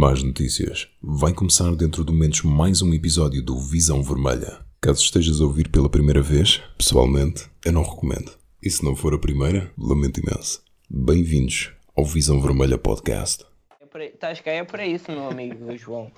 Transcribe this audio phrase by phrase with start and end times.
[0.00, 0.86] Más notícias.
[1.02, 4.60] Vai começar dentro de momentos mais um episódio do Visão Vermelha.
[4.80, 8.30] Caso estejas a ouvir pela primeira vez, pessoalmente, eu não recomendo.
[8.62, 10.62] E se não for a primeira, lamento imenso.
[10.88, 13.44] Bem-vindos ao Visão Vermelha Podcast.
[13.92, 16.12] É estás cá é para isso, meu amigo João.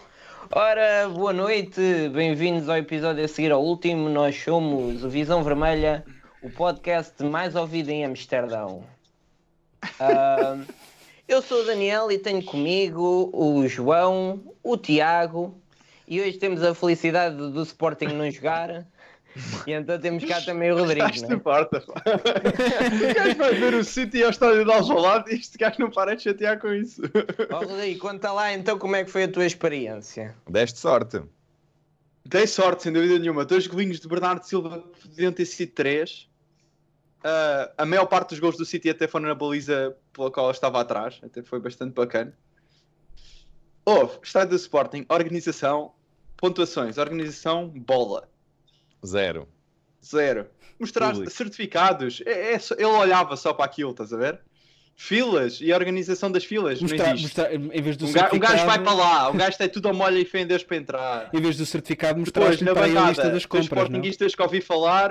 [0.55, 1.81] Ora, boa noite,
[2.13, 4.11] bem-vindos ao episódio a seguir ao último.
[4.11, 6.05] Nós somos o Visão Vermelha,
[6.43, 8.85] o podcast mais ouvido em Amsterdão.
[9.99, 10.59] Ah,
[11.31, 15.57] eu sou o Daniel e tenho comigo o João, o Tiago
[16.07, 18.85] e hoje temos a felicidade do Sporting não jogar.
[19.65, 21.07] E então temos cá também o Rodrigo.
[21.23, 22.03] Não não importa, pá.
[22.05, 26.17] O gajo vai ver o City ao estádio de Alvalade e este gajo não para
[26.17, 27.01] de chatear com isso.
[27.05, 27.55] é?
[27.55, 30.35] Ó, Rodrigo, conta lá então como é que foi a tua experiência.
[30.49, 31.23] Deste sorte.
[32.25, 33.45] Dei sorte, sem dúvida nenhuma.
[33.45, 36.29] Dois golinhos de Bernardo Silva podiam ter sido três.
[37.23, 40.53] Ah, a maior parte dos gols do City até foram na baliza pela qual eu
[40.53, 41.21] estava atrás.
[41.23, 42.33] Até foi bastante bacana.
[43.85, 45.93] Houve, estádio do Sporting, organização,
[46.37, 48.29] pontuações, organização, bola.
[49.05, 49.49] Zero.
[50.05, 50.47] Zero.
[50.79, 51.31] Mostrar Público.
[51.31, 52.23] certificados.
[52.25, 54.41] É, é só- ele olhava só para aquilo, estás a ver?
[54.97, 56.81] Filas e a organização das filas.
[56.81, 57.23] Mostrar, não existe.
[57.39, 59.69] mostrar- em vez do Um, ga- um certificado, gajo vai para lá, um gajo tem
[59.69, 61.31] tudo a molha e fé em Deus para entrar.
[61.33, 63.83] Em vez do certificado, mostrar-lhe na para a lista bancada, das dos compras, não?
[63.85, 65.11] sportinguistas que ouvi falar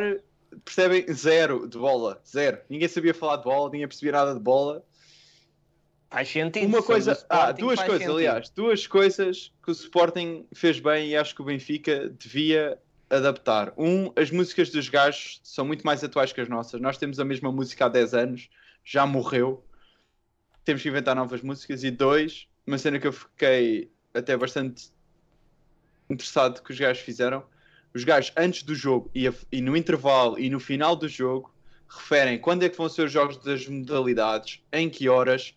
[0.64, 2.22] percebem zero de bola.
[2.28, 2.60] Zero.
[2.70, 4.84] Ninguém sabia falar de bola, ninguém percebia nada de bola.
[6.10, 6.66] Faz sentido.
[6.66, 8.18] Uma coisa, ah, duas coisas, sentido.
[8.18, 13.74] aliás, duas coisas que o Sporting fez bem e acho que o Benfica devia adaptar.
[13.78, 16.82] Um, as músicas dos gajos são muito mais atuais que as nossas.
[16.82, 18.50] Nós temos a mesma música há 10 anos,
[18.84, 19.64] já morreu.
[20.66, 21.84] Temos que inventar novas músicas.
[21.84, 24.92] E dois, uma cena que eu fiquei até bastante
[26.10, 27.44] interessado que os gajos fizeram.
[27.94, 31.52] Os gajos, antes do jogo e, a- e no intervalo e no final do jogo,
[31.88, 35.56] referem quando é que vão ser os jogos das modalidades, em que horas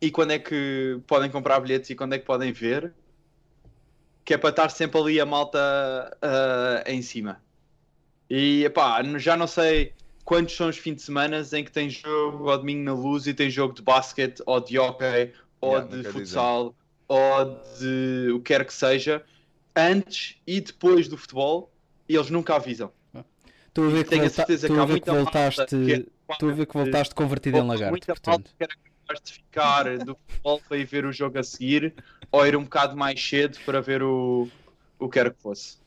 [0.00, 2.92] e quando é que podem comprar bilhetes e quando é que podem ver.
[4.24, 5.58] Que é para estar sempre ali a malta
[6.22, 7.42] ah, em cima.
[8.28, 9.92] E epá, já não sei
[10.24, 13.34] quantos são os fins de semana em que tem jogo ao domingo na luz e
[13.34, 16.74] tem jogo de basquete ou de hockey ou Yeah, de futsal
[17.06, 17.44] ou
[17.78, 19.22] de o que quer que seja
[19.76, 21.72] antes e depois do futebol
[22.08, 22.92] e eles nunca avisam.
[23.68, 24.36] Estou a ver que, Tenho a volta...
[24.36, 25.66] certeza estou que a ver que voltaste.
[25.66, 28.50] que é Estou a ver que voltaste convertido em lagarto, Muita portanto.
[28.56, 28.72] que era
[29.06, 31.94] capaz de ficar do futebol para ir ver o jogo a seguir
[32.30, 34.48] ou ir um bocado mais cedo para ver o,
[34.98, 35.78] o que quer que fosse.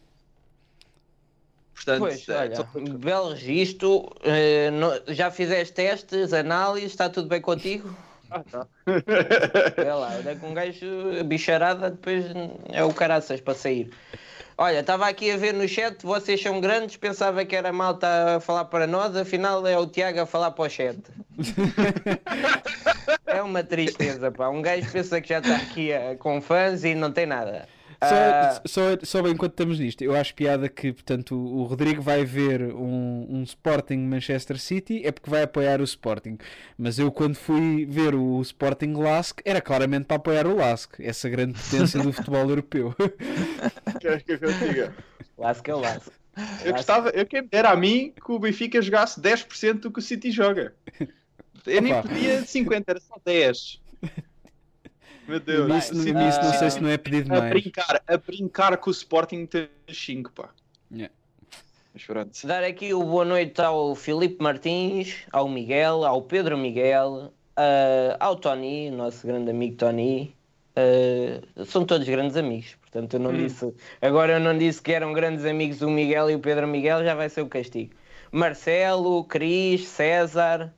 [1.74, 2.68] Portanto, Pois, é, olha, só-
[2.98, 4.10] belo registro.
[4.24, 7.96] eh, no- já fizeste testes, análises, está tudo bem contigo?
[8.32, 8.68] Ah, tá.
[9.96, 12.26] Lá, olha que um gajo bicharada depois
[12.72, 13.90] é o caraças para sair.
[14.58, 18.40] Olha, estava aqui a ver no chat, vocês são grandes, pensava que era malta a
[18.40, 20.98] falar para nós, afinal é o Tiago a falar para o chat.
[23.28, 24.50] é uma tristeza, pá.
[24.50, 27.68] Um gajo pensa que já está aqui eh, com fãs e não tem nada.
[28.00, 31.64] Ah, Só, só, só bem enquanto estamos nisto, eu acho piada que, portanto, o o
[31.64, 36.38] Rodrigo vai ver um, um Sporting Manchester City é porque vai apoiar o Sporting.
[36.78, 41.28] Mas eu, quando fui ver o Sporting Lask, era claramente para apoiar o Lask, essa
[41.30, 42.96] grande potência do futebol europeu.
[44.00, 44.96] Queres que eu diga?
[45.38, 46.12] lasca, lasca.
[46.64, 50.00] Eu gostava, eu quem me dera a mim que o Benfica jogasse 10% do que
[50.00, 50.76] o City joga.
[51.66, 52.04] Eu nem Opa.
[52.08, 53.82] podia de 50, era só 10.
[55.28, 55.68] Meu Deus.
[55.68, 57.50] Nisso, o City- nisso não sei se não é pedido a mais.
[57.52, 60.50] brincar, a brincar com o Sporting ter 5, pá.
[60.92, 61.14] Yeah.
[61.94, 62.44] Mas.
[62.46, 68.36] Dar aqui o boa noite ao Filipe Martins, ao Miguel, ao Pedro Miguel, ah, ao
[68.36, 70.36] Tony, nosso grande amigo Tony.
[70.76, 73.74] Ah, são todos grandes amigos, portanto eu não disse.
[74.00, 77.16] Agora eu não disse que eram grandes amigos o Miguel e o Pedro Miguel, já
[77.16, 77.96] vai ser o castigo.
[78.32, 80.72] Marcelo, Cris, César,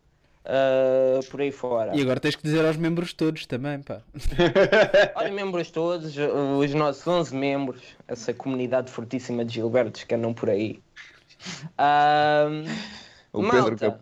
[0.46, 1.96] ah, por aí fora.
[1.96, 4.02] E agora tens que dizer aos membros todos também, pá.
[5.16, 10.50] Olha, membros todos, os nossos 11 membros, essa comunidade fortíssima de Gilbertos que andam por
[10.50, 10.82] aí.
[11.78, 12.48] Ah,
[13.32, 13.62] O malta.
[13.64, 14.00] Pedro, Cap...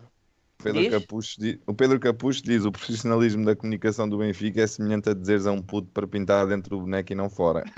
[0.60, 0.90] Pedro diz?
[0.90, 5.14] Capucho di- o Pedro Capucho diz o profissionalismo da comunicação do Benfica é semelhante a
[5.14, 7.62] dizeres a um puto para pintar dentro do boneco e não fora.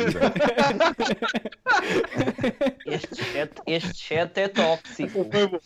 [2.87, 5.25] Este chat, este chat é tóxico.
[5.31, 5.61] Foi bom.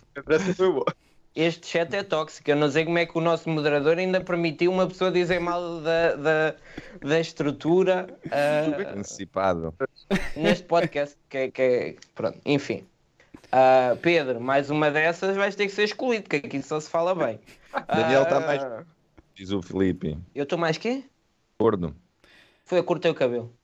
[0.54, 0.84] Foi bom.
[1.34, 2.48] Este chat é tóxico.
[2.48, 5.80] Eu não sei como é que o nosso moderador ainda permitiu uma pessoa dizer mal
[5.80, 6.54] da, da,
[7.02, 9.74] da estrutura ah, Antecipado.
[10.36, 11.16] neste podcast.
[11.28, 12.86] Que, é- que é- pronto, enfim.
[13.50, 17.14] Ah, Pedro, mais uma dessas vais ter que ser excluído, que aqui só se fala
[17.14, 17.40] bem.
[17.88, 18.86] Daniel está Ah, mais-
[19.34, 20.16] Diz o Felipe.
[20.34, 21.02] Eu estou mais quê?
[21.58, 21.94] Gordo.
[22.66, 23.54] Foi eu cortei o cabelo.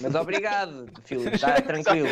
[0.00, 2.08] Mas obrigado, Filipe, está tranquilo.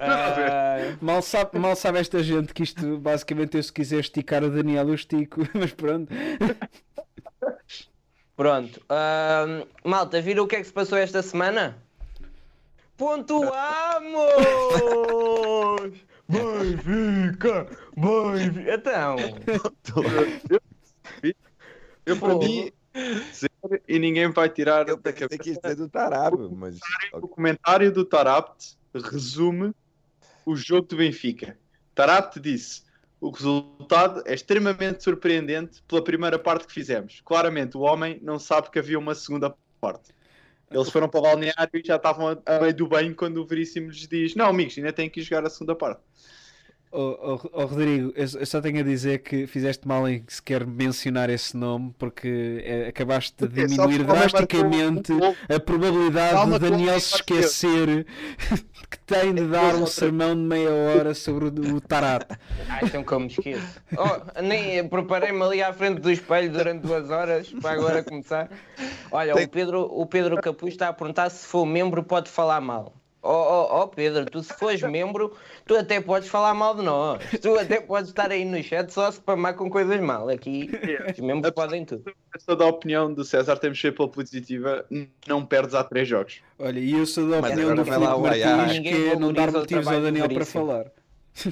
[0.00, 4.50] Ah, Mal sabe, mal sabe esta gente que isto basicamente eu se quiser esticar o
[4.50, 6.12] Daniel eu estico, mas pronto.
[8.36, 8.80] Pronto.
[8.88, 11.78] Ahm, malta, viram o que é que se passou esta semana?
[12.96, 13.42] Pontuamos!
[16.28, 17.66] Benfica!
[17.96, 18.74] Benfica!
[18.74, 19.16] Então,
[22.04, 22.38] Eu para Pô.
[22.38, 22.72] mim,
[23.32, 23.52] zero,
[23.88, 25.50] e ninguém vai tirar Eu da pensei que cabeça.
[25.50, 25.88] isto é do
[26.52, 26.78] mas.
[27.12, 29.72] O comentário do Tarapt resume
[30.44, 31.58] o jogo do Benfica.
[31.94, 32.82] Tarapt disse:
[33.20, 37.20] o resultado é extremamente surpreendente pela primeira parte que fizemos.
[37.24, 40.14] Claramente, o homem não sabe que havia uma segunda parte.
[40.70, 43.88] Eles foram para o balneário e já estavam a, meio do banho quando o Veríssimo
[43.88, 46.00] lhes diz: Não, amigos, ainda tem que jogar a segunda parte.
[46.98, 51.28] Oh, oh, oh, Rodrigo, eu, só tenho a dizer que fizeste mal em sequer mencionar
[51.28, 55.12] esse nome porque eh, acabaste de Porque diminuir drasticamente
[55.46, 58.06] a probabilidade de Daniel se esquecer
[58.88, 62.24] que tem de dar um sermão de meia hora sobre o, o Tarat.
[62.66, 63.82] acham que eu me esqueço.
[63.98, 68.48] Oh, nem preparei-me ali à frente do espelho durante duas horas para agora começar.
[69.10, 72.62] Olha, Tem- o, Pedro, o Pedro Capuz está a perguntar se for membro pode falar
[72.62, 72.94] mal.
[73.26, 75.36] Oh, oh, oh, Pedro, tu se fores membro,
[75.66, 77.20] tu até podes falar mal de nós.
[77.42, 80.28] Tu até podes estar aí no chat só se spamar com coisas mal.
[80.28, 80.70] Aqui
[81.12, 82.04] os membros podem tudo.
[82.06, 84.86] Eu sou da opinião do César, temos que ser pela positiva,
[85.26, 86.40] não perdes há três jogos.
[86.58, 88.56] Olha, e eu sou da opinião do vai lá Filipe o Ajax.
[88.56, 90.86] Martins Ninguém que é não dar motivos ao Daniel para falar.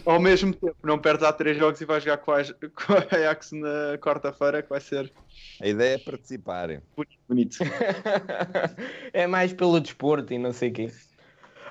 [0.06, 3.17] Ao mesmo tempo, não perdes há três jogos e vais jogar com a, com a
[3.17, 5.12] Ajax na quarta-feira, que vai ser
[5.61, 6.81] A ideia é participarem.
[7.29, 7.59] bonito.
[9.12, 10.91] é mais pelo desporto e não sei o quê.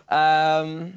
[0.08, 0.92] Ahm,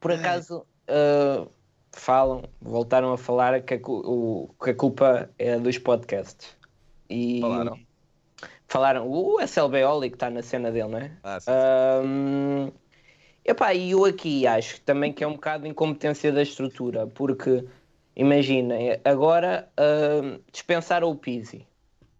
[0.00, 1.46] por acaso ah,
[1.92, 6.56] falam, voltaram a falar que a, o- que a culpa é dos podcasts.
[7.08, 7.78] E Falaram?
[8.66, 11.16] Falaram, o SLB Oli que está na cena dele, não é?
[11.22, 11.50] Ah, sim.
[11.52, 12.72] Ahm,
[13.44, 17.64] epá, e eu aqui acho também que é um bocado de incompetência da estrutura, porque
[18.16, 21.66] imaginem, agora ahm, dispensaram o Pizzi,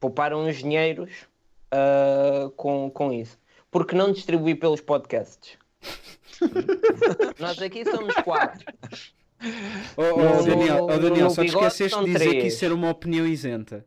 [0.01, 1.27] pouparam os dinheiros
[1.73, 3.39] ah, com, com isso,
[3.75, 5.59] porque não distribuir pelos podcasts?
[7.41, 8.65] Nós aqui somos quatro.
[9.97, 12.55] Oh, oh, No- Daniel, oh, Daniel só te esqueceste de dizer que três.
[12.55, 13.85] isso era uma opinião isenta.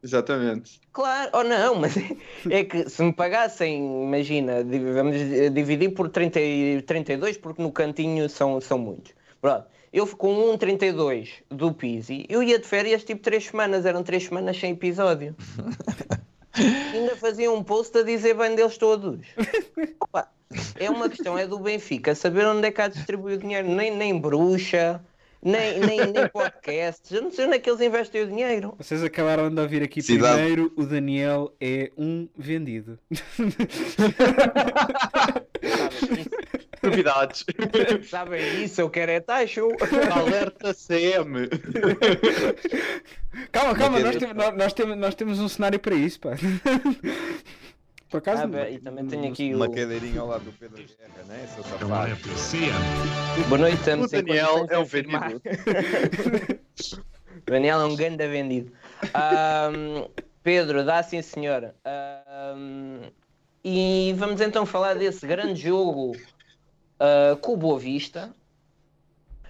[0.00, 0.80] Exatamente.
[0.92, 1.92] Claro, ou não, mas
[2.48, 4.62] é que se me pagassem, imagina,
[4.94, 5.16] vamos
[5.52, 9.12] dividir por 30, e 32, porque no cantinho são, são muitos.
[9.40, 14.22] Pronto, eu com 1,32 do Pizzi, eu ia de férias tipo 3 semanas, eram 3
[14.22, 15.34] semanas sem episódio.
[16.92, 19.20] Ainda fazia um post a dizer bem deles todos.
[20.00, 20.28] Opa,
[20.78, 23.68] é uma questão, é do Benfica, saber onde é que há de distribuir o dinheiro,
[23.68, 25.00] nem, nem bruxa.
[25.40, 28.74] Nem, nem, nem podcasts, eu não sei onde é que eles investem o dinheiro.
[28.76, 30.34] Vocês acabaram de ouvir aqui Cidade.
[30.34, 32.98] primeiro, o Daniel é um vendido.
[36.90, 37.44] Novidades.
[38.08, 39.68] Sabem isso, eu quero é taxo.
[40.12, 41.48] Alerta CM.
[43.52, 46.30] Calma, calma, nós, temos, nós, nós temos, nós temos um cenário para isso, pá.
[48.10, 49.56] Por acaso, Ah, bem, e também tenho aqui o.
[49.56, 51.46] Uma cadeirinha ao lado do Pedro Guerra, né?
[51.54, 51.88] Seu safado.
[53.48, 55.28] Boa noite, estamos O Daniel é o afirmar.
[55.28, 56.60] vendido.
[57.44, 58.72] Daniel é um ganda vendido.
[59.12, 60.08] Ahm,
[60.42, 61.74] Pedro, dá sim senhor.
[61.84, 63.10] Ahm,
[63.62, 66.16] e vamos então falar desse grande jogo
[67.00, 68.30] ah, com o Boa Vista.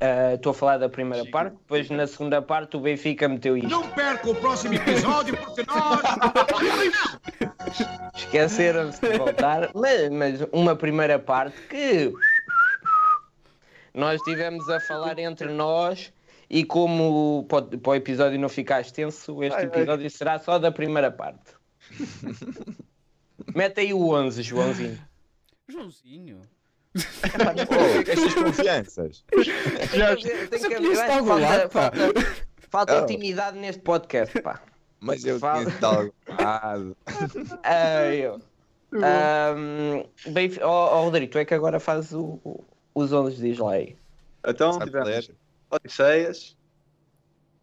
[0.00, 3.68] Ah, Estou a falar da primeira parte, depois na segunda parte o Benfica meteu isto.
[3.68, 6.00] Não perca o próximo episódio porque nós.
[8.16, 12.12] Esqueceram-se de voltar, mas, mas uma primeira parte que
[13.94, 16.12] nós tivemos a falar entre nós
[16.48, 19.66] e como para o episódio não ficar extenso, este Ai, ai.
[19.66, 21.52] episódio será só da primeira parte.
[23.54, 24.98] Mete aí o 11, Joãozinho.
[25.68, 26.42] Joãozinho.
[26.98, 29.24] Oh, estas confianças.
[29.94, 31.98] Já- Tem que haver- falta, lado, falta,
[32.70, 33.04] falta Oh.
[33.04, 34.60] intimidade neste podcast, pá.
[35.00, 36.96] Mas eu ocupado.
[37.62, 38.40] Ai, eu.
[38.94, 42.64] Ahm, Benf- ó, ó, Rodrigo, tu é que agora fazes o- o-
[42.94, 43.96] os 11 diz lá aí.
[44.46, 45.30] Então Sabe tivemos ler?
[45.70, 46.56] Odisseias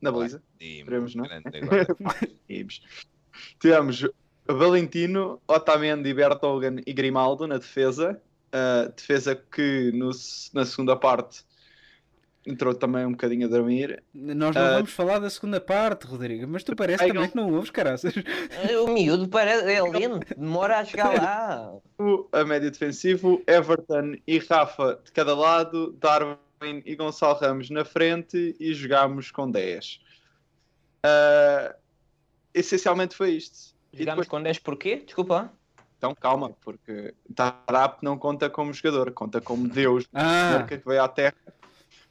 [0.02, 0.42] na Baliza.
[0.60, 1.26] Esperemos, não?
[3.60, 4.08] Tivemos
[4.48, 8.22] Valentino, Otamendi, Bertogen e Grimaldo na defesa.
[8.56, 10.12] Uh, defesa que no-
[10.54, 11.44] na segunda parte
[12.48, 14.02] entrou também um bocadinho a dormir.
[14.14, 14.74] Nós não Ah.
[14.76, 18.14] vamos falar da segunda parte, Rodrigo, mas tu parece também que não ouves, caraças.
[18.86, 21.74] O miúdo parece, é lento, demora a chegar lá.
[22.00, 26.38] O- A médio defensivo, Everton e Rafa de cada lado, Darwin
[26.86, 30.00] e Gonçalo Ramos na frente e jogámos com 10.
[31.06, 31.76] Uh,
[32.54, 33.76] essencialmente foi isto.
[33.92, 34.98] Jogámos depois- com 10 porquê?
[35.06, 35.54] Desculpa lá.
[36.06, 41.02] Então calma, porque Tarap não conta como jogador, conta como Deus Ah, marca que veio
[41.02, 41.34] à Terra.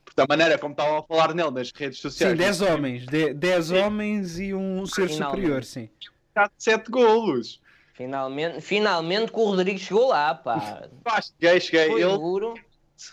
[0.05, 2.33] Porque da maneira como estavam a falar nele nas redes sociais.
[2.33, 3.07] sim, 10 homens.
[3.07, 5.37] 10 homens e um ser Finalmente.
[5.37, 5.89] superior, sim.
[6.35, 7.61] marcado 7 golos.
[7.95, 10.89] Finalmente, finalmente que o Rodrigo chegou lá, pá.
[11.05, 11.87] Pá, cheguei, cheguei.
[11.91, 12.55] Foi Ele duro.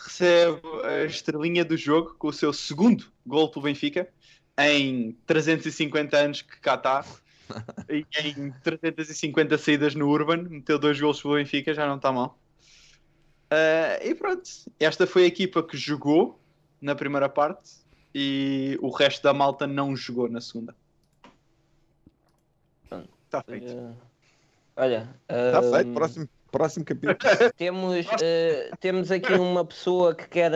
[0.04, 4.08] recebe a estrelinha do jogo com o seu segundo gol pelo Benfica
[4.58, 7.04] em 350 anos que cá está.
[7.88, 12.38] E em 350 saídas no Urban, meteu dois gols pelo Benfica, já não está mal.
[13.50, 14.48] Ah, e pronto,
[14.80, 16.40] esta foi a equipa que jogou
[16.80, 17.70] na primeira parte
[18.14, 20.74] e o resto da malta não jogou na segunda.
[23.24, 23.70] Está feito.
[23.70, 23.92] Eh,
[24.76, 27.16] olha, Está eh, feito, próximo, próximo capítulo.
[27.56, 30.52] temos, eh, temos aqui uma pessoa que quer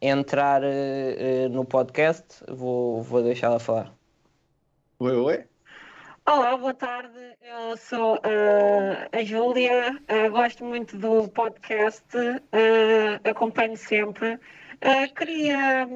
[0.00, 2.44] entrar eh, no podcast.
[2.48, 3.95] Vou, vou deixá-la falar.
[4.98, 5.44] Oi, oi.
[6.26, 7.36] Olá, boa tarde.
[7.42, 12.02] Eu sou eh, a Júlia, eh, gosto muito do podcast,
[12.52, 14.40] eh, acompanho sempre.
[14.80, 15.86] Eh, queria,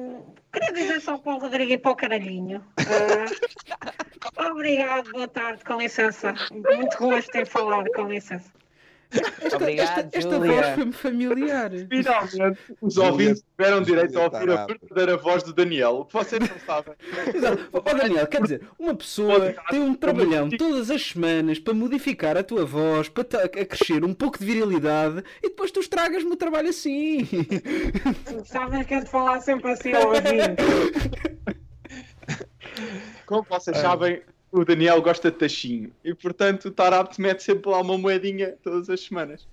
[0.53, 2.63] queria dizer só para o Rodrigo e para o Caralhinho.
[4.37, 6.35] Obrigado, boa tarde, com licença.
[6.51, 8.51] Muito gosto em falar, com licença.
[9.53, 11.71] Obrigado, esta, esta voz foi-me familiar.
[11.89, 15.99] Finalmente, os ouvintes tiveram direito a ouvir a verdadeira voz do Daniel.
[15.99, 16.93] O que vocês não sabem.
[17.35, 17.69] Exato.
[17.73, 22.43] Ó Daniel, quer dizer, uma pessoa tem um trabalhão todas as semanas para modificar a
[22.43, 27.27] tua voz, para crescer um pouco de virilidade e depois tu estragas-me o trabalho assim.
[28.45, 30.55] Sabem que é de falar sempre assim ao ouvido.
[33.25, 35.91] Como vocês sabem, o Daniel gosta de tachinho.
[36.03, 39.47] E portanto o Tarap mete sempre lá uma moedinha todas as semanas.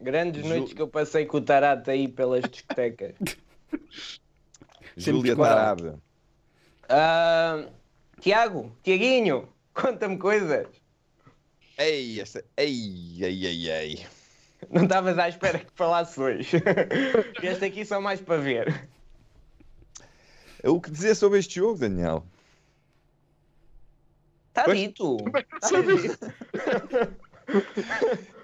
[0.00, 3.14] Grandes Ju- noites que eu passei com o Tarato aí pelas discotecas.
[4.96, 5.54] Júlia claro.
[5.58, 6.02] Tarado.
[6.88, 7.66] Ah,
[8.20, 10.66] Tiago, Tiaguinho, conta-me coisas.
[11.78, 12.44] Ei, esta...
[12.56, 14.06] ei, ei, ei, ei.
[14.70, 16.56] Não estavas à espera que falasse hoje.
[17.42, 18.88] este aqui só mais para ver.
[20.64, 22.24] O que dizer sobre este jogo, Daniel?
[24.58, 25.16] Está dito.
[25.60, 26.32] Tá dito.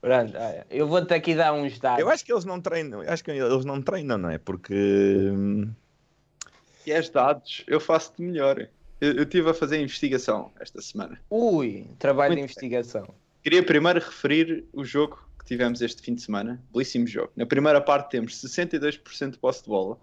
[0.00, 2.00] Pronto, olha, eu vou-te aqui dar uns dados.
[2.00, 4.38] Eu acho que eles não treinam, acho que eles não treinam, não é?
[4.38, 5.70] Porque hum,
[6.86, 8.66] E és dados, eu faço-te melhor.
[9.00, 11.20] Eu eu estive a fazer investigação esta semana.
[11.30, 13.14] Ui, trabalho de Muito investigação.
[13.42, 16.62] Queria primeiro referir o jogo que tivemos este fim de semana.
[16.72, 17.32] Belíssimo jogo.
[17.36, 19.98] Na primeira parte temos 62% de posse de bola.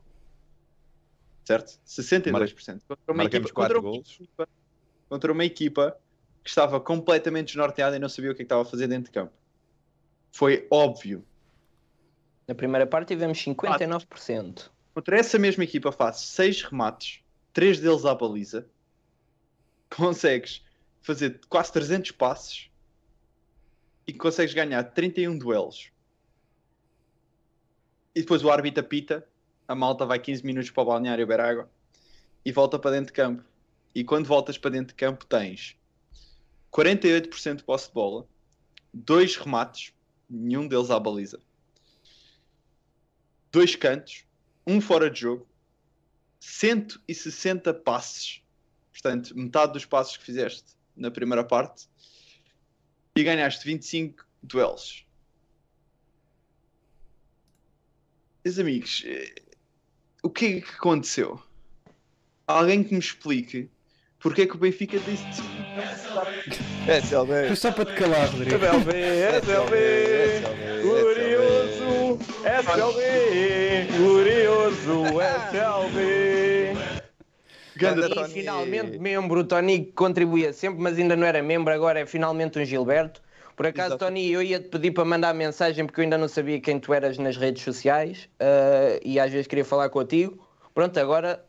[1.45, 1.79] Certo?
[1.87, 2.81] 62%.
[2.87, 4.15] Contra uma, marcamos equipa, contra, 4 uma gols.
[4.19, 4.49] equipa,
[5.09, 5.97] contra uma equipa
[6.43, 9.05] que estava completamente desnorteada e não sabia o que, é que estava a fazer dentro
[9.05, 9.33] de campo.
[10.31, 11.25] Foi óbvio.
[12.47, 14.69] Na primeira parte tivemos 59%.
[14.93, 17.21] Contra essa mesma equipa faz 6 remates,
[17.53, 18.67] 3 deles à baliza.
[19.95, 20.63] Consegues
[21.01, 22.69] fazer quase 300 passes
[24.05, 25.91] e consegues ganhar 31 duelos.
[28.15, 29.27] E depois o árbitro apita,
[29.67, 31.69] a malta vai 15 minutos para o balneário beber água
[32.43, 33.43] e volta para dentro de campo.
[33.98, 35.75] E quando voltas para dentro de campo tens
[36.72, 38.30] 48% de posse de bola,
[38.94, 39.92] 2 remates,
[40.30, 41.42] nenhum deles à baliza,
[43.51, 44.24] dois cantos,
[44.68, 45.48] um fora de jogo,
[46.39, 48.44] 160 passes,
[48.92, 51.89] portanto, metade dos passes que fizeste na primeira parte,
[53.16, 55.08] e ganhaste 25 duelos.
[58.46, 59.42] Meus amigos, eh,
[60.22, 61.42] o que é que aconteceu?
[62.46, 63.72] Alguém que me explique
[64.19, 65.25] porque é que o Benfica disse
[66.88, 67.47] SLB.
[67.47, 68.55] Foi só para te calar, Rodrigo.
[68.55, 68.91] SLB,
[69.43, 75.03] SLB, glorioso, SLB, glorioso,
[75.51, 76.97] SLB.
[77.75, 82.00] Ganda E finalmente membro, o Tony que contribuía sempre, mas ainda não era membro, agora
[82.00, 83.21] é finalmente um Gilberto.
[83.55, 84.05] Por acaso, Exato.
[84.05, 87.17] Tony, eu ia-te pedir para mandar mensagem porque eu ainda não sabia quem tu eras
[87.17, 90.38] nas redes sociais ah, e às vezes queria falar contigo.
[90.74, 91.43] Pronto, agora,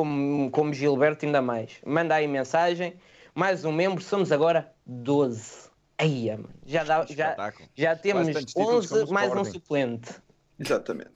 [0.00, 1.78] como, como Gilberto, ainda mais.
[1.84, 2.96] Manda aí mensagem.
[3.34, 5.70] Mais um membro, somos agora 12.
[5.96, 10.14] Aí, mano, já, dá, já, já temos tantos títulos 11 como o mais um suplente.
[10.58, 11.10] Exatamente.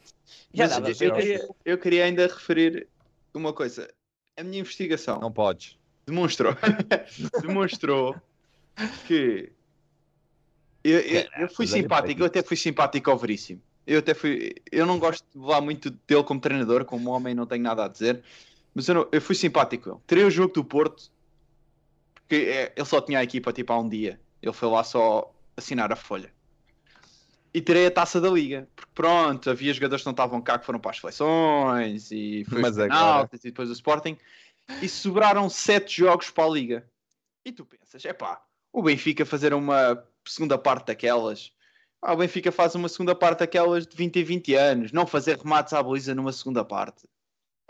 [0.54, 2.88] Já Mas dava eu, ao queria, eu queria ainda referir
[3.34, 3.86] uma coisa.
[4.38, 5.76] A minha investigação Não podes.
[6.06, 6.54] demonstrou,
[7.42, 8.16] demonstrou
[9.06, 9.52] que
[10.82, 13.60] eu, eu- eu fui simpático, eu até fui simpático ao Veríssimo.
[13.86, 17.44] Eu até fui, eu não gosto de lá muito dele como treinador, como homem não
[17.46, 18.22] tenho nada a dizer,
[18.74, 20.00] mas eu, não- eu fui simpático com ele.
[20.06, 21.10] Tirei o jogo do Porto,
[22.14, 24.20] porque é, ele só tinha a equipa tipo há um dia.
[24.42, 26.32] Ele foi lá só assinar a folha.
[27.52, 30.64] E tirei a taça da liga, porque pronto, havia jogadores que não estavam cá que
[30.64, 34.16] foram para as seleções e foi Mas penaltis e depois o Sporting
[34.80, 36.88] e sobraram sete jogos para a liga.
[37.44, 38.40] E tu pensas, é pá,
[38.72, 41.52] o Benfica fazer uma segunda parte daquelas.
[42.00, 45.36] Ah, o Benfica faz uma segunda parte daquelas de 20 em 20 anos, não fazer
[45.36, 47.08] remates à baliza numa segunda parte.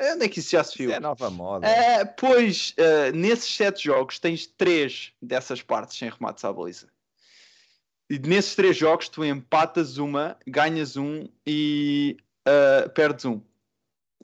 [0.00, 0.92] Onde é que isso já se viu?
[0.92, 1.66] É nova moda.
[1.69, 6.88] Ah, pois, ah, nesses sete jogos tens três dessas partes sem remates à baliza.
[8.09, 12.16] E nesses três jogos tu empatas uma, ganhas um e
[12.47, 13.40] ah, perdes um.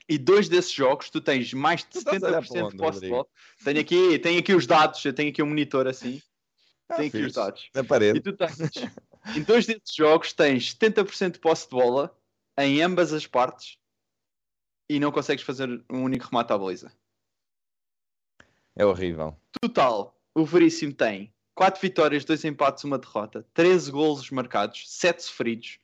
[0.09, 2.77] E dois desses jogos tu tens mais de Tu estás a olhar para 70% de
[2.77, 3.27] posse de bola.
[3.65, 6.23] Tenho aqui, tenho aqui os dados, eu tenho aqui um monitor assim.
[6.89, 7.37] Ah, tenho aqui os fixe.
[7.37, 7.71] dados.
[7.75, 8.21] Na E parede.
[8.21, 8.57] tu tens,
[9.37, 12.17] em dois desses jogos tens 70% de posse de bola
[12.59, 13.77] em ambas as partes
[14.89, 16.93] e não consegues fazer um único remate à baliza.
[18.75, 19.37] É horrível.
[19.61, 25.79] Total, o Veríssimo tem 4 vitórias, 2 empates, 1 derrota, 13 golos marcados, 7 sofridos.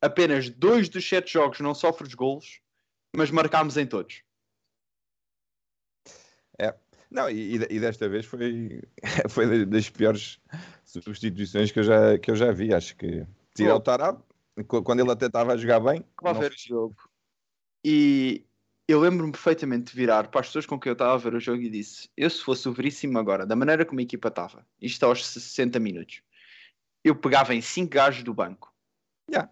[0.00, 2.60] Apenas 2 dos 7 jogos não sofres golos,
[3.16, 4.22] mas marcámos em todos.
[7.14, 8.82] Não, e, e desta vez foi,
[9.30, 10.40] foi das piores
[10.84, 12.74] substituições que eu já, que eu já vi.
[12.74, 13.24] Acho que
[13.54, 14.20] tirar o Tarab,
[14.66, 16.04] qu- quando ele até estava a jogar bem.
[16.20, 16.96] Não jogo.
[17.84, 18.46] E
[18.88, 21.40] eu lembro-me perfeitamente de virar para as pessoas com quem eu estava a ver o
[21.40, 24.66] jogo e disse: Eu, se fosse o Veríssimo agora, da maneira como a equipa estava,
[24.80, 26.22] isto aos 60 minutos,
[27.04, 28.74] eu pegava em 5 gajos do banco,
[29.30, 29.50] Já.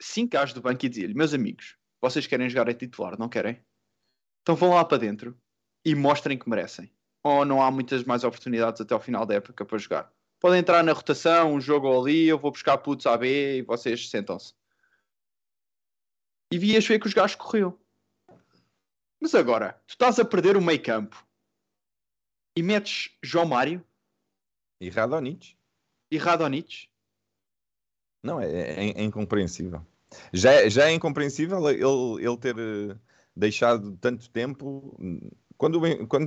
[0.00, 3.60] 5 gajos do banco e dizia-lhe: Meus amigos, vocês querem jogar a titular, não querem?
[4.42, 5.36] Então vão lá para dentro
[5.84, 6.92] e mostrem que merecem.
[7.24, 10.12] Ou não há muitas mais oportunidades até ao final da época para jogar.
[10.40, 14.10] Podem entrar na rotação, um jogo ali, eu vou buscar putos A, B e vocês
[14.10, 14.54] sentam-se
[16.52, 17.78] e vias ver que os gajos corriam.
[19.20, 21.26] Mas agora, tu estás a perder o meio campo
[22.56, 23.84] e metes João Mário
[24.80, 25.56] E Radonich.
[26.10, 26.90] e Radonich.
[28.22, 29.84] Não, é, é- é incompreensível.
[30.32, 32.96] Já, é- já é incompreensível ele, ele ter eh,
[33.34, 34.96] deixado tanto tempo.
[35.62, 35.78] Quando,
[36.08, 36.26] quando,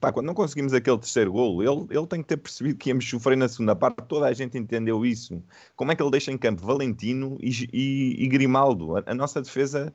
[0.00, 3.08] pá, quando não conseguimos aquele terceiro golo, ele, ele tem que ter percebido que íamos
[3.08, 4.02] sofrer na segunda parte.
[4.08, 5.40] Toda a gente entendeu isso.
[5.76, 8.96] Como é que ele deixa em campo Valentino e, e- e Grimaldo?
[8.96, 9.94] A, a nossa defesa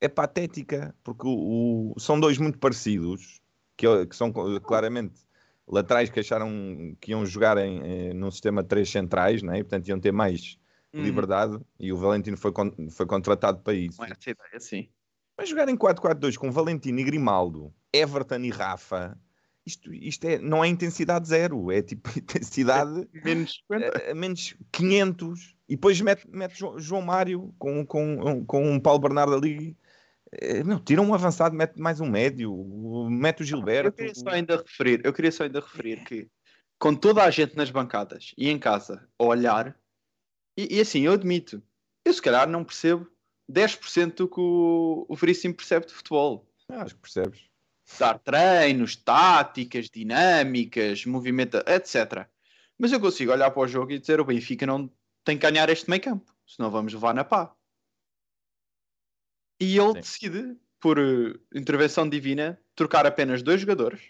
[0.00, 3.40] é patética, porque o- o- são dois muito parecidos,
[3.76, 4.32] que, que são
[4.62, 5.18] claramente
[5.66, 9.58] laterais que acharam que iam jogar em, eh, num sistema de três centrais, né?
[9.58, 10.56] e portanto iam ter mais
[10.94, 14.00] Hum, liberdade, e o Valentino foi, con- foi contratado para isso.
[14.00, 14.88] Não é essa ideia, sim.
[15.36, 19.18] Mas jogar em 4-4-2 com Valentino e Grimaldo, Everton e Rafa,
[19.64, 23.98] isto, isto é, não é intensidade zero, é tipo intensidade Menos 50.
[24.08, 28.78] a, a menos 500 e depois mete, mete Jo- João Mário com, com, com um
[28.80, 29.76] Paulo Bernardo ali.
[30.32, 32.52] Eh, Meu, tira um avançado, mete mais um médio,
[33.08, 33.92] mete o Eu Gilberto.
[33.92, 36.28] queria só ainda referir, eu queria só ainda referir que
[36.78, 39.76] com toda a gente nas bancadas e em casa a olhar,
[40.56, 41.62] e, e assim, eu admito,
[42.04, 43.06] eu se calhar não percebo
[43.50, 46.48] 10% do que o, o Veríssimo percebe de futebol.
[46.68, 47.40] Ah, acho que percebes.
[47.98, 52.26] dar treinos, táticas, dinâmicas, movimento, etc.
[52.78, 54.90] Mas eu consigo olhar para o jogo e dizer o Benfica não
[55.24, 57.54] tem que ganhar este meio campo, senão vamos levar na pá.
[59.60, 60.00] E ele Sim.
[60.00, 64.00] decide, por eh, intervenção divina, trocar apenas dois jogadores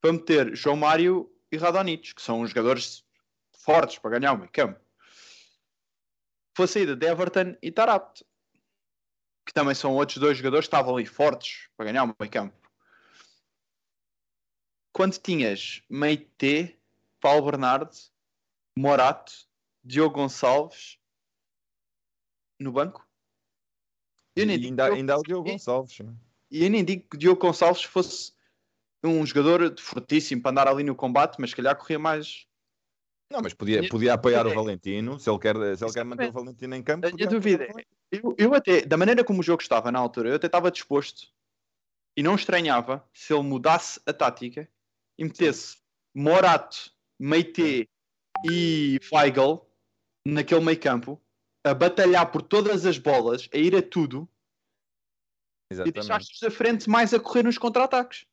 [0.00, 3.04] para meter João Mário e Radonich, que são os jogadores
[3.52, 4.80] fortes para ganhar o meio campo.
[6.56, 8.24] Foi a saída de Everton e Tarapt,
[9.50, 12.60] que também são outros dois jogadores que estavam ali fortes para ganhar o meio campo
[14.92, 16.78] quando tinhas Meite,
[17.20, 17.90] Paulo Bernardo,
[18.76, 19.32] Morato,
[19.82, 20.98] Diogo Gonçalves
[22.58, 23.06] no banco.
[24.36, 25.98] Eu nem E digo ainda, que ainda há o Diogo Gonçalves.
[26.00, 26.14] né?
[26.50, 28.32] E eu nem digo que Diogo Gonçalves fosse
[29.02, 32.46] um jogador fortíssimo para andar ali no combate, mas se calhar corria mais.
[33.30, 36.28] Não, mas podia, podia apoiar o é- Valentino, se ele quer, se ele quer manter
[36.28, 36.32] o.
[36.32, 37.06] Valentino em campo.
[37.06, 37.84] A minha dúvida o é-.
[38.10, 41.32] Eu, eu até, da maneira como o jogo estava na altura, eu até estava disposto
[42.16, 44.68] e não estranhava se ele mudasse a tática
[45.16, 45.78] e metesse
[46.14, 47.88] Morato, Meite
[48.44, 49.64] e Weigl
[50.26, 51.22] naquele meio campo
[51.64, 54.28] a batalhar por todas as bolas, a ir a tudo
[55.70, 55.94] e Exatamente.
[55.94, 58.26] deixaste-os da frente mais a correr nos contra-ataques.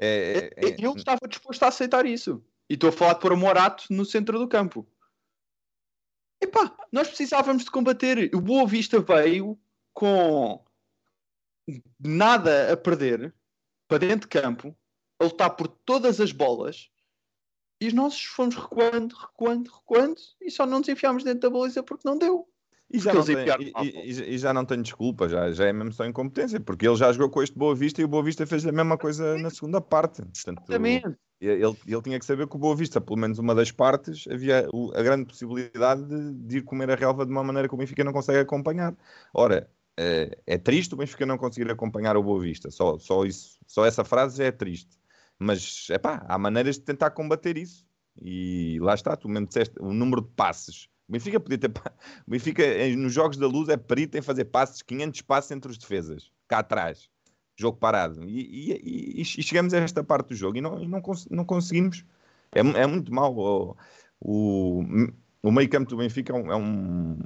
[0.00, 0.06] É,
[0.56, 2.42] é- é- Eu estava disposto a aceitar isso.
[2.70, 4.88] E estou a falar de pôr Morato no centro do campo.
[6.40, 8.34] Epá, nós precisávamos de combater.
[8.34, 9.58] O Boa Vista veio
[9.92, 10.64] com
[11.98, 13.34] nada a perder
[13.86, 14.76] para dentro de campo,
[15.18, 16.90] a lutar por todas as bolas.
[17.80, 22.06] E nós fomos recuando, recuando, recuando e só não nos enfiámos dentro da baliza porque
[22.06, 22.49] não deu.
[22.92, 25.92] E já, não tem, e- e- e- já não tem desculpa, já, já é mesmo
[25.92, 28.66] só incompetência, porque ele já jogou com este Boa Vista e o Boa Vista fez
[28.66, 30.22] a mesma coisa na segunda parte.
[30.22, 31.16] Portanto, Exatamente.
[31.40, 34.68] ele, ele tinha que saber que o Boa Vista, pelo menos uma das partes, havia
[34.94, 38.02] a grande possibilidade de, de ir comer a relva de uma maneira que o Benfica
[38.02, 38.92] não consegue acompanhar.
[39.32, 43.60] Ora, é, é triste o Benfica não conseguir acompanhar o Boa Vista, só, só, isso,
[43.68, 44.98] só essa frase já é triste.
[45.38, 47.86] Mas, é pá, há maneiras de tentar combater isso.
[48.20, 51.68] E lá está, tu mesmo disseste, o número de passes O Benfica podia ter.
[51.68, 51.72] O
[52.30, 55.76] Benfica eh, nos jogos da luz é perito em fazer passes, 500 passos entre os
[55.76, 57.10] defesas, cá atrás,
[57.58, 58.22] jogo parado.
[58.28, 61.44] E, e- e- chegamos a esta parte do jogo e não, e não, cons- não
[61.44, 62.04] conseguimos.
[62.52, 63.36] É, é muito mau.
[63.36, 63.76] O,
[64.20, 64.84] o,
[65.42, 66.52] o meio campo do Benfica é um.
[66.52, 67.18] é um-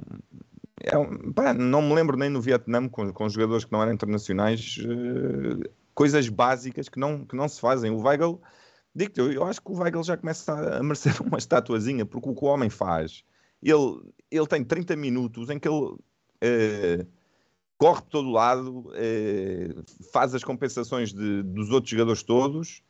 [0.83, 3.93] é um- pá, não me lembro nem no Vietnã com, com jogadores que não eram
[3.93, 7.91] internacionais, eh, coisas básicas que não, que não se fazem.
[7.91, 8.41] O Weigl,
[8.95, 12.35] digo-te, eu, eu acho que o Weigl já começa a merecer uma estatuazinha, porque o
[12.35, 13.23] que o homem faz,
[13.61, 15.95] ele, ele tem 30 minutos em que ele
[16.41, 17.05] eh,
[17.77, 19.75] corre por todo lado, eh,
[20.11, 22.81] faz as compensações de- dos outros jogadores todos.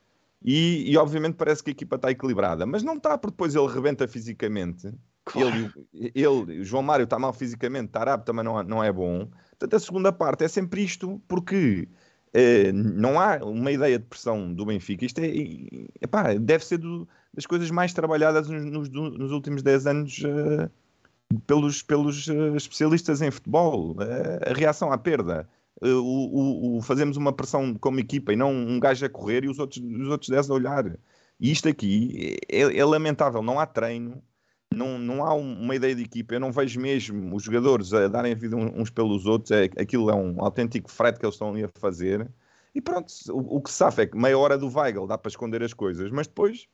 [0.44, 3.68] E, e, obviamente parece que a equipa está equilibrada, mas não está, porque depois ele
[3.68, 4.94] rebenta fisicamente.
[5.34, 5.72] Ele,
[6.14, 9.28] ele, o João Mário está mal fisicamente, Tarab também não, não é bom.
[9.52, 11.88] Portanto, a segunda parte é sempre isto, porque
[12.32, 15.04] eh, não há uma ideia de pressão do Benfica.
[15.04, 15.32] Isto é,
[16.00, 20.70] epá, deve ser do- das coisas mais trabalhadas nos, nos- últimos 10 anos eh,
[21.48, 23.96] pelos, pelos eh, especialistas em futebol.
[24.02, 25.48] Eh, a reação à perda.
[25.82, 29.44] Eh, o, o- o- fazemos uma pressão como equipa e não um gajo a correr
[29.44, 30.98] e os outros, os outros 10 a olhar.
[31.40, 33.42] E isto aqui é, é lamentável.
[33.44, 34.22] Não há treino,
[34.74, 36.36] não, não há um- uma ideia de equipa.
[36.36, 39.52] Eu não vejo mesmo os jogadores a darem a vida uns pelos outros.
[39.52, 42.30] É, aquilo é um autêntico frete que eles estão ali a fazer.
[42.74, 45.30] E pronto, o, o que se sabe é que meia hora do Weigl dá para
[45.30, 46.68] esconder as coisas, mas depois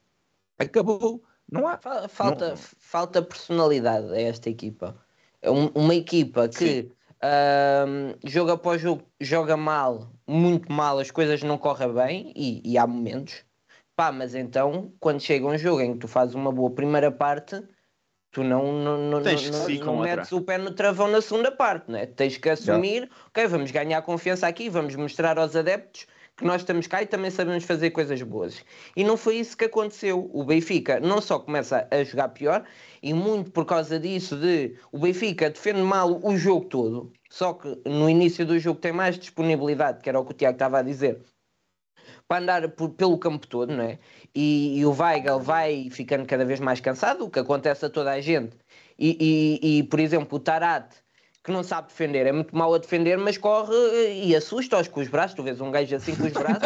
[0.61, 1.23] acabou.
[1.51, 1.77] Não há.
[1.77, 4.95] Fa- Falta, Não- falta personalidade a esta equipa.
[5.41, 11.41] É um- uma equipa que ahm, jogo após jogo joga mal, muito mal, as coisas
[11.43, 13.43] não correm bem e, e há momentos.
[13.95, 17.61] Pá, mas então, quando chega um jogo em que tu fazes uma boa primeira parte,
[18.31, 20.15] tu não, não, não, Tens não, não outra.
[20.15, 22.05] metes o pé no travão na segunda parte, não é?
[22.05, 26.87] Tens que assumir, ok, vamos ganhar confiança aqui, vamos mostrar aos adeptos que nós estamos
[26.87, 28.63] cá e também sabemos fazer coisas boas.
[28.95, 30.29] E não foi isso que aconteceu.
[30.33, 32.65] O Benfica não só começa a jogar pior,
[33.01, 37.81] e muito por causa disso de o Benfica defende mal o jogo todo, só que
[37.85, 40.81] no início do jogo tem mais disponibilidade, que era o que o Tiago estava a
[40.81, 41.21] dizer,
[42.27, 43.99] para andar por- pelo campo todo, não é?
[44.33, 48.11] E, e o Weigl vai ficando cada vez mais cansado, o que acontece a toda
[48.11, 48.57] a gente.
[48.97, 49.17] E,
[49.61, 50.93] e- e, por exemplo, o Tarat,
[51.43, 54.99] que não sabe defender, é muito mau a defender, mas corre eh, e assusta-os com
[54.99, 55.35] os braços.
[55.35, 56.61] Tu vês um gajo assim com os braços.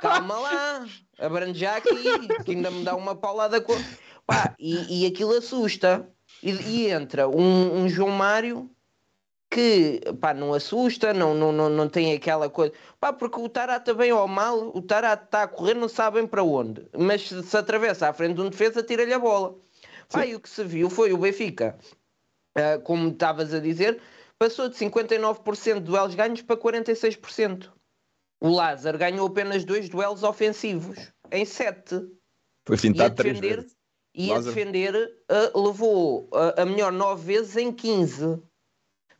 [0.00, 0.86] Calma lá,
[1.18, 3.74] abrange aqui, que ainda me dá uma paulada com.
[4.26, 6.08] Pá, e, e aquilo assusta.
[6.42, 8.70] E, e entra um, um João Mário
[9.50, 12.72] que pá, não assusta, não, não, não, não tem aquela coisa.
[13.00, 16.42] Pá, porque o Tarata, bem ou mal, o Tarata está a correr, não sabem para
[16.44, 16.86] onde.
[16.96, 19.56] Mas se, se atravessa à frente de um defesa, tira-lhe a bola.
[20.24, 21.78] E o que se viu foi o Benfica,
[22.56, 24.00] ah, como estavas a dizer,
[24.38, 27.70] passou de 59% de duelos ganhos para 46%.
[28.40, 31.96] O Lázaro ganhou apenas dois duelos ofensivos em 7
[32.66, 33.76] Foi e a fintado três defender, vezes.
[34.14, 34.54] e a Lázaro.
[34.54, 38.42] defender ah, levou ah, a melhor 9 vezes em 15.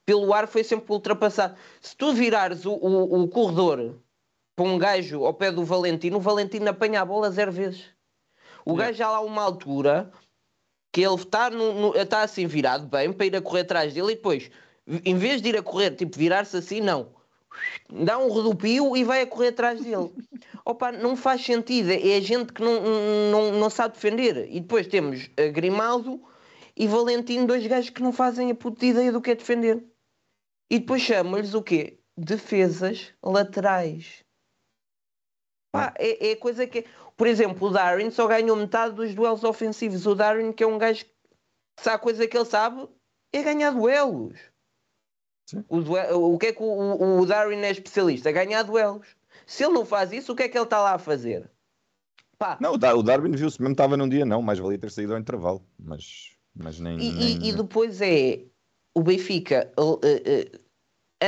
[0.05, 1.57] Pelo ar foi sempre ultrapassado.
[1.81, 4.01] Se tu virares o, o, o corredor
[4.57, 7.85] para um gajo ao pé do Valentino, o Valentino apanha a bola zero vezes.
[8.65, 10.11] O gajo já lá a uma altura
[10.93, 11.51] que ele está
[11.97, 14.51] está assim virado bem para ir a correr atrás dele e depois,
[15.05, 17.15] em vez de ir a correr, tipo virar-se assim, não.
[17.89, 20.11] Dá um rodopio e vai a correr atrás dele.
[20.65, 21.91] Opa, não faz sentido.
[21.91, 22.81] É a gente que não,
[23.31, 24.49] não, não sabe defender.
[24.51, 26.23] E depois temos Grimaldo
[26.77, 29.85] e Valentino, dois gajos que não fazem a puta ideia do que é defender.
[30.71, 31.99] E depois chamam-lhes o quê?
[32.17, 34.25] Defesas laterais.
[35.73, 36.85] Pá, é, é coisa que.
[37.17, 40.07] Por exemplo, o Darwin só ganhou metade dos duelos ofensivos.
[40.07, 41.13] O Darwin, que é um gajo que
[41.79, 42.89] se há coisa que ele sabe,
[43.33, 44.39] é ganhar duelos.
[45.69, 48.31] O, due- o que é que o, o- Darwin é especialista?
[48.31, 49.07] É ganhar duelos.
[49.47, 51.51] Se ele não faz isso, o que é que ele está lá a fazer?
[52.39, 54.91] Pá, Não, o Dar- o Darwin viu-se mesmo, estava num dia, não, mais valia ter
[54.91, 55.63] saído ao intervalo.
[55.79, 56.99] Mas, mas nem.
[56.99, 58.45] E, nem- e- depois é
[58.95, 59.73] o Benfica.
[60.05, 60.59] eh, eh,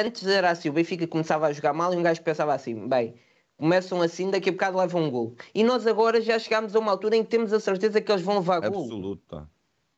[0.04, 3.14] antes era assim: o Benfica começava a jogar mal e um gajo pensava assim: bem,
[3.62, 5.36] começam assim, daqui a bocado levam um gol.
[5.54, 8.20] E nós agora já chegámos a uma altura em que temos a certeza que eles
[8.20, 8.82] vão levar gol.
[8.82, 9.48] Absoluta.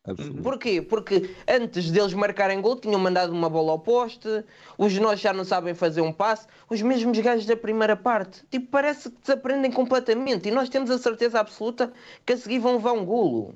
[0.06, 0.42] Absoluta.
[0.42, 0.82] Porquê?
[0.82, 4.28] Porque antes deles marcarem gol tinham mandado uma bola ao poste,
[4.76, 8.44] os nós já não sabem fazer um passe, os mesmos gajos da primeira parte.
[8.50, 11.90] Tipo, parece que desaprendem completamente e nós temos a certeza absoluta
[12.26, 13.54] que a seguir vão levar um golo.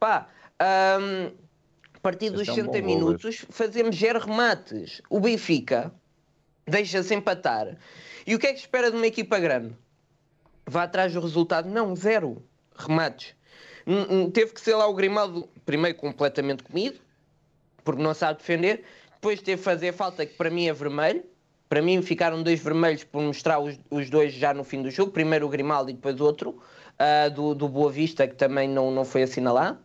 [0.00, 0.28] Pá,
[0.98, 1.30] hum,
[1.92, 5.02] a partir dos é um 60 bom golo, minutos fazemos zero remates.
[5.10, 5.92] O Benfica
[6.66, 7.76] deixa-se empatar.
[8.26, 9.72] E o que é que espera de uma equipa grande?
[10.66, 11.68] Vá atrás do resultado?
[11.68, 12.42] Não, zero
[12.76, 13.34] remates.
[14.34, 16.98] Teve que ser lá o Grimaldo, primeiro completamente comido,
[17.84, 18.84] porque não sabe defender.
[19.12, 21.22] Depois teve que fazer falta, que para mim é vermelho.
[21.68, 25.12] Para mim ficaram dois vermelhos por mostrar os, os dois já no fim do jogo.
[25.12, 26.60] Primeiro o Grimaldo e depois outro,
[26.98, 29.78] ah, do, do Boa Vista, que também não, não foi assinalado.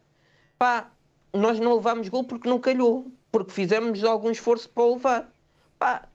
[0.58, 0.92] Pá,
[1.32, 3.12] nós não levámos gol porque não calhou.
[3.32, 5.32] Porque fizemos algum esforço para o levar.
[5.80, 6.08] Pá,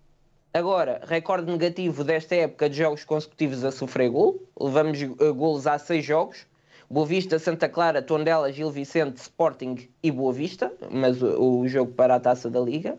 [0.57, 4.43] agora, recorde negativo desta época de jogos consecutivos a sofrer gol.
[4.59, 6.47] Levamos uh, golos há seis jogos.
[6.89, 10.73] Boa Vista, Santa Clara, Tondela, Gil Vicente, Sporting e Boa Vista.
[10.91, 12.99] Mas o, o jogo para a Taça da Liga.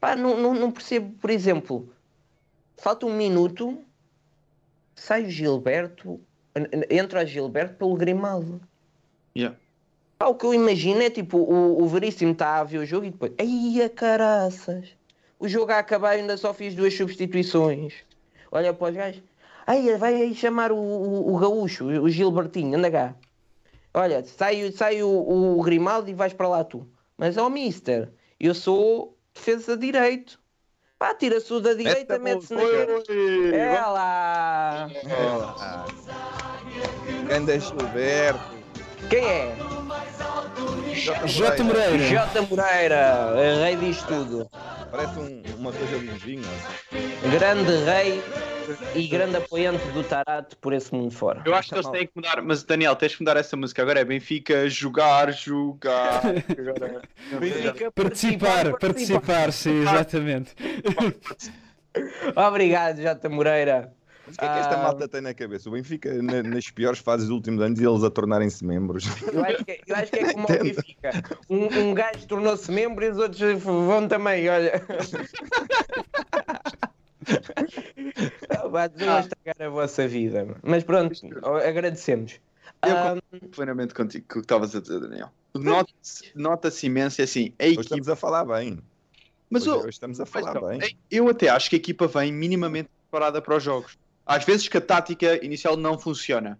[0.00, 1.88] Pá, não, não, não percebo, por exemplo,
[2.76, 3.78] falta um minuto,
[4.94, 6.20] sai o Gilberto,
[6.54, 8.60] en- en- entra o Gilberto pelo Grimaldo.
[9.36, 9.56] Yeah.
[10.18, 13.06] Pá, o que eu imagino é tipo, o, o Veríssimo está a ver o jogo
[13.06, 14.88] e depois, ai a caraças,
[15.44, 17.92] o jogo a acabar ainda só fiz duas substituições.
[18.50, 19.22] Olha para os gajos,
[19.66, 23.14] ai vai aí chamar o, o, o gaúcho, o Gilbertinho, anda cá.
[23.92, 26.88] Olha, sai, sai o, o Grimaldo e vais para lá tu.
[27.18, 30.40] Mas ó mister, eu sou defesa direito.
[30.98, 33.02] Pá, tira-se o da direita, mete-se na esquerda.
[33.54, 34.88] É lá.
[37.28, 38.54] Ganda Gilberto.
[39.10, 39.56] Quem é?
[40.94, 41.62] J.
[41.62, 41.98] Moreira.
[41.98, 44.50] Jota Moreira, rei disto tudo.
[44.90, 46.42] Parece um- uma coisa de um vinho.
[47.30, 48.22] Grande rei
[48.94, 51.42] e grande apoiante do Tarato por esse mundo fora.
[51.44, 53.82] Eu acho que eles têm que mudar, mas Daniel, tens que mudar essa música.
[53.82, 56.22] Agora é Benfica, jogar, jogar.
[56.58, 57.02] Agora
[57.32, 60.54] é Benfica, Participar, participar, sim, exatamente.
[62.48, 63.92] Obrigado, Jota Moreira.
[64.26, 64.82] Mas o que é que esta Ah.
[64.82, 65.68] malta tem na cabeça?
[65.68, 69.04] O Benfica, na- nas piores fases dos últimos anos, e eles a tornarem-se membros.
[69.30, 70.62] Eu acho que, eu acho que é como o.
[70.62, 71.10] Benfica.
[71.50, 74.82] Um, um gajo tornou-se membro e os outros vão também, olha.
[78.50, 80.46] Ah, vá, Não estragar a vossa vida.
[80.62, 81.14] Mas pronto,
[81.66, 82.34] agradecemos.
[82.86, 83.16] Eu Ah,
[83.52, 85.30] plenamente contigo com o que estavas a dizer, Daniel.
[85.54, 87.80] Nota-se nota-se imenso é assim, a Hoje equipa.
[87.82, 88.78] estamos a falar bem.
[89.48, 90.96] Mas hoje, o- hoje estamos a falar não, bem.
[91.10, 93.96] Eu até acho que a equipa vem minimamente preparada para os jogos.
[94.26, 96.58] Às vezes que a tática inicial não funciona.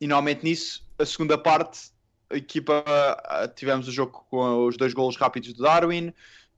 [0.00, 1.90] E normalmente nisso, a segunda parte,
[2.30, 6.12] a equipa ah, tivemos o jogo com os dois golos rápidos do Darwin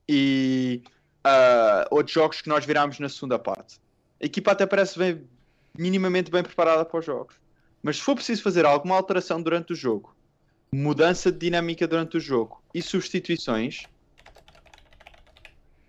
[0.09, 0.83] e
[1.25, 3.81] ah, outros jogos que nós virámos na segunda parte.
[4.21, 5.25] A equipa até parece bem,
[5.77, 7.37] minimamente bem preparada para os jogos.
[7.83, 10.15] Mas se for preciso fazer alguma alteração durante o jogo,
[10.73, 13.85] mudança de dinâmica durante o jogo e substituições,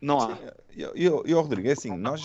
[0.01, 0.37] não há.
[0.75, 2.21] E, e, e, ó, Rodrigo, é assim, nós,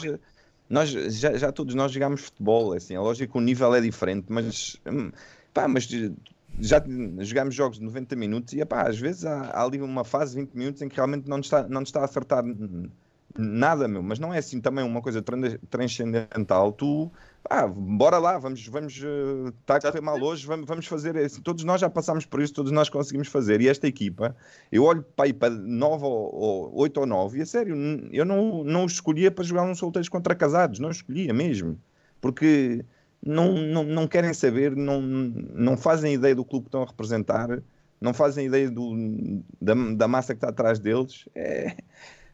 [0.68, 3.80] nós já, já todos nós jogámos futebol, é assim, é lógico que o nível é
[3.80, 5.10] diferente, mas, hum,
[5.52, 5.88] pá, mas
[6.60, 6.82] já
[7.20, 10.40] jogámos jogos de 90 minutos e, pá, às vezes há, há ali uma fase de
[10.42, 12.90] 20 minutos em que realmente não nos está, não nos está a acertar n-
[13.36, 17.10] nada, meu, mas não é assim também uma coisa tran- transcendental, tu,
[17.42, 21.42] pá, bora lá, vamos, vamos, eh, está a correr mal hoje, vamos, vamos fazer, assim,
[21.42, 24.36] todos nós já passámos por isso, todos nós conseguimos fazer, e esta equipa,
[24.70, 27.74] eu olho para aí para 9 ou, ou 8 ou 9 e a sério,
[28.12, 31.80] eu não, não os escolhia para jogar uns solteiros contra casados, não escolhia mesmo.
[32.20, 32.84] Porque
[33.24, 37.62] não, não, não querem saber, não, não fazem ideia do clube que estão a representar,
[38.00, 38.92] não fazem ideia do,
[39.60, 41.28] da, da massa que está atrás deles.
[41.34, 41.76] É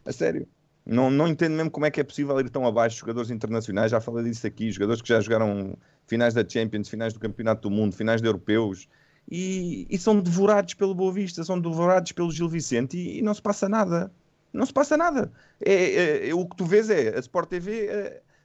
[0.04, 0.48] a sério.
[0.84, 3.90] Não, não entendo mesmo como é que é possível ir tão abaixo jogadores internacionais.
[3.90, 7.70] Já falei disso aqui, jogadores que já jogaram finais da Champions, finais do Campeonato do
[7.70, 8.88] Mundo, finais de europeus
[9.30, 13.32] e, e são devorados pelo Boa Vista, são devorados pelo Gil Vicente e, e não
[13.32, 14.10] se passa nada.
[14.52, 15.30] Não se passa nada.
[15.64, 17.86] É, é- é- o que tu vês é a Sport TV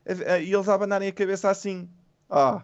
[0.05, 1.89] é, e eles a abanarem a cabeça assim.
[2.29, 2.63] Ah,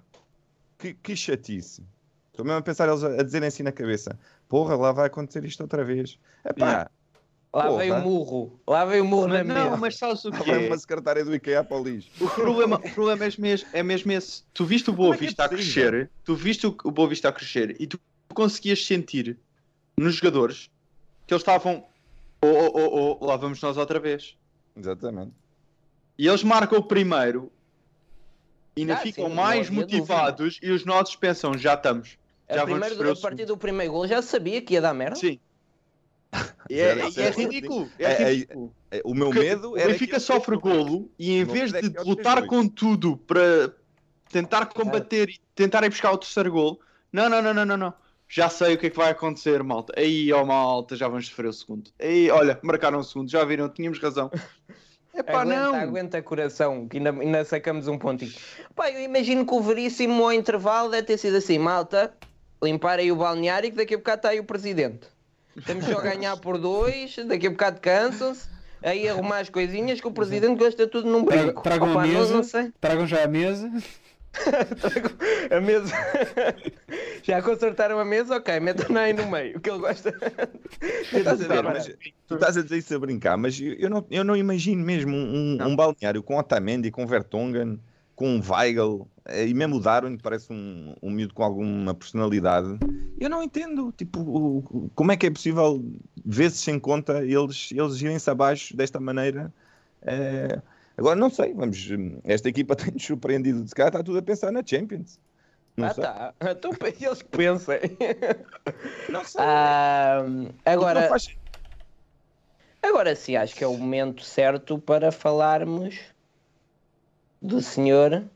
[0.77, 1.83] que, que chatice.
[2.27, 5.43] Estou mesmo a pensar eles a, a dizerem assim na cabeça: Porra, lá vai acontecer
[5.43, 6.19] isto outra vez.
[6.45, 6.91] Epá, Yeah.
[7.53, 7.77] Lá porra.
[7.79, 8.59] veio o murro.
[8.67, 9.77] Lá veio o murro na Mas não, mesa.
[9.77, 10.57] mas sabes o que é?
[10.67, 12.09] uma secretária do IKEA para o lixo.
[12.23, 14.43] O problema, o problema é, mesmo, é mesmo esse.
[14.53, 15.89] Tu viste o Boa é que é Vista a possível?
[15.91, 17.99] crescer, tu viste o, o Boa Vista a crescer e tu
[18.33, 19.37] conseguias sentir
[19.97, 20.69] nos jogadores
[21.27, 21.85] que eles estavam.
[22.43, 24.35] Oh, oh, oh, oh, lá vamos nós outra vez.
[24.75, 25.31] Exatamente.
[26.17, 27.51] E eles marcam o primeiro
[28.75, 32.17] e ainda Ah, ficam sim, mais não motivados e os nossos pensam, já estamos.
[32.47, 35.15] A, Já vamos primeiro- a partir do primeiro gol já sabia que ia dar merda.
[35.17, 35.39] Sim.
[36.69, 37.89] E é, e é ridículo.
[37.99, 38.73] É, É- é- ridículo.
[38.89, 39.89] É, O meu Porque medo o era.
[39.89, 43.73] Benfica que sofre golo e em O vez é de lutar com tudo para
[44.29, 46.79] tentar combater e tentar ir buscar o terceiro golo,
[47.11, 47.93] não, não, não, não, não, não.
[48.29, 49.93] Já sei o que é que vai acontecer, malta.
[49.97, 51.91] Aí, ó, malta, já vamos sofrer o segundo.
[51.99, 54.31] Aí, olha, marcaram o segundo, já viram, tínhamos razão.
[55.13, 55.75] Epá, aguenta, não.
[55.75, 58.31] aguenta coração, que ainda, ainda sacamos um pontinho.
[58.73, 62.13] Pá, eu imagino que o Veríssimo ao intervalo deve ter sido assim, malta,
[62.63, 65.07] limpar aí o balneário que daqui a bocado está aí o presidente.
[65.65, 68.47] Temos só a ganhar por dois, daqui a bocado cansam-se,
[68.81, 71.61] aí arrumar as coisinhas que o presidente gosta tudo num brinco.
[71.61, 72.33] Tragam a Opa, não- mesa.
[72.33, 72.71] não sei.
[72.79, 73.69] Tragam já a mesa.
[75.51, 75.93] a mesa.
[77.23, 78.37] Já consertaram a mesa?
[78.37, 80.09] Ok, metam aí no meio, que ele gosta.
[81.13, 81.85] Estás a ver, mas
[82.27, 85.15] tu estás a dizer isso a brincar, mas eu, eu não, eu não imagino mesmo
[85.15, 87.79] um, um, um balneário com Otamendi, com Vertonghen,
[88.15, 92.79] com um Weigl e mesmo o Darwin, parece um, um miúdo com alguma personalidade.
[93.19, 95.83] Eu não entendo, tipo, como é que é possível,
[96.25, 99.53] vezes sem conta, eles, eles irem-se abaixo desta maneira.
[100.01, 100.59] Eh,
[100.97, 101.87] agora, não sei, vamos,
[102.23, 103.67] esta equipa tem-nos surpreendido.
[103.67, 105.19] Se calhar está tudo a pensar na Champions.
[105.77, 106.03] Não ah, sei.
[106.03, 106.33] tá.
[106.51, 107.79] Então eles que pensem.
[109.09, 109.41] Não sei.
[109.41, 110.23] Ah,
[110.65, 111.37] agora, faz-
[112.81, 115.99] agora sim, acho que é o momento certo para falarmos
[117.41, 118.29] do senhor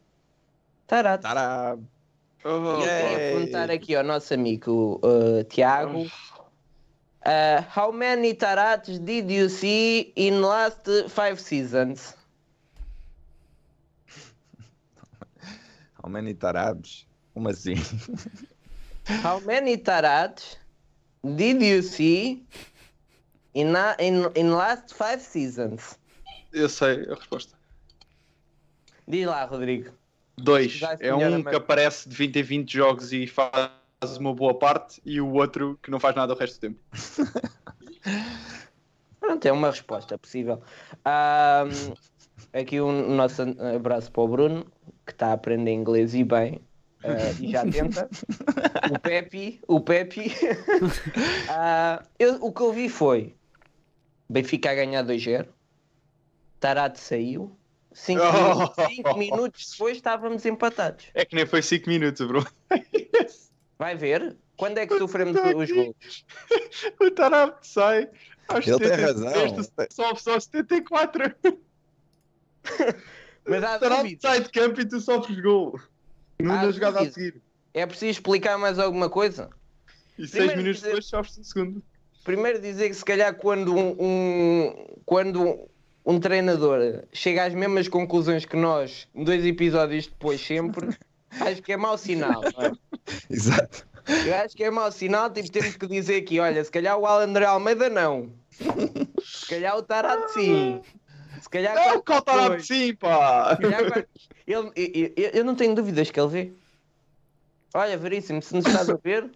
[0.88, 1.22] Tarat.
[1.22, 1.78] Tará.
[2.44, 3.02] Oh, Eu Yeah.
[3.02, 6.04] queria perguntar aqui ao nosso amigo uh, Tiago.
[7.26, 12.16] uh, how many Tarats did you see in last five seasons?
[16.04, 17.08] How many tarabs?
[17.34, 17.76] Como assim?
[19.24, 20.58] How many Tarats
[21.24, 22.44] did you see
[23.56, 25.98] in, a- in, in last five seasons?
[26.54, 27.58] Eu sei a resposta.
[29.08, 29.92] Diz lá, Rodrigo.
[30.38, 30.82] Dois.
[31.00, 33.72] É um que aparece de 20 em 20 jogos e faz
[34.20, 36.80] uma boa parte, e o outro que não faz nada o resto do tempo.
[39.20, 40.62] Pronto, é uma resposta possível.
[41.04, 41.94] Ahm,
[42.54, 43.42] aqui um nosso
[43.76, 44.66] abraço para o Bruno,
[45.06, 46.60] que está a aprender inglês e bem.
[47.04, 48.08] ah, e já tenta.
[48.92, 50.32] o Pepe, o Pepe.
[51.50, 53.36] Ah, eu- o que eu vi foi
[54.30, 55.48] Benfica a ganhar 2-0.
[56.60, 57.56] Tarate saiu.
[57.96, 58.22] 5
[59.06, 59.18] Oh.
[59.18, 61.06] minutos depois estávamos empatados.
[61.14, 62.46] É que nem foi 5 minutos, bro.
[63.80, 64.36] Vai ver?
[64.58, 66.26] Quando é que sofremos os gols?
[67.02, 68.10] o Tarab sai.
[68.50, 69.64] aos Ele tem 73, razão.
[69.92, 71.36] Sobe só 74.
[73.48, 75.80] Mas há O Tarab sai de campo e tu sofres gol.
[76.40, 77.42] Numa jogada a seguir.
[77.74, 79.50] É preciso explicar mais alguma coisa?
[80.18, 81.84] E 6 Primeiro minutos dizer- depois sofres um segundo.
[82.24, 85.70] Primeiro dizer que se calhar quando um, um- quando
[86.06, 90.90] um treinador chega às mesmas conclusões que nós, dois episódios depois sempre,
[91.42, 92.42] acho que é mau sinal.
[92.44, 92.72] é?
[93.30, 93.88] Exato.
[94.26, 97.08] Eu acho que é mau sinal, tipo, temos que dizer aqui, olha, se calhar o
[97.08, 98.32] Alan André Almeida não.
[99.24, 100.80] Se calhar o Tarado sim.
[101.42, 102.66] Se calhar É o dois.
[102.68, 103.58] sim, pá.
[103.60, 104.08] Calhar ele,
[104.48, 104.72] eu,
[105.16, 106.54] eu- eu não tenho dúvidas que ele vê.
[107.74, 109.30] Olha, Veríssimo, se nos estás a ver,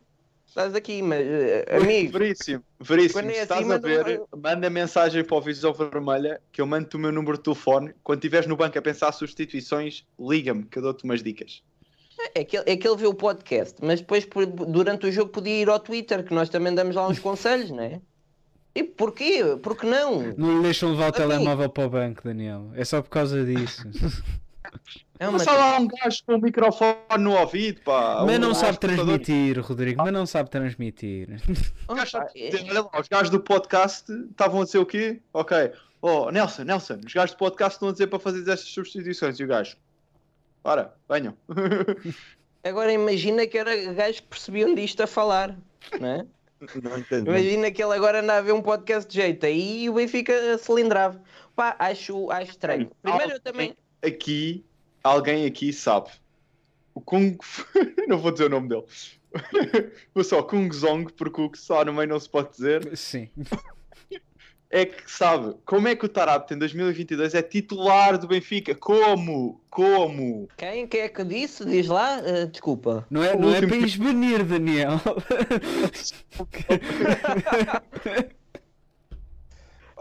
[0.50, 3.22] estás aqui, mas eh, amigo, Veríssimo, veríssimo.
[3.22, 6.96] É Se assim, estás a ver, manda mensagem para o Visão Vermelha que eu mando-te
[6.96, 7.94] o meu número de telefone.
[8.04, 11.62] Quando estiveres no banco a pensar substituições, liga-me que eu dou-te umas dicas.
[12.36, 15.32] É que, ele- é que ele vê o podcast, mas depois por- durante o jogo
[15.32, 18.02] podia ir ao Twitter, que nós também damos lá uns conselhos, não é?
[18.76, 19.42] E porquê?
[19.64, 20.34] Porque não?
[20.38, 21.18] Não lhe deixam levar o Amigo.
[21.18, 22.72] telemóvel para o banco, Daniel.
[22.76, 23.84] É só por causa disso.
[25.20, 25.38] É uma...
[25.38, 28.24] Mas só lá um gajo com o microfone no ouvido, pá.
[28.26, 29.06] Mas Um não sabe escutador.
[29.06, 30.02] transmitir, Rodrigo.
[30.02, 31.42] Mas não sabe transmitir.
[31.90, 32.32] Oh, sabe
[32.70, 35.20] Olha lá, os gajos do podcast estavam a dizer o quê?
[35.34, 35.72] Ok.
[36.02, 39.38] Oh, Nelson, Nelson, os gajos do podcast estão a dizer para fazer estas substituições.
[39.40, 39.76] E o gajo,
[40.64, 41.36] ora, venham.
[42.64, 45.58] Agora imagina que era gajo que percebiam disto a falar,
[46.00, 46.26] não é?
[46.82, 47.28] Não entendo.
[47.30, 51.22] Imagina que ele agora anda a ver um podcast de jeito aí o Benfica cilindrava.
[51.56, 52.92] Pá, acho, acho estranho.
[53.02, 53.74] Primeiro eu também.
[54.06, 54.66] Aqui,
[55.04, 56.10] alguém aqui sabe.
[56.94, 57.38] O Kung.
[58.08, 58.86] não vou dizer o nome dele.
[60.14, 62.98] Vou só Kung Zong, porque o que só no meio não se pode dizer.
[62.98, 63.30] Sim.
[64.72, 68.76] É que sabe como é que o Tarapte em 2022 é titular do Benfica.
[68.76, 69.62] Como?
[69.70, 70.48] Como?
[70.56, 71.66] Quem, quem é que disse?
[71.66, 72.22] Diz lá?
[72.24, 73.06] Eh, desculpa.
[73.10, 75.00] Não é, O não é para esbanir, Daniel.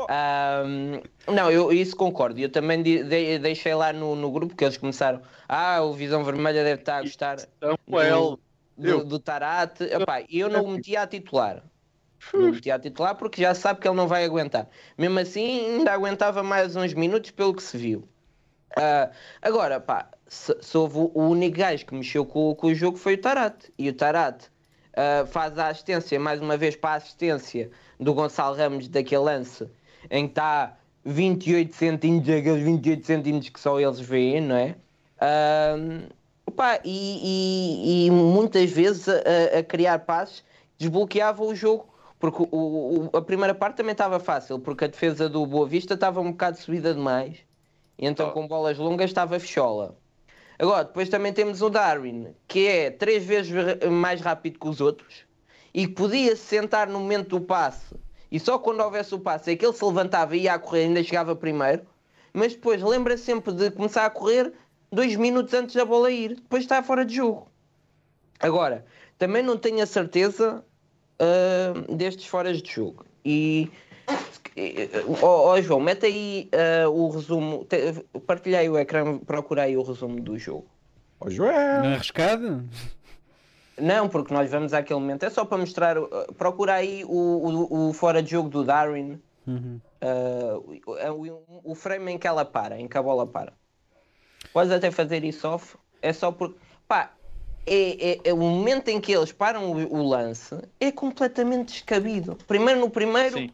[0.09, 2.39] Ahm, não, eu isso concordo.
[2.39, 5.23] Eu também di- de- deixei lá no, no grupo que eles começaram.
[5.49, 8.39] Ah, o Visão Vermelha deve estar a gostar Samuel.
[8.77, 9.05] do, Eu.
[9.05, 9.85] do Tarate.
[9.85, 11.63] Epá, eu não meti a titular.
[12.35, 14.69] Não meti a titular porque já sabe que ele não vai aguentar.
[14.97, 18.09] Mesmo assim, ainda aguentava mais uns minutos pelo que se viu.
[18.77, 22.97] Ah, agora, pá, se, se houve o único gajo que mexeu com, com o jogo
[22.99, 23.73] foi o Tarate.
[23.79, 24.49] E o Tarate
[24.97, 29.69] ah, faz a assistência, mais uma vez, para a assistência do Gonçalo Ramos daquele lance
[30.11, 34.75] em que está 28 centímetros, aqueles 28 centímetros que só eles veem, não é?
[35.21, 36.09] Ahm,
[36.47, 40.45] opá, e, e- e muitas vezes a, a criar passes
[40.79, 41.87] desbloqueava o jogo.
[42.21, 45.95] Porque o- o- a primeira parte também estava fácil, porque a defesa do Boa Vista
[45.95, 47.37] estava um bocado subida demais.
[47.97, 48.33] E então Oh.
[48.33, 49.97] com bolas longas estava fechola.
[50.59, 53.53] Agora, depois também temos o Darwin, que é três vezes
[53.89, 55.25] mais rápido que os outros
[55.73, 57.95] e que podia se sentar no momento do passe
[58.31, 60.85] e só quando houvesse o passe é que ele se levantava e ia a correr
[60.85, 61.83] ainda chegava primeiro,
[62.33, 64.53] mas depois lembra sempre de começar a correr
[64.93, 67.49] dois minutos antes da bola ir, depois está fora de jogo.
[68.41, 68.85] Agora,
[69.19, 70.65] também não tenho a certeza
[71.21, 73.05] uh, destes foras de jogo.
[73.25, 73.71] E
[75.23, 80.21] Ó oh, João, mete aí uh, o resumo, te, partilhei o ecrã, procurei o resumo
[80.21, 80.67] do jogo.
[81.21, 81.53] Ó oh, João!
[81.53, 82.65] Não é arriscado?
[83.81, 87.89] Não, porque nós vamos àquele momento, é só para mostrar, uh, procura aí o, o,
[87.89, 89.81] o fora de jogo do Darwin, Uhum.
[90.03, 93.55] uh, o, o frame em que ela para, em que a bola para.
[94.53, 97.13] Podes até fazer isso off, é só porque, pá,
[97.67, 102.37] é, é, é, o momento em que eles param o, o, lance é completamente descabido.
[102.47, 103.51] Primeiro no primeiro, Sim.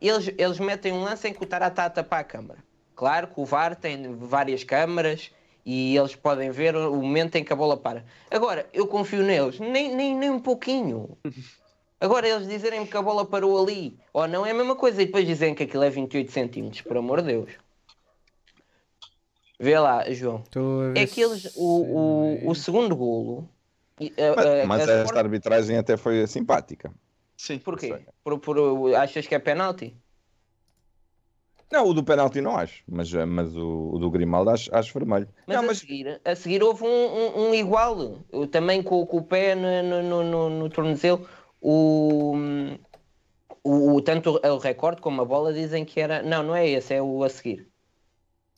[0.00, 2.58] eles, eles metem um lance em que o Tará está a tapar a câmara.
[2.94, 5.30] Claro que o VAR tem várias câmaras
[5.64, 8.04] e eles podem ver o momento em que a bola para.
[8.30, 11.16] Agora, eu confio neles, nem, nem, nem um pouquinho.
[12.00, 15.06] Agora, eles dizerem que a bola parou ali, ou não é a mesma coisa, e
[15.06, 17.52] depois dizem que aquilo é 28 centímetros, por amor de Deus.
[19.60, 20.42] Vê lá, João.
[20.96, 23.48] É que eles, o, o, o segundo golo.
[24.00, 25.18] Mas, mas esta Sport...
[25.18, 26.92] arbitragem até foi simpática.
[27.36, 27.58] Sim.
[27.58, 28.04] Porquê?
[28.24, 29.96] Por, por, achas que é penalti?
[31.72, 35.26] Não, o do penalti não acho, mas, mas o, o do Grimaldo acho, acho vermelho.
[35.46, 35.78] Mas, não, a, mas...
[35.78, 38.18] Seguir, a seguir houve um, um, um igual,
[38.50, 41.26] também com, com, o pé no, no, no, no tornozelo.
[41.62, 42.36] O,
[43.64, 46.22] o, o, tanto o recorde como a bola dizem que era.
[46.22, 47.66] Não, não é esse, é o a seguir.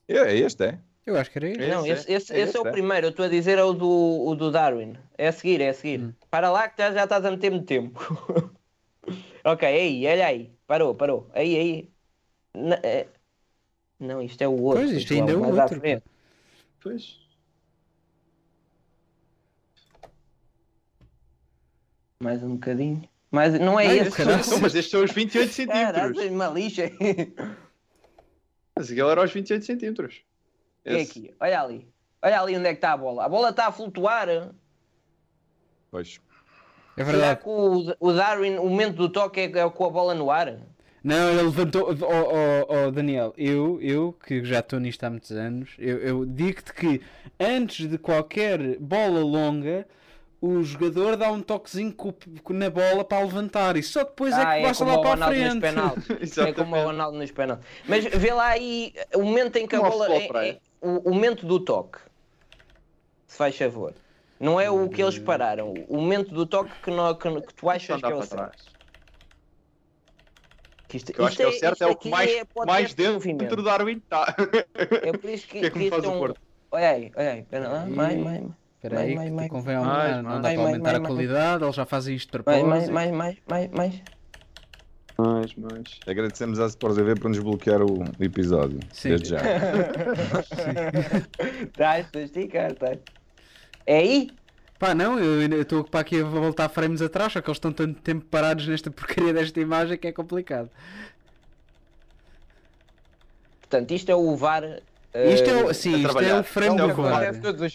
[0.09, 0.79] É, este é.
[1.07, 1.69] Eu acho que era este.
[1.69, 3.07] Não, esse, esse, esse é o primeiro.
[3.07, 4.95] Eu estou a dizer é o do, o do Darwin.
[5.17, 6.01] É a seguir, é a seguir.
[6.01, 6.12] Hum.
[6.29, 8.01] Para lá que já, já estás a meter-me tempo.
[9.45, 10.53] ok, aí, olha aí.
[10.67, 11.31] Parou, parou.
[11.33, 11.94] Aí, aí.
[12.55, 13.07] Não, é...
[13.99, 14.83] não isto é o outro.
[14.83, 15.81] Pois, isto ainda é o outro.
[16.81, 17.19] Pois.
[22.21, 23.07] Mais um bocadinho.
[23.31, 24.25] Mas não é Ai, esse.
[24.25, 25.93] Não, mas estes são os 28 centímetros.
[25.93, 26.91] Caralho, uma lixa.
[28.77, 30.23] Mas aquele era aos 28 centímetros.
[30.85, 31.89] É aqui, olha ali.
[32.23, 33.25] Olha ali onde é que está a bola.
[33.25, 34.55] A bola está a flutuar.
[35.91, 36.21] Pois.
[36.97, 37.43] É Será verdade.
[37.43, 40.61] que o, o Darwin, o momento do toque é, é com a bola no ar?
[41.05, 41.91] Não, ele levantou.
[41.91, 46.25] Oh, oh, oh, Daniel, eu, eu que já estou nisto há muitos anos, eu, eu
[46.25, 47.03] digo-te que
[47.39, 49.87] antes de qualquer bola longa,
[50.41, 51.95] o jogador dá um toquezinho
[52.49, 55.25] na bola para levantar e só depois ah, é que passa como lá o para
[55.27, 56.41] a frente.
[56.41, 57.67] é como o Ronaldo nos penaltis.
[57.87, 60.11] Mas vê lá aí o momento em que a bola.
[60.11, 60.51] é- praia.
[60.53, 61.99] é- o, o momento do toque.
[63.27, 63.93] Se faz favor.
[64.41, 65.75] Não é o que eles pararam.
[65.87, 68.74] O momento do toque que, não, que, que tu achas que é o certo.
[70.95, 72.31] Que isto- Que eu acho isto que é o certo, isto é o que mais,
[72.31, 73.57] podcast mais de dentro movimento.
[73.57, 74.37] do Darwin está.
[75.03, 76.41] É por isso que, Que é como que faz isto o é um- Porto.
[76.71, 77.41] Olha aí, olha aí.
[77.41, 77.81] Espera lá.
[77.87, 78.43] Mais, mais, mais.
[78.77, 81.01] Espera aí, Mais, que mais, convém mais, mais, não dá mais, para mais, aumentar a
[81.01, 82.93] mais, qualidade, eles já fazem isto de Mais, propósito.
[82.93, 84.03] mais, mais, mais, mais, mais.
[85.17, 86.01] Mais, mais.
[86.07, 88.79] Agradecemos à Sport TV por nos bloquear o episódio.
[88.93, 89.09] Sim.
[89.11, 89.39] Desde já.
[91.63, 92.99] Estás a esticar, estás.
[93.87, 94.31] É aí?
[94.85, 98.03] Pá, não, eu estou para aqui a voltar frames atrás, só que eles estão tanto
[98.03, 100.68] tempo parados nesta porcaria desta imagem que é complicado.
[103.61, 104.82] Portanto, isto é o VAR.
[105.14, 107.32] Isto é eh, o, sim, isto é o frame é do VAR.
[107.32, 107.72] jogos.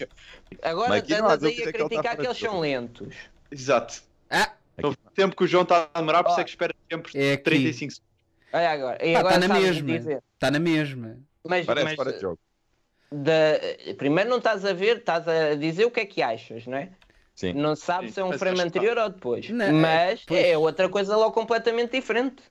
[0.61, 3.15] Agora andas aí a está criticar que eles são lentos.
[3.49, 4.03] Exato.
[4.29, 4.51] Ah,
[4.83, 7.33] O tempo que o João está a demorar, por isso é que espera sempre É
[7.33, 7.43] aqui.
[7.43, 8.09] 35 segundos.
[8.53, 8.97] Olha agora.
[9.03, 9.95] Está na mesma.
[9.95, 11.17] Está na mesma.
[11.43, 12.39] Mas, Parece mas fora de jogo.
[13.11, 16.77] Da- primeiro não estás a ver, estás a dizer o que é que achas, não
[16.77, 16.91] é?
[17.35, 17.53] Sim.
[17.53, 19.49] Não sabes se é um mas frame anterior ou depois.
[19.49, 20.43] Não, mas pois.
[20.43, 22.43] é outra coisa logo completamente diferente.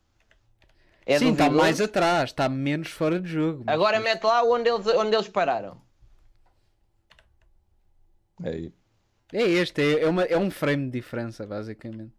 [1.05, 3.65] É sim, está mais atrás, está menos fora de jogo.
[3.67, 5.81] Agora mete lá onde eles, onde eles pararam.
[8.45, 8.71] É.
[9.33, 12.15] É este, é, é, uma, é um frame de diferença, basicamente.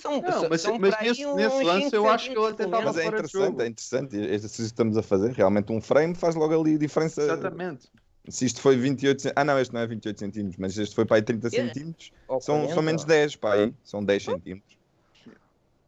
[0.00, 2.64] São, Não, são- mas, são mas nesse, nesse lance 5 eu acho que ele até
[2.64, 4.16] estava Mas é de interessante, é interessante.
[4.16, 7.20] Este que estamos a fazer, realmente um frame faz logo ali diferença.
[7.20, 7.88] Exatamente.
[8.28, 9.32] Se isto foi 28 cent...
[9.34, 11.50] Ah, não, este não é 28 centímetros, mas este foi para aí 30 É.
[11.50, 12.12] centímetros.
[12.28, 13.74] Ou São, 40, são menos ou- 10, para aí.
[13.82, 14.78] São 10 centímetros.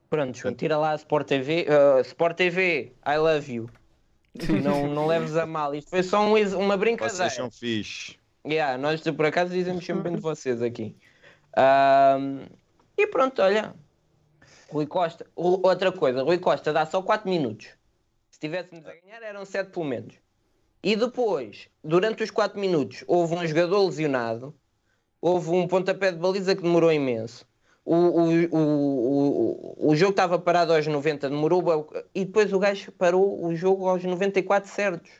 [0.08, 1.66] Pronto, João, tira lá a Sport TV.
[1.68, 3.70] uh, Sport TV, I love you.
[4.64, 5.74] Não, não leves a mal.
[5.74, 7.14] Isto foi só um uma brincadeira.
[7.16, 8.16] Vocês são fixe.
[8.46, 10.96] Yeah, nós por acaso dizemos sempre bem de vocês aqui.
[11.56, 12.44] Ahm,
[12.96, 13.74] e pronto, olha.
[14.70, 15.26] Rui Costa.
[15.34, 17.66] outra coisa, Rui Costa dá só 4 minutos.
[18.30, 20.14] Se estivéssemos a ganhar eram 7 pelo menos.
[20.82, 24.54] E depois, durante os 4 minutos, houve um jogador lesionado,
[25.20, 27.44] houve um pontapé de baliza que demorou imenso.
[27.84, 32.92] O, o, o, o, o jogo estava parado aos 90, demorou e depois o gajo
[32.92, 35.10] parou o jogo aos 94 certos.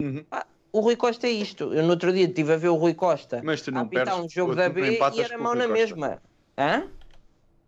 [0.00, 0.24] Uhum.
[0.30, 1.72] Ah, o Rui Costa é isto.
[1.72, 4.06] Eu no outro dia estive a ver o Rui Costa Mas tu a não apitar
[4.06, 4.24] perdes.
[4.24, 6.20] um jogo da B e era mão na mesma.
[6.56, 6.88] Hã?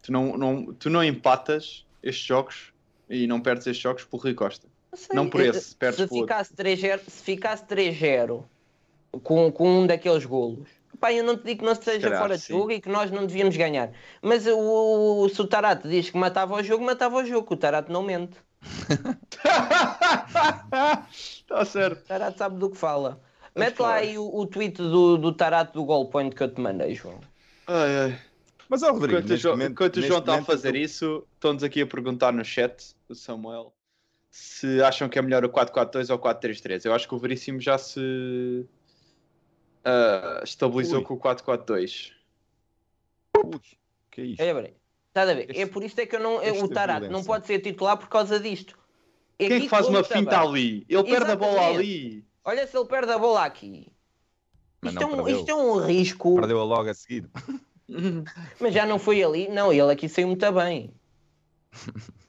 [0.05, 2.75] Tu não, não, tu não empatas estes jogos
[3.09, 4.69] e não perdes estes jogos por Rui Costa.
[4.95, 5.17] sei.
[5.17, 8.45] Não por esse, perdes se por ficasse 3-0, se ficasse 3-0
[9.23, 10.69] com, com um daqueles golos.
[11.01, 12.53] Pá, eu não te digo que não esteja calhar, fora de sim.
[12.53, 13.93] jogo e que nós não devíamos ganhar.
[14.21, 17.55] Mas o, o, se o Tarato diz que matava o jogo, matava o jogo.
[17.55, 18.37] O Tarato não mente.
[21.19, 22.03] Está certo.
[22.03, 23.23] O Tarato sabe do que fala.
[23.55, 26.53] Mas Mete lá aí o, o tweet do, do Tarato do Goal Point que eu
[26.53, 27.21] te mandei, João.
[27.67, 28.19] Ai, ai.
[28.75, 31.63] Mas, ó, Rodrigo, Enquanto, Jo- momento- enquanto o João está a fazer eu- isso, estão-nos
[31.63, 33.73] aqui a perguntar no chat, o Samuel,
[34.29, 36.85] se acham que é melhor o 4-4-2 ou o 4-3-3.
[36.85, 38.67] Eu acho que o Veríssimo já se
[39.85, 41.05] ah, estabilizou Ui.
[41.05, 42.11] com o 4-4-2.
[43.37, 43.61] Ui,
[44.11, 44.43] que é isto?
[44.43, 44.75] Olha bem,
[45.07, 45.51] estás a ver?
[45.51, 48.09] Este- é por isso é que eu não, o Tarato não pode ser titular por
[48.09, 48.77] causa disto.
[49.39, 50.49] Quem é Aqui que faz uma finta bem.
[50.49, 50.87] ali?
[50.89, 51.79] Ele perde a bola Exatamente.
[51.79, 52.25] ali.
[52.45, 53.87] Olha se ele perde a bola aqui.
[54.83, 55.39] Isto, não é um, perdeu.
[55.39, 56.35] isto é um risco.
[56.37, 57.31] Perdeu-a logo a seguir.
[58.61, 59.49] Mas já não foi ali.
[59.49, 60.91] Não, ele aqui saiu muito bem.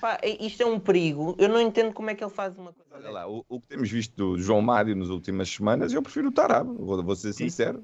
[0.00, 1.34] Pá, isto é um perigo.
[1.38, 2.88] Eu não entendo como é que ele faz uma coisa.
[2.94, 6.28] Olha lá, o, o que temos visto do João Mário nas últimas semanas, eu prefiro
[6.28, 7.82] o Tarab, vou, vou ser sincero.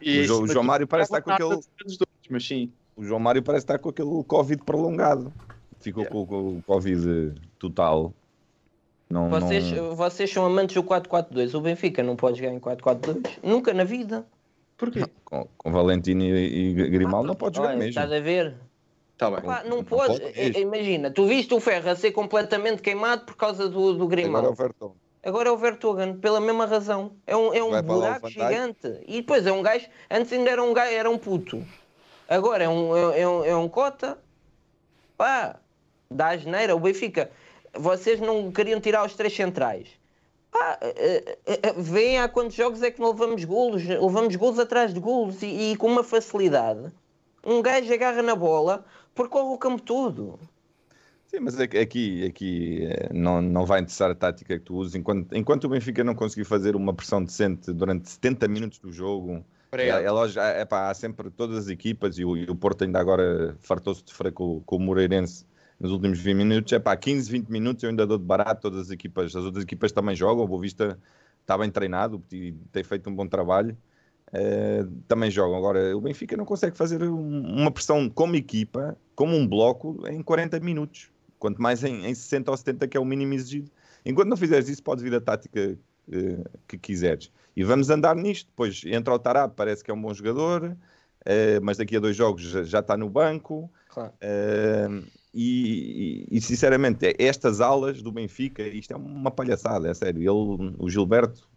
[0.00, 1.60] E, O João- o João Mário parece estar com aquele-
[2.30, 2.72] mas sim.
[2.96, 5.30] O João Mário parece estar com aquele Covid prolongado.
[5.80, 8.14] Ficou com, com o Covid total.
[9.08, 9.94] Não, Vocês, não...
[9.94, 11.54] vocês são amantes do 4-4-2.
[11.54, 13.38] O Benfica não pode jogar em 4-4-2.
[13.42, 14.24] Nunca na vida.
[14.80, 15.04] Porquê?
[15.24, 17.90] Com, com Valentino e, e Grimaldo não pode jogar Olha, mesmo.
[17.90, 18.54] Estás a ver?
[19.12, 19.42] Está bem.
[19.68, 20.18] Não, Não pode.
[20.18, 20.58] pode mesmo.
[20.58, 24.22] Imagina, tu viste o Ferro a ser completamente queimado por causa do, do Agora é
[24.22, 24.48] Grimaldo.
[24.48, 24.96] o Vertonghen.
[25.22, 27.12] Agora é o Vertogen, pela mesma razão.
[27.26, 29.00] É um, é um Vai buraco gigante.
[29.06, 29.86] E depois é um gajo.
[30.10, 31.62] Antes ainda era um gajo, era um puto.
[32.26, 34.16] Agora é um, é, é um, é um cota.
[35.18, 35.56] Pá,
[36.10, 36.74] dá a geneira.
[36.74, 37.30] O Benfica,
[37.74, 39.88] vocês não queriam tirar os três centrais.
[40.50, 41.38] Pá, eh,
[41.76, 43.84] veem há quantos jogos é que não levamos golos.
[43.84, 46.92] Levamos golos atrás de golos e, e com uma facilidade.
[47.44, 48.84] Um gajo agarra na bola,
[49.14, 50.38] percorre o campo todo.
[51.26, 54.96] Sim, mas aqui, aqui, não, não vai interessar a tática que tu usas.
[54.96, 59.44] Enquanto, enquanto o Benfica não conseguir fazer uma pressão decente durante 70 minutos do jogo,
[59.70, 62.82] é, é lógico, é, pá, há sempre todas as equipas e o, e o Porto
[62.82, 65.46] ainda agora fartou-se de sofrer com, com o Moreirense
[65.80, 66.72] nos últimos 20 minutos.
[66.72, 69.34] É pá, 15, 20 minutos eu ainda dou de barato todas as equipas.
[69.34, 70.44] As outras equipas também jogam.
[70.44, 70.98] O Boa Vista
[71.40, 73.76] está bem treinado e tem feito um bom trabalho.
[74.32, 75.56] eh, também jogam.
[75.58, 80.22] Agora, o Benfica não consegue fazer um- uma pressão como equipa, como um bloco, em
[80.22, 81.10] 40 minutos.
[81.38, 83.70] Quanto mais em, em 60 ou 70, que é o mínimo exigido.
[84.06, 85.76] Enquanto não fizeres isso, podes vir a tática
[86.12, 87.32] eh, que quiseres.
[87.56, 88.46] E vamos andar nisto.
[88.50, 90.76] Depois entra o Tarab, parece que é um bom jogador,
[91.24, 93.68] eh, mas daqui a dois jogos já, já está no banco.
[93.88, 94.12] Claro.
[95.34, 100.20] Eh, e, e- sinceramente, é- estas alas do Benfica, isto é uma palhaçada, é sério.
[100.20, 101.48] Ele, o Gilberto,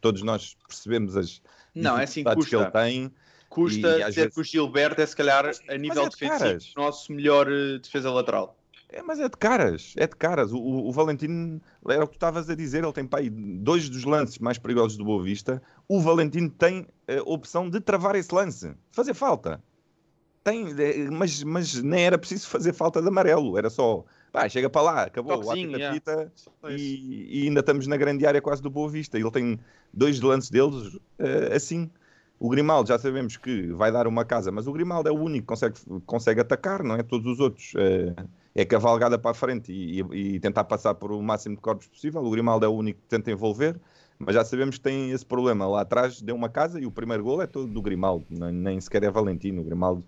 [0.00, 1.42] todos nós percebemos as
[1.74, 2.78] Não, é assim, dificuldades que ele custa.
[2.80, 3.12] tem.
[3.48, 6.16] Custa E, dizer vezes- que o Gilberto é se calhar Mas- a nível é de
[6.16, 8.58] defensivo o nosso melhor eh, defesa lateral.
[8.90, 10.52] É, mas é de caras, é de caras.
[10.52, 13.28] O, o, o Valentino, era o que tu estavas a dizer, ele tem pá, aí
[13.30, 15.60] dois dos lances mais perigosos do Boa Vista.
[15.88, 19.60] O Valentino tem a opção de travar esse lance, fazer falta.
[20.44, 24.68] Tem, é, mas, mas nem era preciso fazer falta de amarelo, era só, pá, chega
[24.68, 25.94] para lá, acabou, Toquezinho, yeah.
[25.94, 26.50] fita isso.
[26.68, 29.18] e, e ainda estamos na grande área quase do Boa Vista.
[29.18, 29.58] Ele tem
[29.92, 31.90] dois lances deles eh, assim.
[32.38, 35.42] O Grimaldo já sabemos que vai dar uma casa, mas o Grimaldo é o único
[35.42, 37.02] que consegue, consegue atacar, não é?
[37.02, 38.14] Todos os outros eh,
[38.54, 41.86] é cavalgada para a frente e, e- e tentar passar por o máximo de corpos
[41.86, 42.22] possível.
[42.22, 43.80] O Grimaldo é o único que tenta envolver,
[44.18, 45.66] mas já sabemos que tem esse problema.
[45.66, 48.80] Lá atrás deu uma casa e o primeiro gol é todo do Grimaldo, nem, nem
[48.80, 49.62] sequer é Valentino.
[49.62, 50.04] O Grimaldo,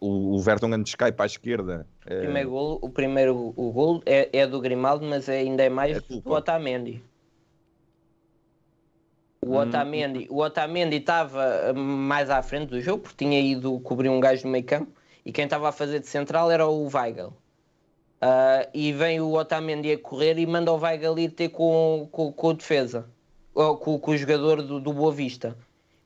[0.00, 1.86] o, o Vertonghen descai para a esquerda.
[2.06, 5.68] O eh, primeiro gol, o primeiro o gol é, é do Grimaldo, mas ainda é
[5.68, 6.30] mais É do culpa.
[6.30, 7.02] Otamendi.
[9.40, 9.58] O Hum.
[9.58, 14.44] Otamendi, o Otamendi estava mais à frente do jogo porque tinha ido cobrir um gajo
[14.46, 14.90] no meio campo
[15.24, 17.32] e quem estava a fazer de central era o Weigl.
[18.20, 22.32] Ah, e vem o Otamendi a correr e manda o Weigl ir ter com, com,
[22.32, 23.06] com o defesa,
[23.54, 25.56] ou com, com o jogador do, do Boa Vista.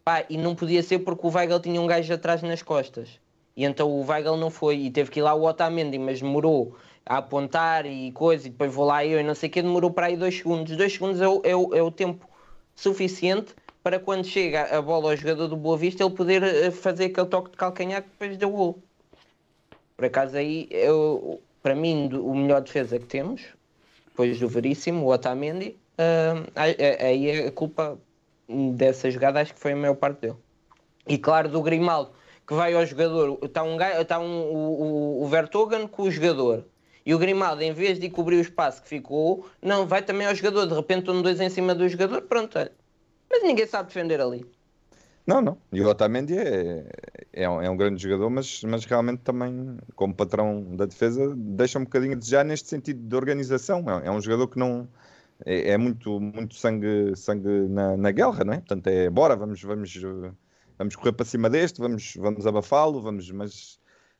[0.08, 3.20] Pá, e não podia ser porque o Weigl tinha um gajo atrás nas costas.
[3.54, 6.78] E então o Weigl não foi e teve que ir lá o Otamendi, mas demorou
[7.04, 9.90] a apontar e coisa, e depois vou lá eu e não sei o que, demorou
[9.90, 10.74] para aí dois segundos.
[10.78, 12.26] Dois segundos é o, é o, é o tempo
[12.74, 17.04] suficiente para quando chega a bola ao jogador do Boa Vista ele poder eh, fazer
[17.04, 18.82] aquele toque de calcanhar que depois deu gol.
[19.94, 23.42] Por acaso aí, eu, para mim, o melhor defesa que temos,
[24.06, 27.98] depois do Veríssimo, o Otamendi, ah, aí- a culpa
[28.48, 30.36] dessa jogada acho que foi a maior parte dele.
[31.06, 32.10] E claro, do Grimaldo,
[32.46, 36.64] que vai ao jogador, está um, está um, o, o, Vertogen com o jogador.
[37.04, 40.34] E o Grimaldo, em vez de cobrir o espaço que ficou, não, vai também ao
[40.34, 40.66] jogador.
[40.66, 42.72] De repente estão dois em cima do jogador, pronto, olha.
[43.30, 44.44] Mas ninguém sabe defender ali.
[45.26, 45.58] Não, não.
[45.70, 46.86] E o Otamendi é,
[47.34, 51.78] é, um, é um grande jogador, mas, mas realmente também, como patrão da defesa, deixa
[51.78, 53.84] um bocadinho a desejar neste sentido de organização.
[53.90, 54.88] É, é um jogador que não,
[55.44, 58.56] é, é muito, muito sangue, sangue na, na guerra, não é?
[58.58, 59.94] Portanto, é bora, vamos, vamos,
[60.78, 63.78] vamos correr para cima deste, vamos, vamos abafá-lo, vamos, mas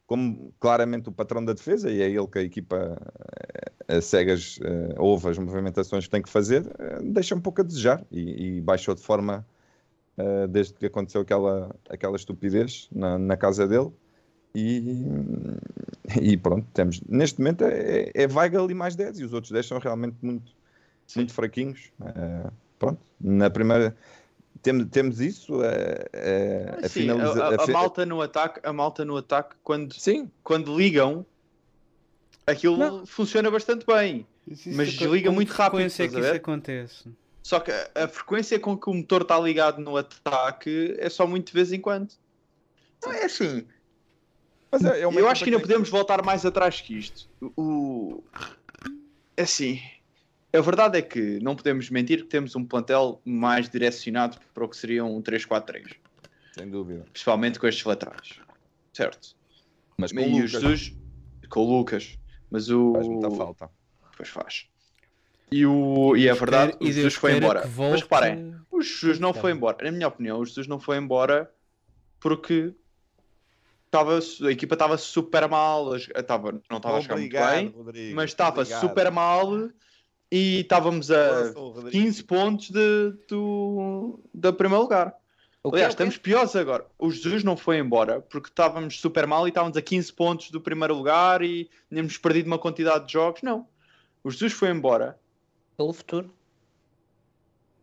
[0.09, 2.99] como claramente o patrão da defesa, e é ele que a equipa
[3.87, 7.61] eh, a cegas eh, ouve as movimentações que tem que fazer, eh, deixa um pouco
[7.61, 9.47] a desejar e, e baixou de forma
[10.51, 13.93] desde que aconteceu aquela, aquela estupidez na, na casa dele.
[14.53, 15.07] E,
[16.21, 19.67] e pronto, temos neste momento é, é Weigl e mais 10, e os outros 10
[19.67, 20.53] são realmente muito,
[21.17, 21.91] muito fraquinhos.
[22.05, 23.97] Eh, pronto, na primeira
[24.63, 28.21] temos, temos isso, eh, eh, a, Sim, finaliza- a, a- a fi- a malta no
[28.23, 31.25] ataque, a malta no ataque quando, Sim, quando ligam,
[32.47, 33.07] aquilo Não.
[33.07, 34.27] funciona bastante bem.
[34.67, 37.09] Mas desliga com muito rápido, é que a isso acontece?
[37.43, 41.27] Só que a, a frequência com que o motor está ligado no ataque é só
[41.27, 42.13] muito de vez em quando.
[43.05, 43.67] Não é assim.
[44.73, 47.29] mas é, é Eu acho que ainda podemos voltar mais atrás que isto.
[47.57, 48.23] O...
[49.37, 49.81] é Assim,
[50.53, 54.69] a verdade é que não podemos mentir que temos um plantel mais direcionado para o
[54.69, 55.95] que seria um 3-4-3.
[56.53, 57.05] Sem dúvida.
[57.13, 58.41] Principalmente com estes laterais.
[58.93, 59.37] Certo.
[59.97, 60.97] Mas com e o Lucas Jesus
[61.49, 62.19] com o Lucas.
[62.51, 62.93] Mas o.
[62.95, 63.71] faz muita falta.
[64.17, 64.67] Pois faz.
[65.51, 66.15] E, o...
[66.17, 67.61] e é verdade, E o Jesus foi embora.
[67.61, 69.79] que Mas volte- reparem, o Jesus não Tá foi embora.
[69.83, 71.51] Na minha opinião, o Jesus não foi embora
[72.21, 72.75] porque
[73.87, 78.17] estava, a equipa estava super mal, estava, não estava a jogar muito bem, Rodrigo.
[78.17, 78.81] mas estava Obrigado.
[78.81, 79.71] super mal
[80.31, 81.91] e estávamos a Força, Rodrigo.
[81.91, 85.15] 15 pontos de, do, da primeiro lugar.
[85.63, 85.77] O quê?
[85.79, 86.03] Aliás, O quê?
[86.05, 86.87] estamos piores agora.
[86.99, 90.61] O Jesus não foi embora porque estávamos super mal e estávamos a 15 pontos do
[90.61, 93.43] primeiro lugar e tínhamos perdido uma quantidade de jogos.
[93.43, 93.67] Não.
[94.23, 95.19] O Jesus foi embora.
[95.77, 96.33] Pelo futuro.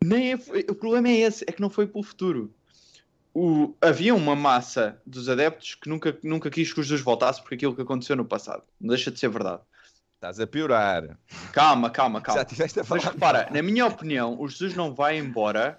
[0.04, 0.36] Nem é-
[0.70, 2.52] o problema é esse, é que não foi pelo futuro.
[3.34, 7.52] O- havia uma massa dos adeptos que nunca, nunca quis que o Jesus voltasse por
[7.52, 8.62] aquilo que aconteceu no passado.
[8.80, 9.60] Não deixa de ser verdade.
[10.16, 11.18] Estás a piorar.
[11.52, 12.40] Calma, calma, calma.
[12.40, 13.12] Já tiveste a Mas falar.
[13.14, 15.78] repara, na minha opinião, o Jesus não vai embora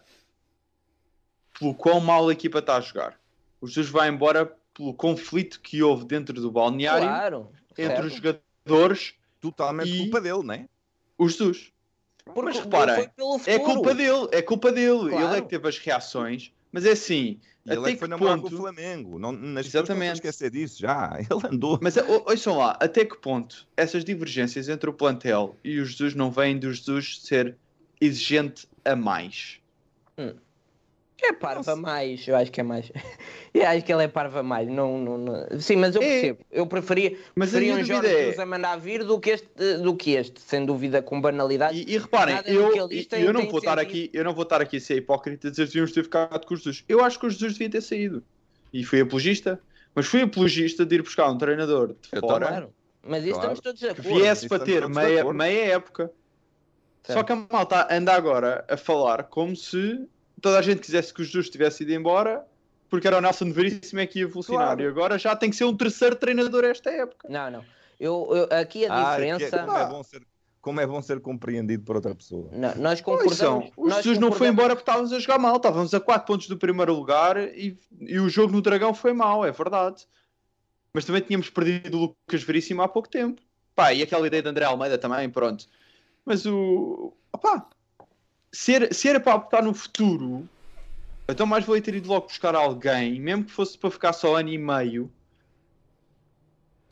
[1.60, 3.20] pelo quão mal a equipa está a jogar.
[3.60, 7.52] O Jesus vai embora pelo conflito que houve dentro do balneário Claro.
[7.72, 8.06] entre certo.
[8.06, 10.66] os jogadores Totalmente E- culpa dele, não é?
[11.18, 11.72] o Jesus.
[12.26, 13.12] Porque Mas não repara,
[13.46, 15.10] É culpa dele, é culpa dele.
[15.10, 15.26] Claro.
[15.28, 18.08] Ele é que teve as reações, mas é assim, E ele até é que foi
[18.08, 18.58] que namorar com o ponto...
[18.62, 19.20] Flamengo.
[19.20, 20.08] Não, nas Exatamente.
[20.08, 21.18] não se esquecer disso já.
[21.20, 21.80] Ele andou.
[21.82, 26.14] Mas o- ouçam lá, até que ponto essas divergências entre o plantel e o Jesus
[26.14, 27.58] não vêm do Jesus ser
[28.00, 29.60] exigente a mais?
[31.24, 31.76] É parva Nossa.
[31.76, 32.92] mais, eu acho que é mais.
[33.54, 34.68] eu acho que ele é parva mais.
[34.68, 36.06] Não, não, não- Sim, mas eu É.
[36.06, 36.40] percebo.
[36.52, 39.48] Eu preferia, Mas a preferia um Jorge é- Jesus a mandar vir do que este,
[39.82, 41.78] do que este sem dúvida, com banalidade.
[41.80, 44.34] E, e reparem, Nada eu, que diz tem- eu não vou estar aqui, eu não
[44.34, 46.84] vou estar aqui a ser hipócrita e dizer que devíamos ter ficado com o Jesus.
[46.88, 48.24] Eu acho que o Jesus devia ter saído.
[48.72, 49.60] E fui apologista,
[49.96, 52.74] mas fui apologista de ir buscar um treinador de Eu fora Claro.
[53.02, 53.54] Mas isso Claro.
[53.54, 54.20] estamos todos de que acordo.
[54.24, 56.12] viesse isso para ter meia, meia época.
[57.04, 57.26] Só Certo.
[57.26, 60.06] que a malta anda agora a falar como se
[60.42, 62.46] toda a gente quisesse que o Jesus tivesse ido embora
[62.90, 64.68] porque era o Nelson Veríssimo é que ia evolucionar.
[64.68, 64.82] Claro.
[64.82, 67.28] E agora já tem que ser um terceiro treinador esta época.
[67.30, 67.66] Não, não.
[68.00, 69.60] Eu, eu- aqui a Ah, é- diferença.
[69.66, 70.22] como, é bom ser,
[70.62, 72.50] como é bom ser compreendido por outra pessoa.
[72.54, 73.72] Não, nós concordamos.
[73.76, 75.58] o nós Jesus não foi concordamos- embora porque estávamos a jogar mal.
[75.58, 79.44] Estávamos a 4 pontos do primeiro lugar e, e o jogo no Dragão foi mau,
[79.46, 80.08] é verdade.
[80.94, 83.42] Mas também tínhamos perdido o Lucas Veríssimo há pouco tempo.
[83.76, 85.66] Pá, e aquela ideia de André Almeida também, pronto.
[86.26, 87.14] Mas o.
[87.34, 87.68] Opá,
[88.52, 90.48] se era, se era para optar no futuro,
[91.30, 94.50] então mais valia ter ido logo buscar alguém, mesmo que fosse para ficar só ano
[94.50, 95.12] e meio,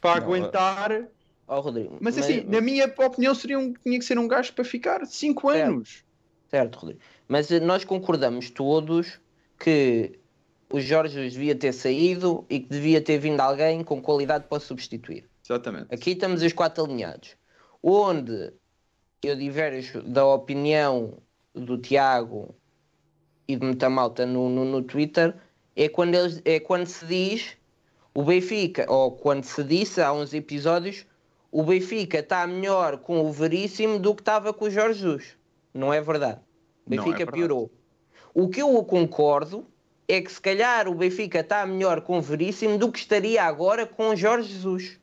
[0.02, 1.08] para Não, aguentar.
[1.48, 1.98] Rodrigo.
[2.02, 5.52] Mas assim, na minha opinião, seria um, tinha que ser um gajo para ficar 5
[5.52, 5.70] Certo.
[5.70, 6.04] anos.
[6.50, 7.00] Certo, Rodrigo.
[7.28, 9.20] Mas eh, nós concordamos todos
[9.60, 10.20] que
[10.72, 15.30] o Jorge devia ter saído e que devia ter vindo alguém com qualidade para substituir.
[15.44, 15.94] Exatamente.
[15.94, 17.36] Aqui estamos os quatro alinhados.
[17.82, 18.52] Onde
[19.24, 21.22] eu diverjo da opinião
[21.56, 22.54] do Tiago
[23.48, 25.36] e de muita malta no, no, no Twitter
[25.76, 27.58] é quando, eles, é quando se diz
[28.14, 31.06] o Benfica, ou quando se disse há uns episódios,
[31.52, 35.38] o Benfica está melhor com o Veríssimo do que estava com o Jorge Jesus.
[35.74, 36.40] Não é verdade.
[36.86, 37.38] O é Benfica verdade.
[37.38, 37.72] piorou.
[38.34, 39.66] O que eu concordo
[40.08, 43.86] é que se calhar o Benfica está melhor com o Veríssimo do que estaria agora
[43.86, 45.00] com o Jorge Jesus.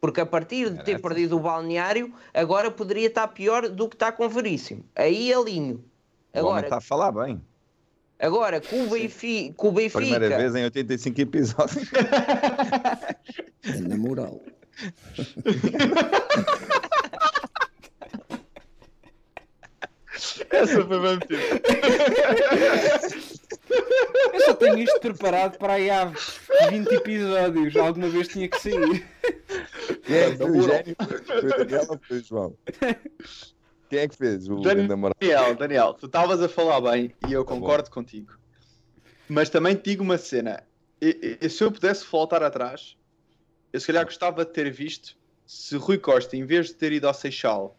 [0.00, 4.10] Porque a partir de ter perdido o balneário, agora poderia estar pior do que está
[4.10, 4.84] com o Veríssimo.
[4.96, 5.84] Aí alinho.
[6.32, 7.40] Agora, está a falar bem.
[8.18, 11.90] agora com, o Benfica, com o Benfica, Primeira vez em 85 episódios.
[13.88, 14.40] Na moral.
[20.50, 21.40] Essa foi bem metida.
[24.32, 26.12] Eu só tenho isto preparado para aí há
[26.70, 27.76] 20 episódios.
[27.76, 29.06] Alguma vez tinha que sair.
[30.08, 32.22] É, foi o Eugénio, foi
[33.90, 35.14] Quem é que fez o moral?
[35.20, 37.60] Daniel, Daniel, tu estavas a falar bem e eu Tá bom.
[37.60, 38.38] concordo contigo.
[39.28, 40.62] Mas também te digo uma cena.
[41.02, 42.96] E- e- se eu pudesse voltar atrás,
[43.72, 47.08] eu se calhar gostava de ter visto se Rui Costa, em vez de ter ido
[47.08, 47.76] ao Seixal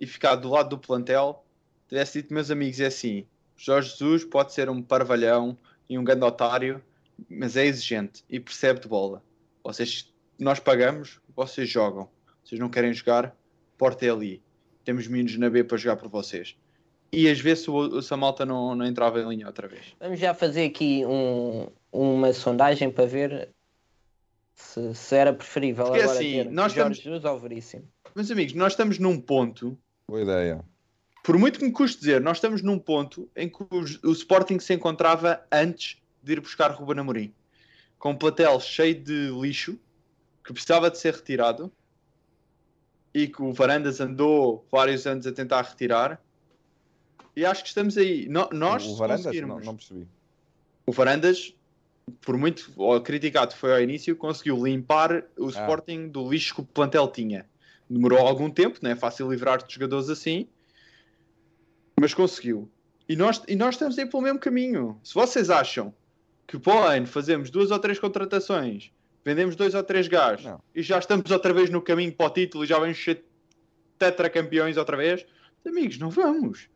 [0.00, 1.44] e ficar do lado do plantel,
[1.88, 5.56] tivesse dito, meus amigos, é assim: Jorge Jesus pode ser um parvalhão
[5.88, 6.82] e um grande otário,
[7.30, 9.22] mas é exigente e percebe de bola.
[9.62, 12.08] Vocês, nós pagamos, vocês jogam.
[12.44, 13.36] Vocês não querem jogar,
[13.78, 14.42] porta é ali.
[14.84, 16.56] Temos meninos na B para jogar por vocês.
[17.12, 19.94] E às vezes o, o Samalta não, não entrava em linha outra vez.
[20.00, 23.48] Vamos já fazer aqui um- uma sondagem para ver
[24.54, 27.88] se, se era preferível Porque agora assim, ter nós Jorge estamos- Jesus ou Veríssimo.
[28.14, 29.76] Meus amigos, nós estamos num ponto,
[30.08, 30.64] Boa ideia.
[31.24, 34.58] por muito que me custe dizer, nós estamos num ponto em que o, o Sporting
[34.58, 37.34] se encontrava antes de ir buscar Ruben Amorim.
[37.98, 39.78] Com um platel cheio de lixo,
[40.44, 41.70] que precisava de ser retirado,
[43.14, 46.20] e que o Varandas andou vários anos a tentar retirar.
[47.36, 48.28] E acho que estamos aí.
[48.28, 49.24] No- nós, o Varandas?
[49.24, 50.08] Não, conseguirmos- não percebi.
[50.86, 51.54] o Varandas,
[52.20, 52.72] por muito
[53.04, 55.24] criticado foi ao início, conseguiu limpar Ah.
[55.38, 57.46] o Sporting do lixo que o plantel tinha.
[57.88, 60.46] Demorou algum tempo, não é fácil livrar-te de jogadores assim,
[62.00, 62.68] mas conseguiu.
[63.08, 64.98] E nós, e nós estamos aí pelo mesmo caminho.
[65.02, 65.92] Se vocês acham
[66.46, 68.90] que para o ano fazemos duas ou três contratações,
[69.24, 70.60] vendemos dois ou três gajos Não.
[70.74, 73.24] e já estamos outra vez no caminho para o título e já vamos ser
[73.98, 75.24] tetracampeões outra vez,
[75.66, 76.68] amigos, não vamos.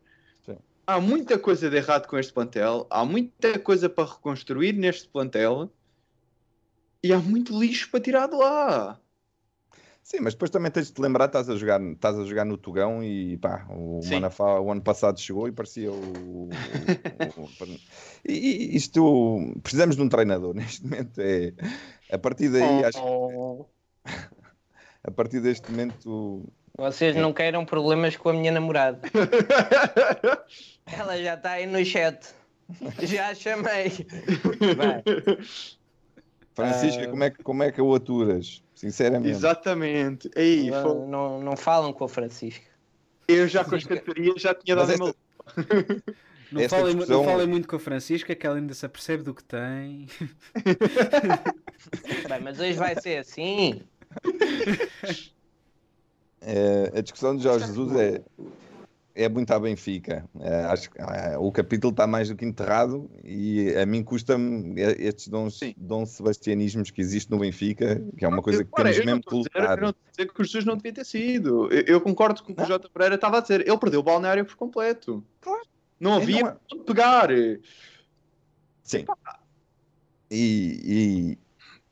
[0.44, 0.57] Sim.
[0.86, 5.70] Há muita coisa de errado com este plantel, há muita coisa para reconstruir neste plantel
[7.03, 9.01] e há muito lixo para tirar de lá.
[10.03, 12.57] Sim, mas depois também tens de te lembrar, estás a jogar, estás a jogar no
[12.57, 14.14] Tugão e pá, o, Sim.
[14.14, 15.97] Manafá o ano passado chegou e parecia o.
[15.97, 17.49] o- o-
[18.24, 21.20] e, e isto precisamos de um treinador neste momento.
[21.20, 21.53] É,
[22.11, 23.65] a partir daí, acho que
[25.05, 26.45] a partir deste momento.
[26.79, 29.01] Vocês não queiram problemas com a minha namorada.
[30.87, 32.35] Ela já está aí no chat.
[33.03, 33.91] Já a chamei.
[34.77, 35.03] Vai.
[36.55, 37.09] Francisca, Ah.
[37.09, 38.63] como, é, que- como é que o aturas?
[38.75, 39.31] Sinceramente.
[39.31, 40.31] Exatamente.
[40.37, 42.65] Aí, Não, foi- não, não falam com a Francisca.
[43.29, 45.15] eu já com as categorias já tinha dado a esta- meu.
[46.53, 49.34] Não falem, discussão- não falem muito com a Francisca, que ela ainda se apercebe do
[49.34, 50.07] que tem.
[52.28, 53.82] Bem, mas hoje vai ser assim.
[56.40, 58.22] É, a discussão de Jorge Jesus é,
[59.16, 60.24] é muito à Benfica.
[60.38, 64.80] É, acho que ah, o capítulo está mais do que enterrado e a mim custa-me
[64.80, 65.74] estes dons, Sim.
[65.76, 69.34] dons sebastianismos que existem no Benfica, que é uma coisa que Ora, temos mesmo que
[69.34, 69.76] lutar.
[69.78, 71.68] eu não estou a dizer que o Jesus não devia ter sido.
[71.72, 72.66] Eu, eu concordo com o que o.
[72.66, 73.66] Jota Pereira estava a dizer.
[73.66, 75.24] Ele perdeu o balneário por completo.
[75.40, 75.56] Claro.
[75.99, 77.28] Não É, havia não é- pegar.
[78.82, 79.05] Sim.
[80.30, 81.38] E,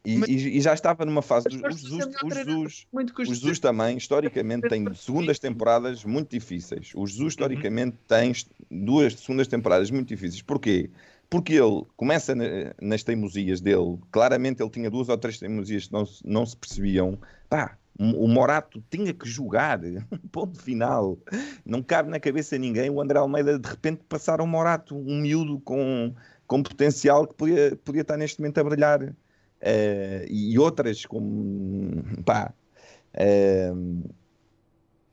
[0.04, 1.46] e, Mas- e- e já estava numa fase.
[1.50, 3.34] Mas O nós Jesus, fazemos o outra- Jesus, Muito o custo.
[3.34, 6.92] Jesus também, historicamente, tem segundas temporadas muito difíceis.
[6.94, 8.32] O Jesus, historicamente, tem
[8.70, 10.42] duas segundas temporadas muito difíceis.
[10.42, 10.90] Porquê?
[11.30, 13.98] Porque ele começa na- nas teimosias dele.
[14.10, 17.18] Claramente, ele tinha duas ou três teimosias que não, não se percebiam.
[17.48, 19.80] Pá, o Morato tinha que jogar.
[20.32, 21.18] Ponto final.
[21.64, 25.20] Não cabe na cabeça de ninguém o André Almeida de repente passar ao Morato, um
[25.20, 26.14] miúdo com,
[26.46, 29.14] com potencial que podia, podia estar neste momento a brilhar.
[29.60, 32.52] Eh, e outras como pá,
[33.14, 33.72] eh,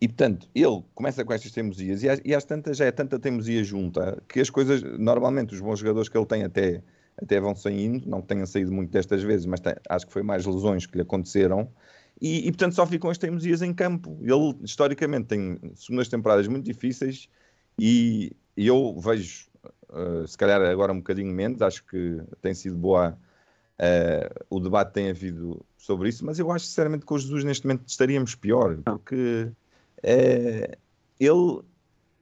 [0.02, 4.22] e portanto, ele começa com estas teimosias e às, tantas já é tanta teimosia junta
[4.28, 6.82] que as coisas, normalmente os bons jogadores que ele tem até,
[7.22, 10.44] até vão saindo, não tenham saído muito destas vezes, mas tem- acho que foi mais
[10.44, 11.72] lesões que lhe aconteceram
[12.22, 14.18] e, e, portanto só ficam as teimosias em campo.
[14.22, 17.28] Ele historicamente tem segundas temporadas muito difíceis
[17.80, 19.48] e, eu vejo,
[19.92, 23.18] eh, se calhar agora um bocadinho menos, acho que tem sido boa
[23.84, 27.44] eh, o debate tem havido sobre isso, mas eu acho sinceramente que com o Jesus
[27.44, 29.52] neste momento estaríamos pior, porque
[30.04, 30.78] eh,
[31.20, 31.62] ele,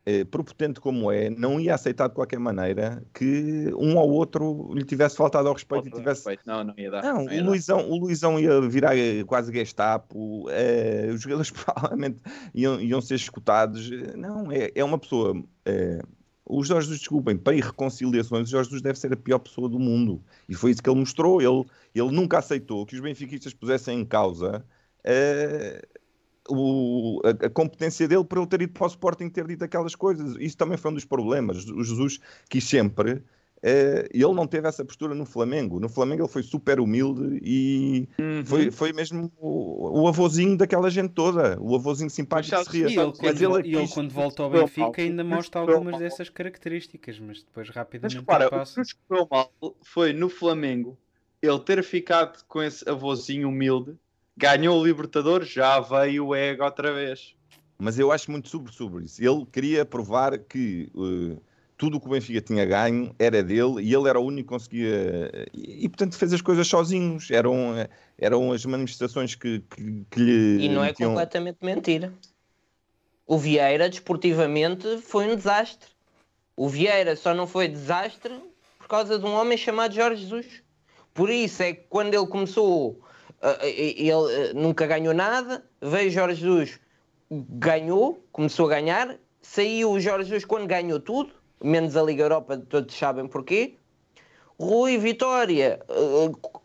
[0.09, 4.83] eh, propotente como é, não ia aceitar de qualquer maneira que um ou outro lhe
[4.83, 6.25] tivesse faltado ao respeito e tivesse.
[6.45, 7.03] Não, não ia dar.
[7.03, 7.49] Não, não ia o dar.
[7.49, 12.21] Luizão, o Luizão ia virar eh, quase Gestapo, eh, os jogadores provavelmente
[12.55, 13.87] iam, iam ser escutados.
[14.15, 15.39] Não, é, é uma pessoa.
[15.65, 16.01] eh,
[16.45, 19.77] o Jorge Jesus, desculpem, para irreconciliações, o Jorge Jesus deve ser a pior pessoa do
[19.77, 20.23] mundo.
[20.47, 21.39] E foi isso que ele mostrou.
[21.39, 24.65] Ele, ele nunca aceitou que os benfiquistas pusessem em causa
[25.03, 25.81] eh,
[26.49, 29.95] o- a, a competência dele para ele ter ido para o Sporting ter dito aquelas
[29.95, 30.35] coisas.
[30.39, 31.65] Isso também foi um dos problemas.
[31.69, 32.19] O Jesus
[32.49, 33.23] quis sempre.
[33.61, 35.79] eh, ele não teve essa postura no Flamengo.
[35.79, 38.45] No Flamengo ele foi super humilde e Uhum.
[38.45, 41.59] foi, foi mesmo o, o avôzinho daquela gente toda.
[41.61, 42.87] O avôzinho simpático que se ria.
[42.89, 44.93] E ele, Mas quando, ele e ele quis- quando volta ao Benfica mal.
[44.97, 45.99] ainda Mas mostra algumas mal.
[45.99, 48.81] dessas características, mas depois Mas rapidamente repara, o que passa.
[49.07, 49.51] correu mal
[49.83, 50.97] foi no Flamengo
[51.41, 53.95] ele ter ficado com esse avôzinho humilde,
[54.39, 57.35] ganhou o Libertadores, já veio o ego outra vez.
[57.77, 59.21] mas eu acho muito sobre, sobre isso.
[59.23, 61.39] Ele queria provar que uh,
[61.77, 64.55] tudo o que o Benfica tinha ganho era dele e ele era o único que
[64.55, 65.31] conseguia.
[65.53, 67.29] E, e portanto, fez as coisas sozinhos.
[67.31, 67.75] Eram,
[68.17, 70.65] eram as manifestações que, que, que lhe.
[70.65, 72.13] E não é metiam- completamente mentira.
[73.25, 75.87] O Vieira, desportivamente, foi um desastre.
[76.55, 78.33] O Vieira só não foi desastre
[78.77, 80.63] por causa de um homem chamado Jorge Jesus.
[81.13, 82.99] Por isso é que quando ele começou,
[83.61, 86.79] ele ah, nunca ganhou nada, veio Jorge Jesus,
[87.31, 91.31] ganhou, começou a ganhar, saiu o Jorge Jesus quando ganhou tudo,
[91.63, 93.75] menos a Liga Europa, todos sabem porquê.
[94.59, 95.79] Rui Vitória,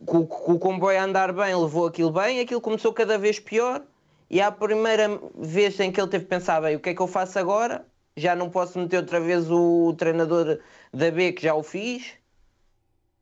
[0.05, 3.83] com, com o comboio a andar bem, levou aquilo bem, aquilo começou cada vez pior.
[4.29, 7.01] E à primeira vez em que ele teve que pensar, bem, o que é que
[7.01, 7.87] eu faço agora?
[8.17, 10.59] Já não posso meter outra vez o treinador
[10.93, 12.15] da B que já o fiz.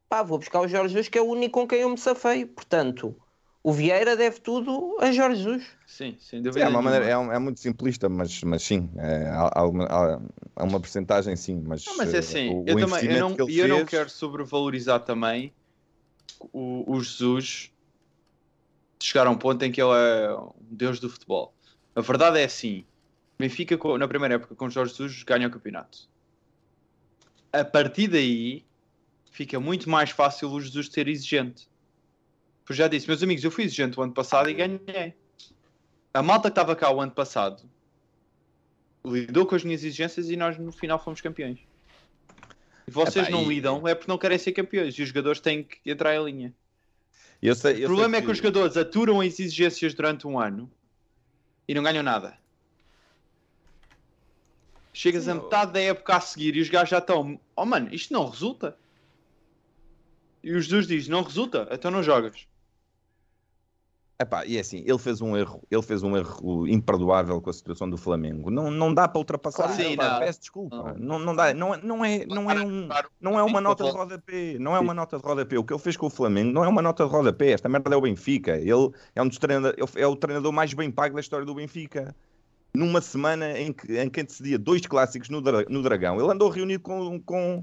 [0.09, 2.47] Pá, vou buscar o Jorge Jesus, que é o único com quem eu me safei.
[2.47, 3.15] Portanto,
[3.63, 5.67] o Vieira deve tudo a Jorge Jesus.
[5.87, 6.65] Sim, sem Sim, dúvida.
[6.65, 9.85] é, uma maneira, é, um- é muito simplista, mas, mas sim, é, há, há uma,
[9.85, 10.21] há-
[10.57, 13.21] há uma percentagem sim, mas, Não, mas é eh, assim, o, eu, o também, eu,
[13.21, 15.53] não, que e eu não fez- quero sobrevalorizar também
[16.53, 17.71] o, o Jesus
[19.03, 21.55] chegar a um ponto em que ele é um deus do futebol.
[21.95, 22.85] A verdade é assim,
[23.39, 26.09] Benfica na primeira época com Jorge Jesus ganha o campeonato.
[27.53, 28.65] A partir daí
[29.31, 31.69] fica muito mais fácil o Jesus ser exigente.
[32.65, 35.15] Pois já disse, meus amigos, eu fui exigente o ano passado e ganhei.
[36.15, 37.63] A malta que estava cá o ano passado
[39.05, 41.59] lidou com as minhas exigências e nós no final fomos campeões.
[42.87, 45.41] E vocês Epá, não e- lidam é porque não querem ser campeões e os jogadores
[45.41, 46.55] têm que entrar em linha.
[47.41, 50.71] Eu sei, eu o problema é que os jogadores aturam as exigências durante um ano
[51.67, 52.39] e não ganham nada.
[54.93, 58.13] Chegas a metade da época a seguir e os gajos já estão, oh mano, isto
[58.13, 58.77] não resulta.
[60.45, 62.47] E os Jesus diz, não resulta, então não jogas.
[64.23, 67.53] Epá, e é assim, ele fez um erro, ele fez um erro imperdoável com a
[67.53, 68.51] situação do Flamengo.
[68.51, 69.65] Não, não dá para ultrapassar.
[69.69, 70.19] Claro, sim, não.
[70.21, 70.95] peço desculpa.
[70.99, 71.19] Não.
[71.19, 72.89] Não, dá, não, é- não é, não é um,
[73.21, 75.59] não é uma nota de rodapé, não é uma nota de rodapé.
[75.59, 77.51] O que ele fez com o Flamengo não é uma nota de rodapé.
[77.51, 78.57] Esta merda é o Benfica.
[78.57, 82.15] Ele é um dos treinadores, é o treinador mais bem pago da história do Benfica.
[82.75, 86.49] Numa semana em que, em que antecedia dois clássicos no, Dra- no Dragão, ele andou
[86.49, 87.63] reunido com, com,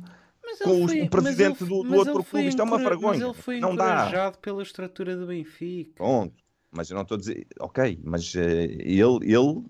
[0.64, 2.48] com foi- o presidente mas do- ele- do mas outro clube.
[2.48, 3.18] Isto é uma vergonha.
[3.20, 3.86] Mas ele foi Não dá.
[3.86, 5.94] encorajado pela estrutura do Benfica.
[5.96, 6.36] Pronto,
[6.72, 9.64] mas eu não estou a dizer, ok, mas eh, ele, ele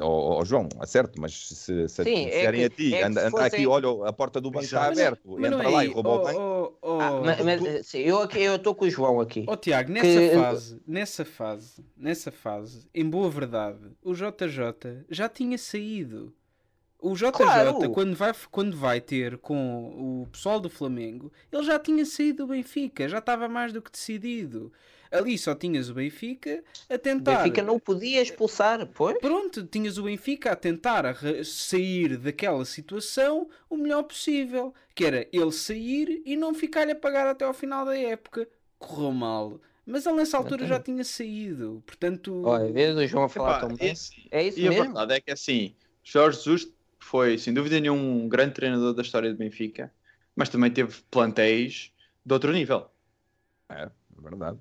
[0.00, 1.54] ó ó, João, acerto, mas se,
[1.88, 4.64] se, Sim, é disserem que- a ti, é anda, aqui, olha, a porta do banco
[4.64, 6.40] está aberta, entra é lá e rouba o oh, banco.
[6.40, 9.44] oh, oh, Ah, mas, mas, sim, eu estou com o João aqui.
[9.46, 15.28] Oh, Tiago, nessa Que- fase, nessa fase, nessa fase, em boa verdade, o JJ já
[15.28, 16.34] tinha saído.
[16.98, 17.90] O JJ, Claro.
[17.90, 22.52] quando, vai, quando vai ter com o pessoal do Flamengo, ele já tinha saído do
[22.52, 24.72] Benfica, já estava mais do que decidido.
[25.12, 27.42] Ali só tinhas o Benfica a O tentar.
[27.42, 29.18] Benfica não o podia expulsar, pois?
[29.18, 35.52] Pronto, tinhas o Benfica a tentar sair daquela situação o melhor possível, que era ele
[35.52, 38.48] sair e não ficar-lhe a pagar até ao final da época.
[38.78, 39.60] Correu mal.
[39.84, 42.42] Mas ele nessa altura já tinha saído, portanto...
[42.44, 43.90] Olha, vês o João a falar tão bem.
[43.90, 44.84] esse- É isso e a mesmo.
[44.84, 49.30] verdade é que assim, Jorge Jesus foi sem dúvida nenhuma um grande treinador da história
[49.32, 49.92] do Benfica,
[50.36, 51.92] mas também teve plantéis
[52.24, 52.86] de outro nível.
[53.68, 54.58] É, verdade.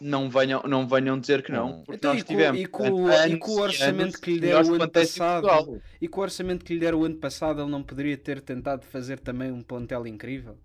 [0.00, 2.86] Não venham, não venham dizer que não, porque Então, nós e com- tivemos e com-
[2.86, 5.82] e com o orçamento anos que lhe deram o ano passado?
[6.00, 8.84] E com o orçamento que lhe deram o ano passado, ele não poderia ter tentado
[8.86, 10.56] fazer também um plantel incrível?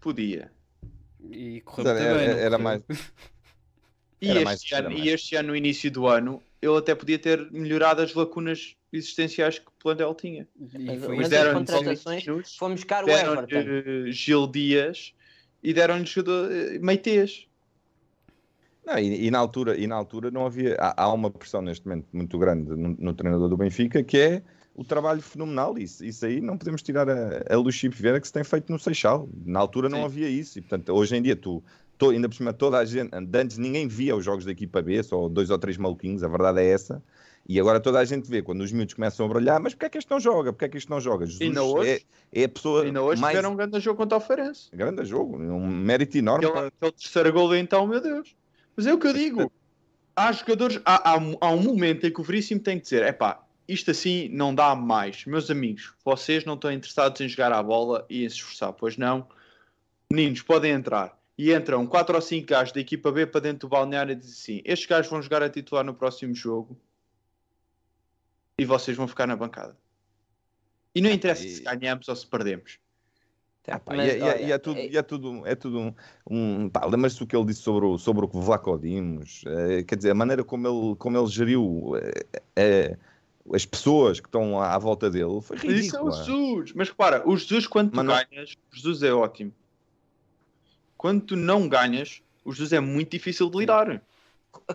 [0.00, 0.50] Podia.
[1.30, 2.82] E correu Era, muito era- era mais.
[4.20, 5.06] E, Era este mais- ano, era e mais.
[5.14, 9.66] este ano, no início do ano, ele até podia ter melhorado as lacunas existenciais que
[9.66, 10.46] o plantel tinha.
[10.60, 11.54] E foi mas aconteceu.
[11.78, 13.46] contratações minutos, fomos buscar o Everton.
[13.46, 15.12] deram-lhe Gil Dias
[15.60, 17.48] e deram-lhe jogador eh, Meitês.
[18.84, 20.76] Não, e, e na altura, e na altura não havia.
[20.78, 24.42] Há, há uma pressão neste momento muito grande no, no treinador do Benfica que é
[24.74, 25.78] o trabalho fenomenal.
[25.78, 28.78] Isso, isso aí não podemos tirar a, a Luís Vieira que se tem feito no
[28.78, 29.28] Seixal.
[29.44, 30.04] Na altura não Sim.
[30.04, 30.58] havia isso.
[30.58, 31.62] E portanto, hoje em dia, tu,
[31.96, 33.10] to- ainda por cima, toda a gente.
[33.14, 36.60] Antes ninguém via os jogos da equipa B, só dois ou três maluquinhos, a verdade
[36.60, 37.00] é essa.
[37.48, 39.88] E agora toda a gente vê quando os miúdos começam a brilhar, mas porquê é
[39.90, 40.52] que este não joga?
[40.52, 41.26] Porquê é que este não joga?
[41.26, 44.16] Jesus Ainda hoje- é, é a pessoa Ainda hoje mais tiveram um grande jogo contra
[44.16, 44.68] o Feirense.
[44.72, 46.44] grande jogo, um mérito enorme.
[46.46, 48.34] Aquele, para- aquele terceiro gol então, meu Deus.
[48.76, 49.52] Mas é o que eu digo.
[50.14, 53.12] Há jogadores, há, há, há um momento em que o Veríssimo tem que dizer: é
[53.12, 55.24] pá, isto assim não dá mais.
[55.24, 58.96] Meus amigos, vocês não estão interessados em jogar à bola e em se esforçar, pois
[58.96, 59.26] não?
[60.12, 61.18] Meninos, podem entrar.
[61.38, 64.32] E entram 4 ou 5 gajos da equipa B para dentro do balneário e dizem
[64.32, 66.78] assim: estes gajos vão jogar a titular no próximo jogo
[68.58, 69.76] e vocês vão ficar na bancada.
[70.94, 72.78] E não interessa e- se ganhamos ou se perdemos.
[73.64, 75.94] Pá, mas, e, é- tudo, é tudo, é tudo um.
[76.28, 79.44] um pá, Lembras-te o que ele disse sobre o, sobre o Vlaco Dimos?
[79.46, 82.96] Eh, quer dizer, a maneira como ele, como ele geriu eh, eh,
[83.52, 86.12] as pessoas que estão à, à volta dele foi Isso é o ridículo.
[86.12, 86.72] Jesus.
[86.74, 89.52] Mas repara, o Jesus, quando tu não- ganhas, o Jesus é ótimo.
[90.96, 94.02] Quando tu não ganhas, o Jesus é muito difícil de lidar.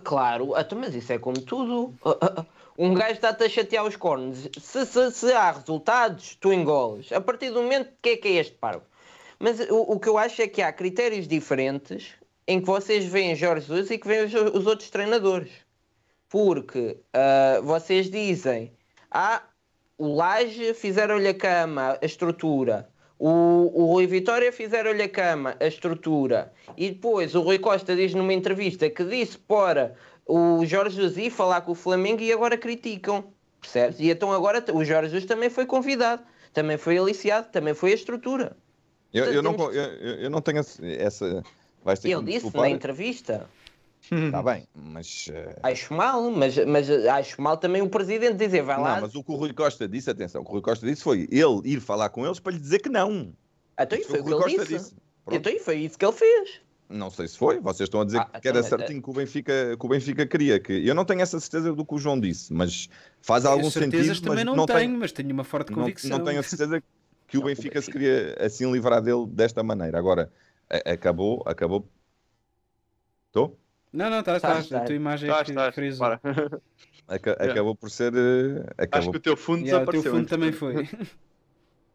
[0.04, 1.94] Claro, então, mas isso é como tudo.
[2.78, 4.48] Um gajo está-te a chatear os cornos.
[4.62, 7.12] Se, se, se há resultados, tu engoles.
[7.12, 8.84] A partir do momento que é que é este parvo.
[9.40, 12.14] Mas o, o que eu acho é que há critérios diferentes
[12.48, 15.52] em que vocês veem Jorge Jesus e que veem os, os outros treinadores.
[16.30, 18.72] Porque ah, vocês dizem,
[19.10, 19.42] ah,
[19.98, 22.90] o Laje fizeram-lhe a cama, a estrutura.
[23.20, 26.54] O, o Rui Vitória fizeram-lhe a cama, a estrutura.
[26.78, 29.96] E depois o Rui Costa diz numa entrevista que disse para
[30.28, 33.26] o Jorge Jesus ir falar com o Flamengo e agora criticam.
[33.62, 34.00] Percebes?
[34.00, 36.22] E então agora o Jorge Jesus também foi convidado,
[36.54, 38.58] também foi aliciado, também foi a estrutura.
[39.14, 41.44] Eu, eu não, eu, eu não tenho essa-.
[41.84, 42.62] Vais ter Ele disse desculpar.
[42.62, 43.50] na entrevista.
[44.12, 45.30] Está bem, mas.
[45.34, 48.96] eh, Acho mal, mas, mas acho mal também o presidente dizer vai lá.
[48.96, 51.04] Não, mas o que o Rui Costa disse, atenção, o que o Rui Costa disse
[51.04, 53.34] foi ele ir falar com eles para lhe dizer que não.
[53.80, 54.96] Então, Isso foi o que ele Costa disse.
[55.26, 55.50] Pronto.
[55.50, 56.62] Então, foi isso que ele fez.
[56.90, 59.10] Não sei se foi, vocês estão a dizer Ah, que então, era mas, certinho que
[59.10, 60.58] o, Benfica, que o Benfica queria.
[60.60, 60.74] Que...
[60.88, 62.88] Eu não tenho essa certeza do que o João disse, mas
[63.22, 64.30] faz algum certezas sentido.
[64.30, 66.18] também mas não, tenho, tenho, mas tenho uma forte não, convicção.
[66.18, 66.82] não tenho a certeza
[67.28, 67.92] que o Não, o Benfica se Benfica.
[68.00, 69.98] queria assim livrar dele desta maneira.
[70.00, 70.32] Agora,
[70.70, 71.86] a- acabou, acabou.
[73.28, 73.60] Estou?
[73.92, 74.84] Não, não, estás, Estás, estás.
[74.84, 76.08] A tua imagem Tá, é tá, frisou.
[77.08, 78.14] Acabou por ser.
[78.16, 80.88] eh, Acho Acabou que o teu fundo Yeah, o teu fundo também foi.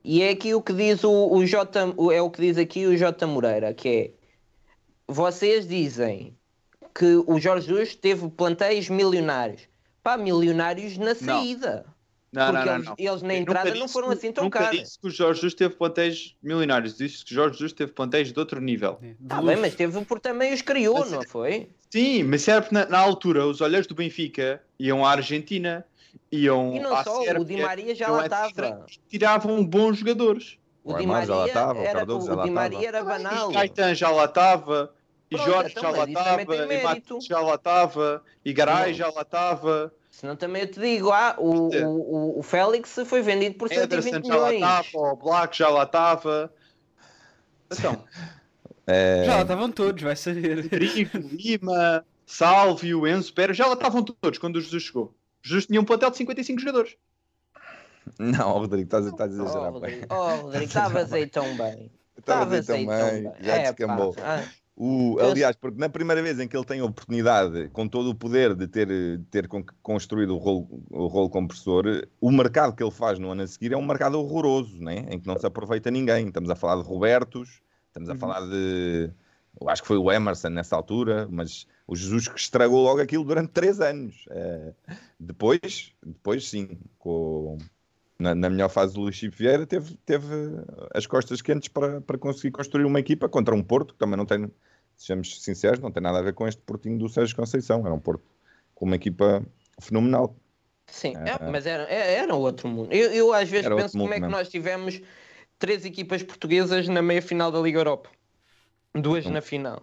[0.04, 2.86] E é aqui o que diz o, o J, o- é o que diz aqui
[2.86, 4.10] o J Moreira, que é
[5.08, 6.36] vocês dizem
[6.94, 9.62] que o Jorge Jesus teve plantéis milionários.
[10.02, 11.86] Pá, milionários na saída.
[12.32, 12.94] Não, porque não, não, eles, não.
[12.98, 14.80] eles na entrada não foram que- assim tão nunca caros.
[14.80, 16.96] disse que o Jorge Jesus teve plantéis milionários.
[16.96, 18.98] Disse que o Jorge Jesus teve plantéis de outro nível.
[19.02, 19.46] De Tá luxo.
[19.48, 21.68] bem, mas teve por também os criou, Mas- não foi?
[21.90, 25.84] Sim, mas serve na, na altura, os olheiros do Benfica iam à Argentina,
[26.32, 28.86] iam E não à só, o Sérvia, Di Maria já lá a estava.
[29.10, 30.56] Tiravam bons jogadores.
[30.84, 32.48] O O Di Aymar já lá Maria estava, o era, Cardoso já o lá Di
[32.50, 32.68] estava.
[32.70, 33.50] Maria era banal.
[33.50, 34.94] E Caetan já lá estava,
[35.30, 36.82] e Pronto, Jorge então, já lá estava, e.
[36.82, 38.94] Matos já lá estava, e Garay Não.
[38.94, 43.22] já lá estava, Senão também eu te digo, ah, o, o, o- o Félix foi
[43.22, 44.80] vendido por 120 Ederson já lá milhões.
[44.86, 46.52] estava, o Black já lá estava.
[47.72, 48.04] Então,
[48.84, 50.62] É, Já lá estavam todos, vai saber.
[50.64, 55.04] Rodrigo, Lima, Sálvio, Enzo Pérez, já lá estavam todos quando o Jesus chegou.
[55.04, 56.96] O Jesus tinha um plantel de 55 jogadores.
[58.18, 59.72] Não, Rodrigo, estás, estás a exagerar.
[59.72, 61.90] Rodrigo, oh, Rodrigo, estavas aí tão bem.
[62.16, 63.32] Estavas aí tão bem.
[63.40, 64.14] já É, descambou.
[64.18, 64.42] ah,
[64.74, 68.14] O, aliás, porque na primeira vez em que ele tem a oportunidade, com todo o
[68.14, 71.84] poder de ter, de ter con- construído o rolo, o rolo compressor,
[72.20, 75.06] o mercado que ele faz no ano a seguir é um mercado horroroso, né?
[75.10, 76.26] em que não se aproveita ninguém.
[76.28, 78.18] Estamos a falar de Robertos, estamos a Uhum.
[78.18, 79.10] falar de.
[79.60, 83.24] Eu acho que foi o Emerson nessa altura, mas o Jesus que estragou logo aquilo
[83.24, 84.24] durante três anos.
[84.30, 84.74] Eh,
[85.20, 87.58] depois, depois sim, com,
[88.22, 90.26] na, na melhor fase do Luís Chico Vieira, teve, teve
[90.94, 94.24] as costas quentes para, para conseguir construir uma equipa contra um Porto que também não
[94.24, 94.50] tem,
[94.96, 97.84] sejamos sinceros, não tem nada a ver com este Portinho do Sérgio Conceição.
[97.84, 98.22] Era um Porto
[98.74, 99.44] com uma equipa
[99.80, 100.36] fenomenal.
[100.86, 101.38] Sim, Ah.
[101.40, 102.92] é, mas era, é- era outro mundo.
[102.92, 104.36] Eu, eu às vezes penso como é que mesmo.
[104.36, 105.00] nós tivemos
[105.58, 108.10] três equipas portuguesas na meia final da Liga Europa,
[108.94, 109.30] duas Hum.
[109.30, 109.82] na final.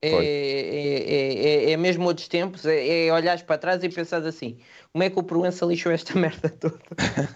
[0.00, 4.24] É, é, é, é, é mesmo outros tempos, é, é olhares para trás e pensar
[4.24, 4.58] assim:
[4.92, 6.78] como é que o Proença lixou esta merda toda?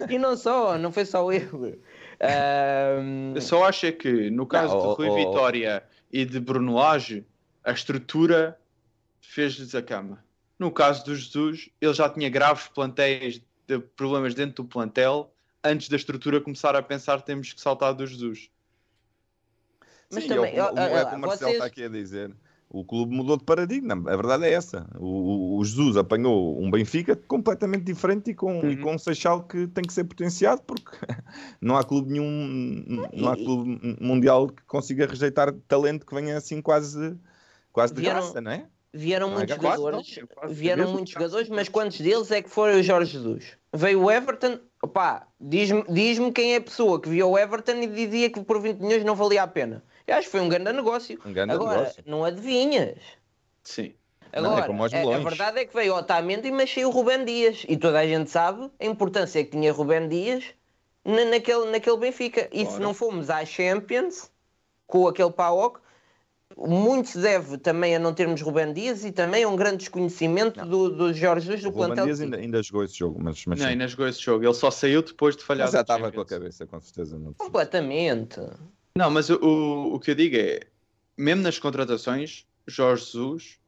[0.09, 1.81] e não só, não foi só ele.
[2.21, 5.15] Ahm, Eu só acho é que, no caso Não, de Rui oh, oh.
[5.15, 7.25] Vitória e de Bruno Lage,
[7.63, 8.57] a estrutura
[9.19, 10.23] fez-lhes a cama.
[10.57, 15.33] No caso do Jesus, ele já tinha graves plantéis de problemas dentro do plantel
[15.63, 18.49] antes da estrutura começar a pensar temos que saltar do Jesus.
[20.11, 21.89] Mas Sim, também, é o, o- é o que o Marcelo vocês- está aqui a
[21.89, 22.31] dizer.
[22.73, 24.87] O clube mudou de paradigma, a verdade é essa.
[24.99, 28.81] O, o- Jesus apanhou um Benfica completamente diferente e com, e Uhum.
[28.81, 30.89] com um Seixal que tem que ser potenciado, porque
[31.61, 36.35] não há clube nenhum, não há E- clube mundial que consiga rejeitar talento que venha
[36.35, 37.15] assim quase,
[37.71, 38.65] quase de Vieram- graça, não é?
[38.91, 42.31] vieram Não é muitos quase, jogadores, não, é quase vieram muitos jogadores, mas quantos deles
[42.31, 43.55] é que foram o Jorge Jesus?
[43.71, 47.87] Veio o Everton, opá, diz-me diz quem é a pessoa que viu o Everton e
[47.87, 49.83] dizia que por 20 milhões não valia a pena.
[50.05, 51.19] Eu acho que foi um grande negócio.
[51.25, 52.03] Um grande Agora, negócio.
[52.05, 52.99] não adivinhas.
[53.63, 53.93] Sim.
[54.33, 56.91] Não, é Agora, como aos a, a verdade é que veio Otamendi e mexeu o
[56.91, 57.65] Rubén Dias.
[57.67, 60.43] E toda a gente sabe a importância que tinha Rubén Dias
[61.05, 62.49] na, naquele, naquele Benfica.
[62.51, 62.83] E se Claro.
[62.83, 64.31] não fomos à Champions,
[64.87, 65.79] com aquele PAOC,
[66.57, 70.63] muito se deve também a não termos Rubén Dias e também a um grande desconhecimento
[70.65, 72.05] do, do Jorge Jesus do Ruben plantel.
[72.05, 74.43] Dias ainda, ainda jogou esse jogo, mas, mas, Não, ainda jogou esse jogo.
[74.43, 77.17] Ele só saiu depois de falhar Mas já estava com a cabeça, com certeza.
[77.17, 77.33] Não.
[77.33, 78.39] Completamente.
[78.95, 79.35] Não, mas o,
[79.95, 80.59] o, que eu digo é,
[81.17, 83.59] mesmo nas contratações, Jorge Jesus,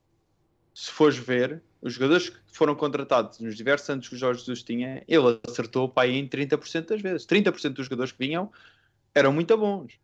[0.74, 4.62] se fores ver, os jogadores que foram contratados nos diversos anos que o Jorge Jesus
[4.62, 7.26] tinha, ele acertou para aí em 30% das vezes.
[7.26, 8.52] 30% dos jogadores que vinham
[9.16, 10.00] eram muito bons.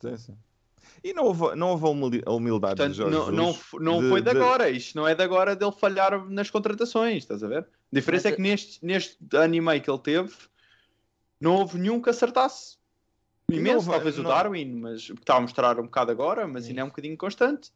[0.00, 0.36] Sim, sim.
[1.02, 1.86] E não houve, não houve
[2.24, 4.70] a humildade de Portanto, Jorge não, não, não de- foi de de- agora.
[4.70, 7.62] Isto não é de agora dele falhar nas contratações, estás a ver?
[7.62, 10.32] A diferença Mas é que neste, neste ano e meio que ele teve,
[11.40, 12.76] não houve nenhum que acertasse.
[13.52, 16.10] E não Imenso, houve- talvez o não- Darwin, mas que está a mostrar um bocado
[16.10, 17.70] agora, mas ainda é um bocadinho constante.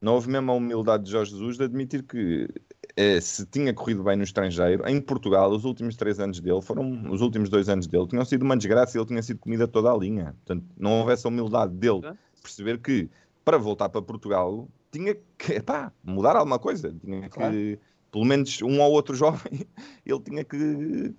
[0.00, 2.48] Não houve mesmo a humildade de Jorge Jesus de admitir que
[2.96, 7.08] eh, se tinha corrido bem no estrangeiro, em Portugal, os últimos três anos dele foram
[7.10, 9.92] os últimos dois anos dele, tinham sido uma desgraça e ele tinha sido comida toda
[9.92, 10.34] a linha.
[10.44, 12.14] Portanto, não houve essa humildade dele É.
[12.42, 13.08] perceber que
[13.44, 17.54] para voltar para Portugal tinha que epá, mudar alguma coisa, tinha que, Claro.
[18.12, 19.66] Pelo menos um ou outro jovem,
[20.06, 20.56] ele tinha que,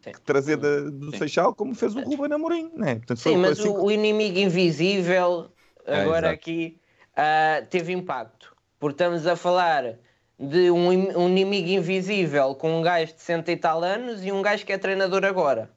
[0.02, 1.18] que trazer da- do Sim.
[1.18, 2.96] Seixal como fez o Ruben Amorim, né?
[2.96, 5.52] Portanto, Sim, mas assim o, inimigo invisível,
[5.86, 6.40] É, agora exato.
[6.40, 6.80] aqui,
[7.16, 8.56] ah, teve impacto.
[8.80, 9.98] Porque estamos a falar
[10.40, 14.42] de um, um inimigo invisível com um gajo de 60 e tal anos e um
[14.42, 15.72] gajo que é treinador agora.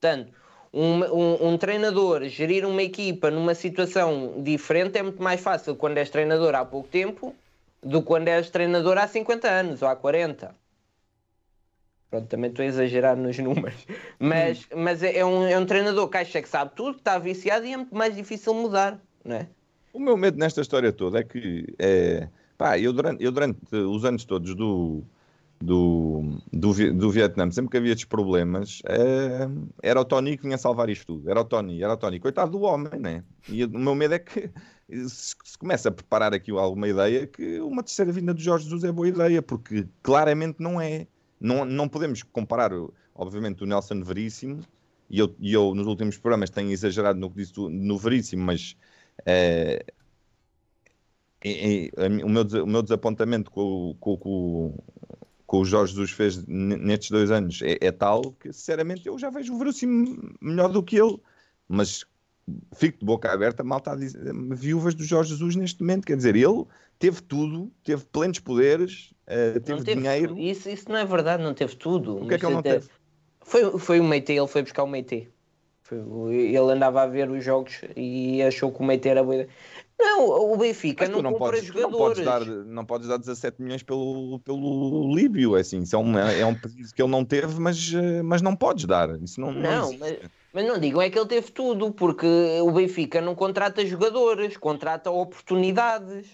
[0.00, 0.32] Portanto,
[0.72, 5.98] um, um- um treinador gerir uma equipa numa situação diferente é muito mais fácil quando
[5.98, 7.34] és treinador há pouco tempo
[7.84, 10.54] do que quando és treinador há 50 anos ou há 40.
[12.10, 13.86] Pronto, também estou a exagerar nos números.
[14.18, 17.18] Mas, mas é, é um, é um treinador que acha que sabe tudo, que está
[17.18, 19.48] viciado e é muito mais difícil mudar, não é?
[19.92, 24.04] O meu medo nesta história toda é que, é, pá, eu durante, eu durante os
[24.04, 25.02] anos todos do,
[25.60, 29.48] do, do, do Vietnã, sempre que havia estes problemas, é,
[29.82, 31.30] era o Tony que vinha salvar isto tudo.
[31.30, 32.18] Era o Tony, era o Tony.
[32.20, 33.24] Coitado do homem, né?
[33.48, 34.50] E o meu medo é que
[35.08, 38.92] se, começa a preparar aqui alguma ideia que uma terceira vinda do Jorge Jesus é
[38.92, 41.06] boa ideia, porque claramente não é.
[41.40, 42.70] Não, não podemos comparar,
[43.14, 44.60] obviamente, o Nelson Veríssimo,
[45.10, 48.76] e eu, e eu nos últimos programas tenho exagerado no que disse no Veríssimo, mas
[51.44, 54.78] e a mi- o, meu, o meu desapontamento com, com, com,
[55.46, 59.28] com o Jorge Jesus fez nestes dois anos é, é tal que, sinceramente, eu já
[59.30, 61.18] vejo o Veríssimo melhor do que ele,
[61.68, 62.04] mas
[62.74, 66.16] fico de boca aberta, mal está a dizer, viúvas do Jorge Jesus neste momento, quer
[66.16, 66.64] dizer, ele
[66.98, 70.38] teve tudo, teve plenos poderes, eh, teve, teve dinheiro.
[70.38, 72.22] Isso, isso não é verdade, não teve tudo.
[72.22, 72.88] o que é que ele não teve?
[73.40, 75.28] Foi, foi o Meite, ele foi buscar o Meite.
[75.82, 79.46] Foi ele andava a ver os jogos e achou que o Meite era boa.
[79.98, 82.24] Não, o Benfica não não compra podes, tu não jogadores.
[82.24, 86.18] podes dar, não podes dar 17 milhões pelo, pelo Líbio, é assim, isso é um,
[86.18, 89.52] é um pedido que ele não teve, mas, eh, mas não podes dar, isso não,
[89.52, 90.18] não Não, mas,
[90.54, 92.26] mas não digam é que ele teve tudo, porque
[92.62, 96.28] o Benfica não contrata jogadores, contrata oportunidades.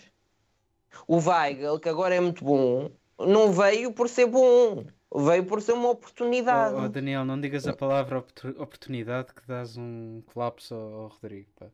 [1.08, 5.72] O Weigl, que agora é muito bom, não veio por ser bom, veio por ser
[5.72, 6.74] uma oportunidade.
[6.74, 11.48] Oh, oh, Daniel, não digas a palavra oportu- oportunidade que dás um colapso ao, Rodrigo.
[11.58, 11.66] pá.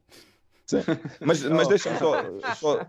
[0.67, 0.79] Sim.
[1.21, 1.71] Mas, mas Oh.
[1.71, 2.15] deixa-me só,
[2.55, 2.87] só,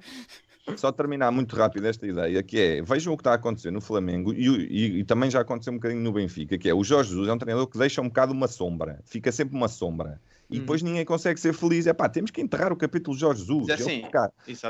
[0.76, 3.80] só terminar muito rápido esta ideia, que é, vejam o que está a acontecer no
[3.82, 7.09] Flamengo e, e- e também já aconteceu um bocadinho no Benfica, que é, o Jorge
[7.11, 10.20] Jesus é um treinador que deixa um bocado uma sombra, fica sempre uma sombra.
[10.49, 10.59] E Hum.
[10.61, 11.88] depois ninguém consegue ser feliz.
[11.88, 13.68] É pá, temos que enterrar o capítulo Jorge Jesus.
[13.68, 14.01] É assim,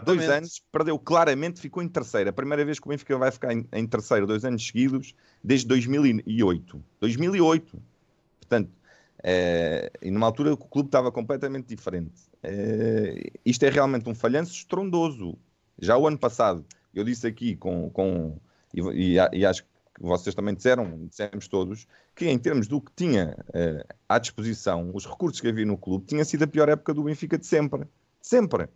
[0.03, 2.31] dois anos, perdeu claramente, ficou em terceiro.
[2.31, 5.67] A primeira vez que o Benfica vai ficar em, em terceiro, dois anos seguidos, desde
[5.67, 6.83] 2008.
[6.99, 7.79] 2008.
[8.39, 8.71] Portanto,
[9.23, 12.23] eh, e numa altura que o clube estava completamente diferente.
[12.41, 15.37] Eh, isto é realmente um falhanço estrondoso.
[15.79, 17.89] Já o ano passado, eu disse aqui com.
[17.89, 18.37] com
[18.73, 19.69] e, e acho que
[19.99, 25.05] vocês também disseram, dissemos todos, que em termos do que tinha eh, à disposição, os
[25.05, 27.87] recursos que havia no clube, tinha sido a pior época do Benfica de sempre.
[28.21, 28.67] Sempre.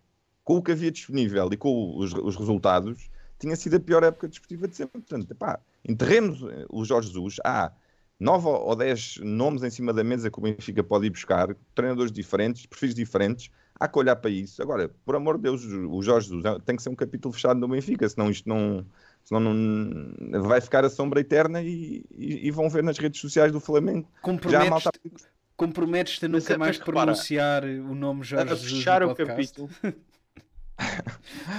[0.44, 4.28] Com o que havia disponível e com os, os resultados, tinha sido a pior época
[4.28, 5.02] desportiva de sempre.
[5.02, 7.38] Portanto, pá, enterremos eh, o Jorge Jesus.
[7.44, 7.72] Há
[8.20, 12.12] nove ou dez nomes em cima da mesa que o Benfica pode ir buscar, treinadores
[12.12, 13.52] diferentes, perfis diferentes.
[13.84, 14.62] Há que olhar para isso.
[14.62, 17.68] Agora, por amor de Deus, o Jorge Jesus tem que ser um capítulo fechado no
[17.68, 18.86] Benfica, senão isto não.
[19.24, 23.52] Senão não, vai ficar a sombra eterna e, e- e vão ver nas redes sociais
[23.52, 24.08] do Flamengo.
[24.50, 28.24] Já a malta Comprometes-te comprometes-te a Mas nunca é- mais mas repara, pronunciar o nome
[28.24, 29.70] Jorge a Jesus fechar no o capítulo.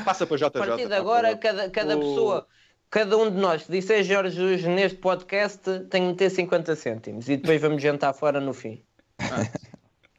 [0.05, 0.47] Passa para JJ.
[0.47, 2.47] A partir de por agora, cada, cada O- pessoa,
[2.91, 7.29] cada um de nós que disser Jorge Jesus neste podcast tem de ter 50 cêntimos
[7.29, 8.83] e depois vamos jantar fora no fim.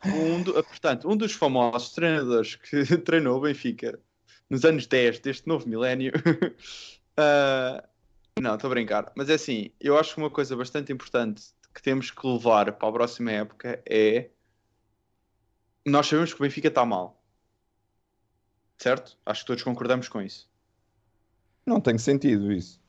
[0.05, 3.99] Um do- portanto, um dos famosos treinadores que treinou o Benfica
[4.49, 6.11] nos anos 10 deste novo milénio.
[7.17, 7.83] ah,
[8.39, 9.11] não, estou a brincar.
[9.15, 11.43] Mas é assim, eu acho que uma coisa bastante importante
[11.73, 14.29] que temos que levar para a próxima época é.
[15.85, 17.21] Nós sabemos que o Benfica está mal.
[18.77, 19.17] Certo?
[19.25, 20.49] Acho que todos concordamos com isso.
[21.65, 22.82] Não tem sentido isso.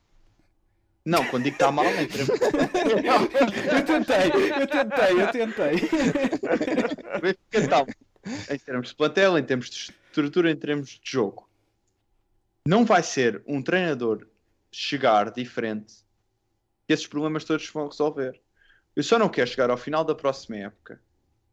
[1.05, 4.26] Não, quando digo que está mal, nem teremos- Eu tentei,
[4.62, 5.74] eu tentei, eu tentei.
[7.16, 7.86] o Benfica está
[8.55, 11.48] em termos de plantel, em termos de estrutura, em termos de jogo.
[12.66, 14.26] Não vai ser um treinador
[14.72, 15.94] chegar diferente
[16.86, 18.40] que esses problemas todos vão resolver.
[18.97, 21.01] Eu só não quero chegar ao final da próxima época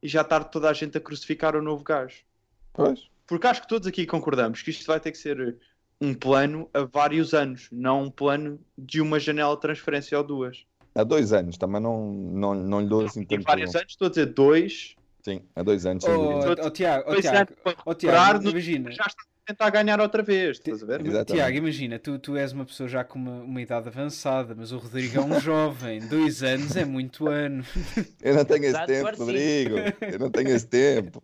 [0.01, 2.23] e já estar toda a gente a crucificar o novo gajo.
[2.71, 3.09] Pois.
[3.27, 5.57] Porque acho que todos aqui concordamos que isto vai ter que ser
[6.01, 10.65] um plano a vários anos, não um plano de uma janela de transferência ou duas.
[10.95, 13.43] Há dois anos, também não, não, não lhe dou assim Em tanto.
[13.43, 17.53] vários anos, estou a dizer dois, Sim, há dois anos, Oh, oh, Tiago, oh, Tiago,
[17.85, 18.89] oh, Tiago, imagina.
[18.91, 21.01] já está a tentar ganhar outra vez, estás a ver?
[21.05, 21.33] Exatamente.
[21.33, 24.79] Tiago, imagina, tu, tu és uma pessoa já com uma, uma idade avançada, mas o
[24.79, 27.63] Rodrigo é um jovem, dois anos é muito ano.
[28.21, 29.15] Eu não tenho esse tempo.
[29.17, 29.75] Rodrigo.
[30.11, 31.21] Eu não tenho esse tempo.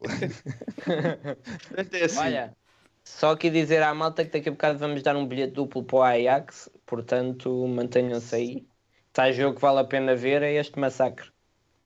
[1.92, 2.56] É assim, Olha,
[3.08, 5.98] só aqui dizer à malta que daqui a bocado vamos dar um bilhete duplo para
[5.98, 8.68] o Ajax, portanto mantenham-se aí.
[9.08, 11.32] Está jogo que vale a pena ver, é este massacre.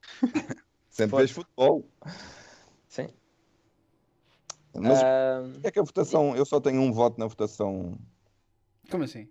[0.90, 1.86] Sempre fez futebol.
[2.90, 3.08] Sim.
[4.74, 7.98] Mas Ah, é que a votação, eu só tenho um voto na votação.
[8.90, 9.30] Como assim?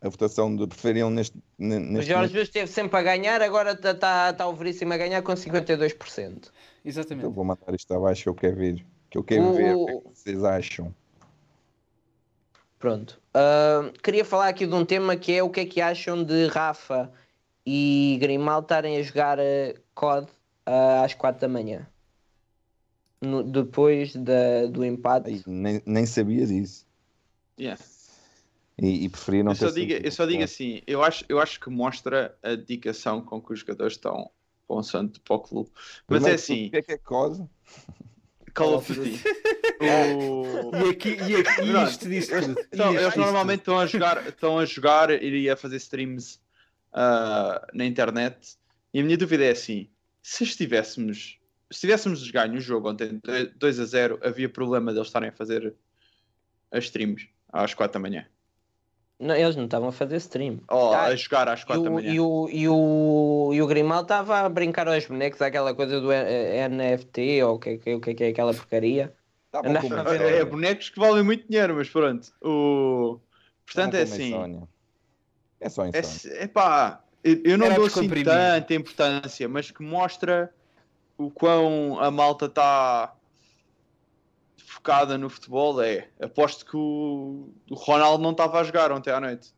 [0.00, 1.36] A votação de preferiam neste.
[1.58, 4.92] ne- o neste Jorge Jesus esteve sempre a ganhar, agora está tá, tá o Veríssimo
[4.92, 6.46] a ganhar com 52%.
[6.46, 6.52] Eu
[6.84, 7.28] Exatamente.
[7.30, 8.86] vou mandar isto abaixo que eu quero ver.
[9.10, 10.94] Que eu quero O- ver o que vocês acham.
[12.78, 13.20] Pronto.
[13.34, 16.46] Ah, queria falar aqui de um tema que é o que é que acham de
[16.46, 17.10] Rafa
[17.66, 20.28] e Grimal estarem a jogar eh, COD
[20.64, 21.86] ah, às 4 da manhã.
[23.20, 25.30] No- depois da, do empate.
[25.30, 26.86] Ai, nem, nem sabia disso.
[27.58, 27.82] yeah.
[28.80, 31.40] E, e preferia não eu, só ter digo, eu só digo assim, eu acho, eu
[31.40, 34.30] acho que mostra a dedicação com que os jogadores estão
[34.68, 35.68] para o santo para o clube.
[36.06, 37.44] Mas Primeiro é assim, O que é que é COD?
[38.54, 39.20] Call of Duty.
[39.80, 40.38] O-
[40.86, 42.60] E aqui, e aqui e isto disse tudo.
[42.72, 46.40] Então, eles normalmente estão a jogar, estão a jogar, iria fazer streams
[46.92, 48.56] ah, na internet.
[48.92, 49.88] E a minha dúvida é assim:
[50.22, 51.38] se estivéssemos,
[51.70, 53.20] se tivéssemos ganho o jogo ontem
[53.56, 55.74] 2 a 0, havia problema deles estarem a fazer
[56.70, 58.26] as streams às 4 da manhã.
[59.20, 60.60] Não, eles não estavam a fazer stream.
[60.68, 62.12] Ou Ah, a jogar às E 4 da o, manhã.
[62.12, 66.12] e, o, e, o, e o Grimal estava a brincar aos bonecos, aquela coisa do
[66.12, 69.12] eh, NFT ou o que, é que- que é que é aquela porcaria.
[69.52, 69.62] Não.
[69.80, 72.28] com uma É, é bonecos que valem muito dinheiro, mas pronto.
[72.42, 73.18] O...
[73.66, 74.28] Portanto, é Estavam com uma assim.
[74.28, 74.68] insónia.
[75.60, 76.08] É só É, insónia.
[76.08, 80.54] se- epá, eu, não Era dou assim tanta importância, mas que mostra
[81.16, 83.12] o quão a malta está
[84.68, 85.80] focada no futebol.
[85.82, 89.54] É, aposto que o, o Ronaldo não estava a jogar ontem à noite.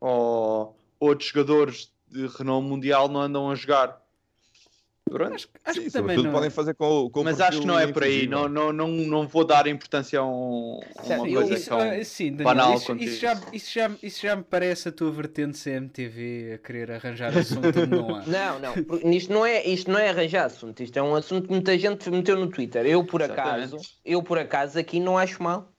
[0.00, 4.00] Ou outros jogadores de renome mundial não andam a jogar.
[5.08, 5.34] Pronto.
[5.34, 6.30] Acho, acho Sim, que também não.
[6.30, 8.26] podem fazer com, com Mas acho que não é por aí.
[8.26, 11.80] Não, não, não, não vou dar importância a, um- a uma coisa Isso, tão...
[11.80, 13.72] ah, sim, Daniel, banal isso, isso já, isso.
[13.72, 18.22] já, isso já me parece a tua vertente CMTV a querer arranjar assunto não há.
[18.28, 21.52] Não, não, isto não é, isto não é arranjar assunto, isto é um assunto que
[21.52, 22.84] muita gente meteu no Twitter.
[22.86, 23.98] Eu por acaso, Exatamente.
[24.04, 25.72] eu por acaso aqui não acho mal.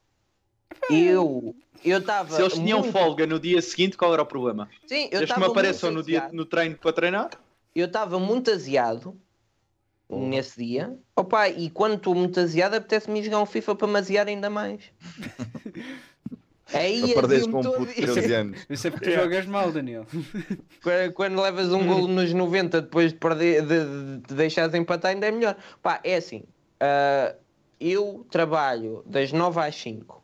[0.89, 2.91] Eu eu estava Se eles tinham muito...
[2.91, 4.69] folga no dia seguinte, qual era o problema?
[4.85, 7.29] Sim, eu estava me muito apareçam no, dia, no treino para treinar.
[7.75, 9.19] Eu estava muito aziado
[10.09, 10.97] nesse dia.
[11.15, 14.81] Opa, e quando estou muito aziado, apetece-me jogar um FIFA para me aziar ainda mais.
[16.71, 18.65] Aí azio-me com um puto de e- 13 anos.
[18.69, 20.05] Isso é porque tu jogas mal, Daniel.
[20.83, 25.11] Quando, quando levas um golo nos 90 depois de, perder, de, de, de deixares empatar,
[25.11, 25.57] ainda é melhor.
[25.81, 26.43] Pá, é assim.
[26.79, 27.35] ah,
[27.79, 30.23] eu trabalho das 9 às 5.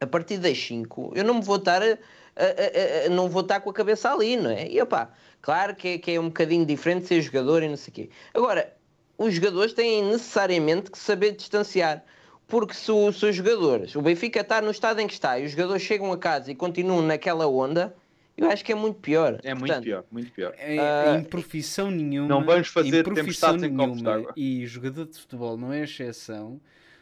[0.00, 1.82] A partir das 5, eu não me vou estar.
[1.82, 4.68] a- a- a- a- não vou estar com a cabeça ali, não é?
[4.68, 5.12] E opá,
[5.48, 8.10] claro que é, que é um bocadinho diferente ser jogador e não sei o quê.
[8.34, 8.70] Agora,
[9.16, 12.04] os jogadores têm necessariamente que saber distanciar.
[12.46, 15.46] Porque se, o- se os jogadores, o Benfica está no estado em que está e
[15.46, 17.94] os jogadores chegam a casa e continuam naquela onda,
[18.36, 19.38] eu acho que é muito pior.
[19.42, 20.54] É muito Portanto, pior, muito pior.
[20.58, 22.28] Em, Ah, em profissão nenhuma.
[22.28, 24.26] não vamos fazer em profissão nenhuma.
[24.36, 26.60] E jogador de futebol não é exceção.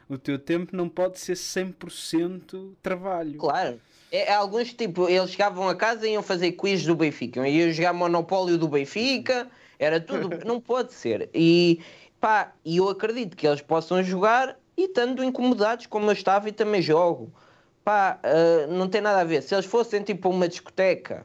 [0.08, 3.38] O teu tempo não pode ser 100% trabalho.
[3.38, 3.80] Claro.
[4.10, 7.92] É, alguns, tipo, eles chegavam a casa e iam fazer quiz do Benfica, iam jogar
[7.92, 11.28] Monopólio do Benfica, era tudo, não pode ser.
[11.34, 11.80] E
[12.20, 16.52] pá, e eu acredito que eles possam jogar e estando incomodados como eu estava e
[16.52, 17.32] também jogo.
[17.84, 19.42] Pá, ah, não tem nada a ver.
[19.42, 21.24] Se eles fossem tipo uma discoteca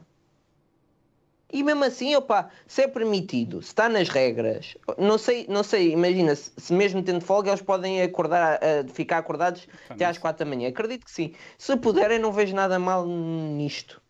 [1.52, 5.92] e mesmo assim, opa, se é permitido, se está nas regras, não sei, não sei,
[5.92, 10.46] imagina, se, se mesmo tendo folga eles podem acordar, ah, ficar acordados até às quatro
[10.46, 10.70] da manhã.
[10.70, 11.34] Acredito que sim.
[11.58, 14.02] Se puderem, não vejo nada mal nisto.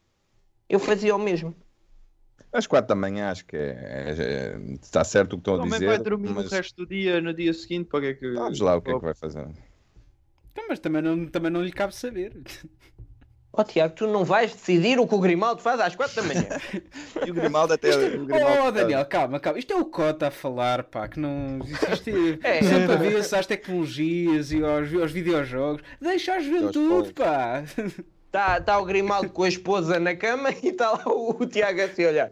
[0.70, 1.56] Eu fazia o mesmo.
[2.54, 5.58] Às 4 da manhã acho que é, é- é- está certo o que estão a
[5.58, 5.86] Também dizer.
[5.86, 8.32] vai dormir mas o resto do dia, no dia seguinte, para que é que...
[8.34, 9.48] Vamos lá o que é que vai fazer.
[10.52, 12.34] Então, mas também não, também não lhe cabe saber.
[13.54, 16.46] Ó Tiago, tu não vais decidir o que o Grimaldo faz às 4 da manhã.
[17.26, 17.90] E o Grimaldo até.
[17.94, 19.60] o Grimaldo- Oh, Daniel, calma, calma.
[19.60, 21.60] Isto é o Cota a falar, pá, que não.
[21.94, 22.10] Isto
[22.44, 22.62] é, É.
[22.64, 25.82] sempre a ver-se às tecnologias e aos, aos videojogos.
[26.00, 27.64] Deixa a juventude, pá.
[28.28, 31.82] Está tá o Grimaldo com a esposa na cama e está lá o, o Tiago
[31.82, 32.32] assim a olhar.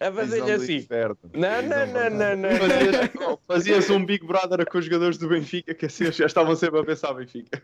[0.00, 0.86] A fazer-lhe Visão do assim.
[1.34, 2.50] Não, não, não, não, não.
[2.58, 3.10] Fazias,
[3.46, 6.84] fazias um Big Brother com os jogadores do Benfica, que assim já estavam sempre a
[6.84, 7.62] pensar Benfica.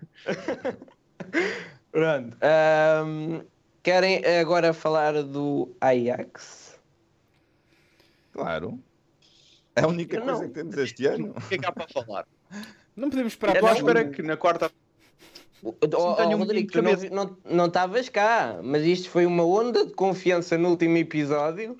[1.91, 2.37] Pronto.
[2.41, 3.43] Ahm,
[3.83, 6.79] querem agora falar do Ajax?
[8.33, 8.79] Claro.
[9.75, 11.35] É a única Eu coisa que temos este ano.
[11.37, 12.27] O que é que há para falar?
[12.97, 14.71] Não podemos esperar Estou para à espera que na quarta
[15.63, 20.57] Oh, oh, Rodrigo, de tu não estavas cá, mas isto foi uma onda de confiança
[20.57, 21.77] no último episódio.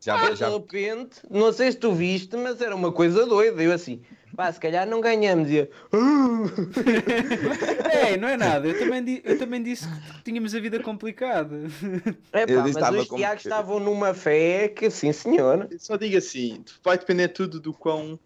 [0.00, 3.62] Já, de já, repente, não sei se tu viste, mas era uma coisa doida.
[3.62, 4.00] Eu assim,
[4.34, 5.50] pá, se calhar não ganhamos.
[5.50, 5.68] E eu,
[7.90, 8.66] É, não é nada.
[8.66, 11.56] Eu também, di- eu também disse que tínhamos a vida complicada.
[12.32, 15.68] é Eu pá, mas os Tiagos estavam numa fé que, sim senhor.
[15.78, 18.18] Só digo assim, vai depender tudo do quão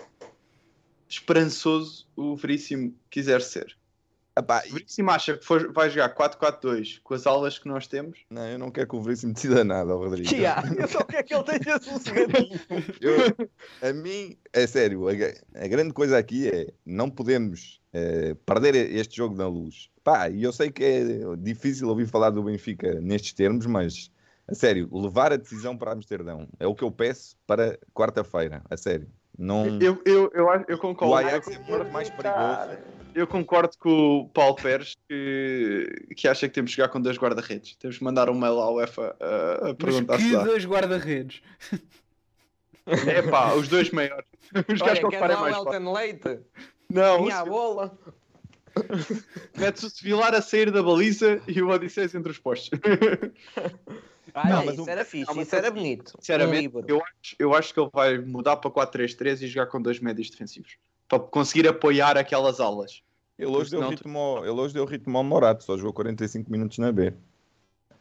[1.09, 3.77] esperançoso o Veríssimo quiser ser.
[4.36, 8.44] Epá, Veríssimo acha que for- vai jogar 4-4-2 com as aulas que nós temos, não,
[8.48, 10.28] eu não quero que o Veríssimo decida nada, Rodrigo.
[10.28, 12.61] Tiago, eu só quero que ele tenha sossegadinho.
[13.81, 15.12] A mim, é sério, a,
[15.65, 19.89] a grande coisa aqui é não podemos eh, perder este jogo na luz.
[20.02, 21.02] Pá, e eu sei que é
[21.39, 24.11] difícil ouvir falar do Benfica nestes termos, mas
[24.48, 28.77] a sério, levar a decisão para Amsterdão é o que eu peço para quarta-feira, a
[28.77, 29.09] sério.
[29.39, 31.27] Não, eu, eu, eu, eu o concordo.
[31.27, 32.78] Ajax é muito mais perigoso.
[33.15, 37.16] Eu concordo com o Paulo Pérez que, que acha que temos que jogar com dois
[37.16, 37.77] guarda-redes.
[37.77, 40.43] Temos que mandar um mail à UEFA a, a Mas perguntar se que dá.
[40.44, 41.43] dois guarda-redes.
[42.86, 44.27] É pá, os dois maiores.
[44.69, 45.56] Os gajos Olha, que quer ocuparem o mais.
[45.56, 46.40] Elton Leite?
[46.90, 47.98] Não, Minha o bola.
[49.56, 52.78] Mete-se o Sevilar a sair da baliza e o Odisseus entre os postos.
[54.35, 56.09] Ah, Não, não, mas isso era fixe, Não, mas isso era assim, bonito.
[56.16, 56.86] Um Sinceramente, líbero.
[56.89, 60.28] eu acho, eu acho que ele vai mudar para 4-3-3 e jogar com dois médios
[60.28, 60.77] defensivos.
[61.09, 63.02] Para conseguir apoiar aquelas alas.
[63.39, 66.51] Ele hoje, deu Não, ritmo, ao- ele hoje deu ritmo ao Morato, só jogou 45
[66.51, 67.12] minutos na B.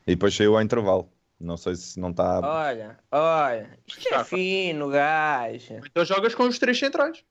[0.08, 1.08] E depois saiu ao intervalo.
[1.40, 2.40] Não sei se não está.
[2.40, 5.76] Olha, olha, isto é fino, gajo.
[5.86, 7.24] Então jogas com os três centrais.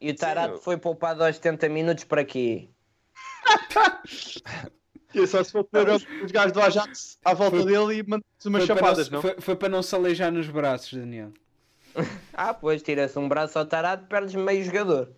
[0.00, 2.68] E o Tarato eu- foi poupado aos 70 minutos para quê?
[5.16, 5.88] E só se for pôr
[6.24, 9.22] os gajos do Ajax à volta dele e mandar-se umas Foi para, chapadas, não, não?
[9.22, 11.32] foi, foi para não se aleijar nos braços, Daniel.
[12.34, 15.10] Ah, pois, tira-se um braço ao Tarato, perdes meio jogador.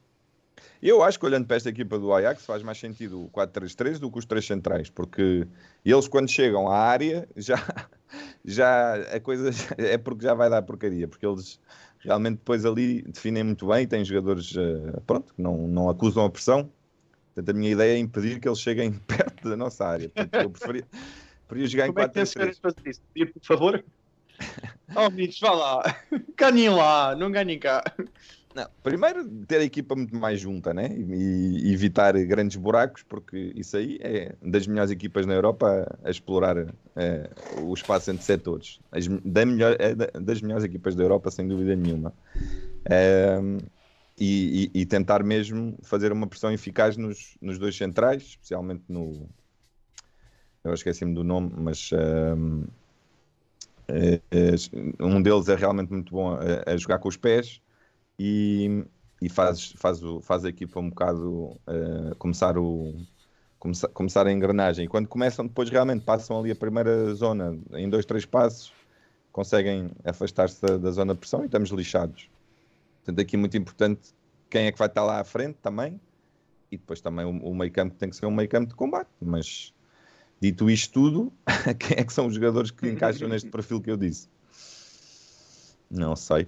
[0.80, 4.08] Eu acho que olhando para esta equipa do Ajax faz mais sentido o 4-3-3 do
[4.10, 5.46] que os três centrais, porque
[5.84, 7.56] eles quando chegam à área já,
[8.44, 11.58] já a coisa já- é porque já vai dar porcaria, porque eles
[11.98, 16.30] realmente depois ali definem muito bem, têm jogadores eh, pronto, que não, não acusam a
[16.30, 16.70] pressão.
[17.38, 20.08] Portanto, a minha ideia é impedir que eles cheguem perto da nossa área.
[20.08, 20.84] Portanto, eu preferia,
[21.46, 22.58] preferia jogar em Como é que tens 4-3-3.
[22.60, 23.00] fazer isso?
[23.14, 23.84] Pedir, por favor?
[24.96, 25.82] Oh, amigos, vá lá.
[26.36, 27.84] Ganhem lá, não ganhem cá.
[28.54, 30.88] Não, primeiro ter a equipa muito mais junta, né?
[30.88, 36.08] E, e evitar grandes buracos, porque isso aí é das melhores equipas na Europa a,
[36.08, 36.56] a explorar
[36.96, 37.30] eh,
[37.62, 38.80] o espaço entre setores.
[38.90, 42.12] As, da melhor, é da- das melhores equipas da Europa, sem dúvida nenhuma.
[42.90, 43.58] Ehm,
[44.18, 49.28] e, e- e tentar mesmo fazer uma pressão eficaz nos, nos dois centrais, especialmente no.
[50.64, 51.90] Eu esqueci-me do nome, mas.
[51.92, 52.64] ehm,
[53.88, 54.54] eh, eh,
[55.00, 57.60] um deles é realmente muito bom a, a jogar com os pés
[58.18, 58.84] e,
[59.22, 62.94] e faz, faz, o, faz a equipa um bocado eh, começar, o,
[63.58, 64.84] começar, começar a engrenagem.
[64.86, 68.72] E quando começam, depois realmente passam ali a primeira zona em dois, três passos,
[69.32, 72.30] conseguem afastar-se da, da zona de pressão e estamos lixados.
[73.08, 74.14] Portanto, aqui muito importante
[74.50, 75.98] quem é que vai estar lá à frente também.
[76.70, 79.08] E depois também o, o meio campo tem que ser um meio campo de combate.
[79.18, 79.72] Mas
[80.38, 81.32] dito isto tudo,
[81.80, 84.28] quem é que são os jogadores que encaixam neste perfil que eu disse?
[85.90, 86.46] Não sei.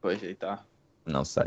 [0.00, 0.64] Pois aí está.
[1.04, 1.46] Não sei.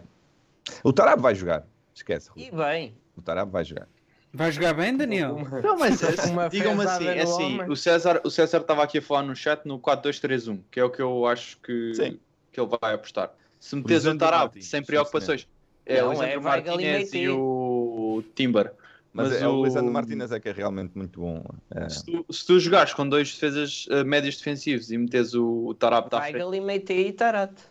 [0.83, 1.65] O Tarab vai jogar.
[1.95, 2.29] Esquece.
[2.29, 2.43] Rui.
[2.43, 2.97] E bem.
[3.15, 3.87] O Tarab vai jogar.
[4.33, 5.37] Vai jogar bem, Daniel?
[5.63, 6.01] Não, mas
[6.51, 9.79] digam-me assim, é assim o César o César estava aqui a falar no chat no
[9.79, 12.19] 4-2-3-1, que é o que eu acho que, Sim.
[12.51, 13.31] que ele vai apostar.
[13.63, 15.47] Se metes o Tarab Martins, sem sim, preocupações,
[15.85, 18.75] é Não, o Lisandro é e Martinez e o Timber.
[19.13, 21.43] Mas, Mas é, o o- Lisandro Martínez é que é realmente muito bom.
[21.75, 25.67] É, Se tu, se tu jogares com dois defesas eh, médios defensivos e metes o,
[25.67, 27.61] o Tarab à frente, Weigl e Meite e Tarato.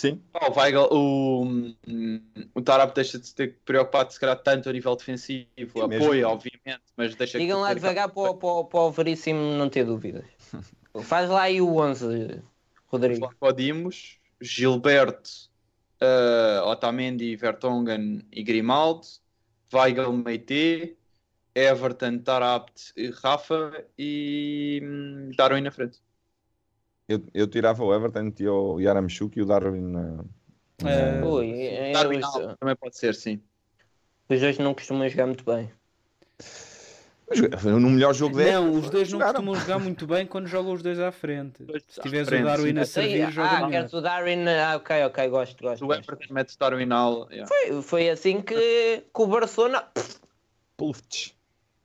[0.00, 0.16] sim.
[0.32, 1.76] pá, o, Weigl, o, hum,
[2.54, 5.48] o Tarab deixa de se ter preocupado se calhar tanto a nível defensivo,
[5.88, 6.04] mesmo.
[6.04, 9.40] apoia, obviamente, mas deixa Digam que lá devagar para, o- para, o- para o Veríssimo
[9.56, 10.24] não ter dúvidas.
[11.04, 12.42] Faz lá aí o 11,
[12.86, 13.34] Rodrigo.
[13.38, 15.30] Podimos, Gilberto,
[16.00, 19.06] uh, Otamendi, Vertonghen e Grimaldo,
[19.72, 20.96] Weigl, Meite,
[21.54, 26.00] Everton, Tarabt, e Rafa e hum, Darwin na frente.
[27.08, 30.24] Eu, eu tirava o Everton, metia o Yaramchuk e o Darwin na.
[31.26, 33.42] Ui, é- Darwin Alves também pode ser, sim.
[34.28, 35.70] os dois não costumam jogar muito bem.
[37.30, 39.34] Mas No melhor jogo da Não, época, os dois não jogaram.
[39.34, 41.62] costumam jogar muito bem quando jogam os dois à frente.
[41.62, 42.78] Dois Se tiveres frente, o Darwin sim.
[42.78, 43.70] a servir, joga ah, melhor.
[43.70, 44.48] queres o Darwin?
[44.48, 45.86] Ah, ok, ok, gosto, gosto.
[45.86, 45.94] O.
[45.94, 47.28] Everton mete Darwin Al.
[47.30, 47.46] yeah.
[47.46, 49.84] Foi, foi assim que, que o Barcelona.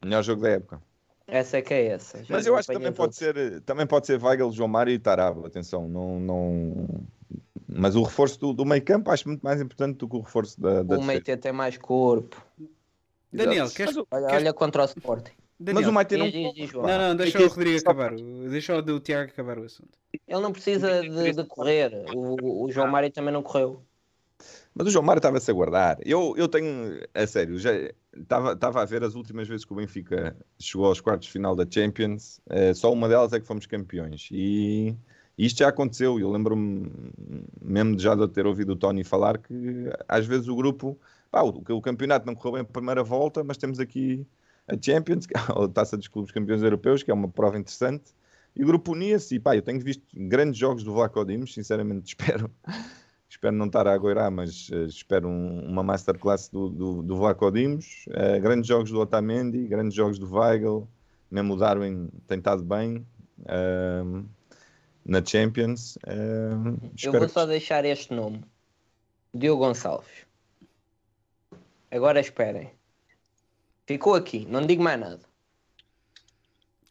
[0.03, 0.81] Melhor jogo da época.
[1.27, 2.23] Essa é que é essa.
[2.23, 4.99] Já Mas eu acho que também pode ser, também pode ser Weigl, João Mário e
[4.99, 5.45] Tarabo.
[5.45, 6.85] Atenção, não, não.
[7.67, 10.59] Mas o reforço do, do meio campo acho muito mais importante do que o reforço
[10.59, 11.03] da, da O.
[11.03, 12.43] Meite tem mais corpo.
[13.35, 13.75] Daniel, Exato.
[13.75, 13.97] queres.
[13.97, 15.31] Olha, queres- olha contra o Sporting.
[15.59, 16.27] Daniel, Mas o Maite não.
[16.83, 18.13] Não, não, deixa o Rodrigo acabar.
[18.49, 19.97] Deixa o Tiago acabar o assunto.
[20.27, 21.91] Ele não precisa de, de correr.
[22.13, 23.81] O, o João Mário também não correu.
[24.73, 25.97] Mas o João Mário estava-se a guardar.
[26.05, 27.71] Eu, eu tenho, a sério, já
[28.13, 31.55] estava estava a ver as últimas vezes que o Benfica chegou aos quartos de final
[31.55, 34.27] da Champions, eh, só uma delas é que fomos campeões.
[34.31, 34.93] E
[35.37, 36.19] isto já aconteceu.
[36.19, 36.91] Eu lembro-me
[37.61, 40.99] mesmo de já de ter ouvido o Tony falar que às vezes o grupo,
[41.35, 44.25] pá, o, o campeonato não correu bem a primeira volta, mas temos aqui
[44.67, 48.13] a Champions, é a Taça dos Clubes Campeões Europeus, que é uma prova interessante.
[48.55, 49.35] E o grupo unia-se.
[49.35, 52.49] E pá, eu tenho visto grandes jogos do Vlaco Dimos, sinceramente espero.
[53.29, 57.51] Espero não estar a agoirar, mas eh, espero um- uma masterclass do, do, do Vlaco
[57.51, 58.05] Dimos.
[58.11, 60.87] Eh, grandes jogos do Otamendi, grandes jogos do Weigl.
[61.29, 63.05] Mesmo o Darwin tem estado bem
[63.45, 64.23] ehm,
[65.03, 65.97] na Champions.
[66.07, 68.41] ehm, Eu vou que- só deixar este nome:
[69.33, 70.24] Diogo Gonçalves.
[71.95, 72.71] Agora esperem.
[73.87, 75.21] Ficou aqui, não digo mais nada.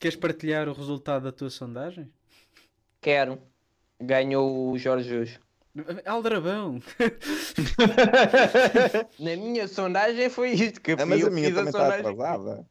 [0.01, 2.11] Queres partilhar o resultado da tua sondagem?
[3.03, 3.39] Quero.
[4.01, 5.39] Ganhou o Jorge Jesus.
[6.07, 6.81] Aldrabão!
[9.19, 12.07] Na minha sondagem foi isto que eu Ah, mas a minha também está sondagem.
[12.07, 12.67] atrasada.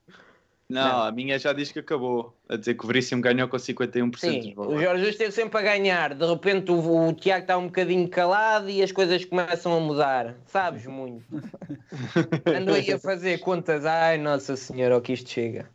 [0.73, 2.35] Não, a minha já diz que acabou.
[2.49, 4.79] A dizer que o Veríssimo ganhou com 51% dos Sim, o.
[4.79, 6.13] Jorge Jesus esteve sempre a ganhar.
[6.13, 10.35] De repente o, o Tiago está um bocadinho calado e as coisas começam a mudar.
[10.45, 11.23] Sabes muito.
[12.45, 13.85] Ando aí a fazer contas.
[13.85, 15.69] Ai, Nossa Senhora, o que isto chega.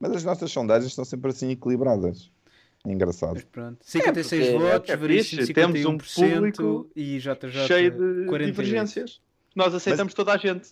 [0.00, 2.30] Mas as nossas sondagens estão sempre assim equilibradas.
[2.86, 3.34] É engraçado.
[3.34, 3.78] Mas pronto.
[3.82, 8.44] 56 porque- votos, é Veríssimo temos um 51% público e JJ Cheio de 48.
[8.46, 9.20] divergências.
[9.54, 10.70] Nós aceitamos toda a gente.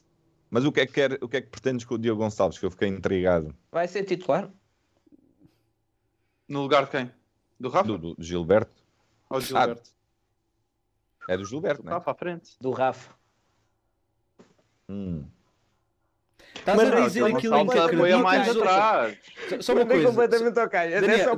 [0.50, 2.58] Mas o que, é que quer, o que é que pretendes com o Diogo Gonçalves?
[2.58, 3.54] Que eu fiquei intrigado.
[3.70, 4.50] Vai ser titular?
[6.48, 7.10] No lugar de quem?
[7.60, 8.72] Do Rafa Do, do Gilberto.
[9.28, 9.90] ou do Gilberto?
[11.28, 11.94] É do Gilberto, Do não é?
[11.96, 12.56] Rafa à frente.
[12.60, 13.12] Do Rafa.
[14.88, 15.24] Hum.
[16.54, 18.20] Estás Mas a não, dizer Diogo aquilo em que acreditas?
[18.22, 19.18] mais atrás.
[19.50, 20.08] só- Só uma coisa.
[20.08, 21.00] completamente calho.
[21.00, 21.36] Daniel,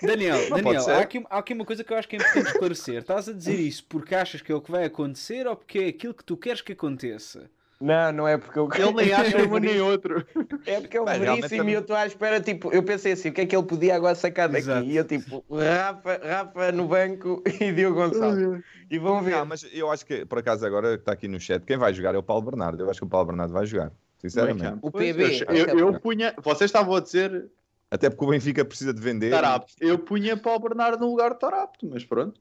[0.00, 2.46] Daniel, Não Daniel há, aqui, há aqui uma coisa que eu acho que é importante
[2.46, 2.98] esclarecer.
[3.00, 5.86] Estás a dizer isso porque achas que é o que vai acontecer ou porque é
[5.88, 7.50] aquilo que tu queres que aconteça?
[7.80, 10.26] Não, não é porque eu Ele nem acha um nem outro.
[10.66, 13.32] É porque é realmente Veríssimo e eu estou à espera, tipo, eu pensei assim, o
[13.32, 14.62] que é que ele podia agora sacar daqui?
[14.62, 14.86] Exato.
[14.86, 18.64] E eu tipo, Rafa, Rafa no banco e Diogo Gonçalves.
[18.90, 19.36] E vão ver.
[19.36, 22.14] Não, mas eu acho que, por acaso, agora está aqui no chat, quem vai jogar
[22.14, 22.82] é o Paulo Bernardo.
[22.82, 24.78] Eu acho que o Paulo Bernardo vai jogar, sinceramente.
[24.82, 25.44] O PB.
[25.48, 26.34] Eu, eu, eu punha.
[26.42, 27.48] Vocês estavam a dizer
[27.88, 29.30] Até porque o Benfica precisa de vender.
[29.30, 29.72] Tarapto.
[29.80, 32.40] Eu punha para o Bernardo no lugar de Tarapto, mas pronto.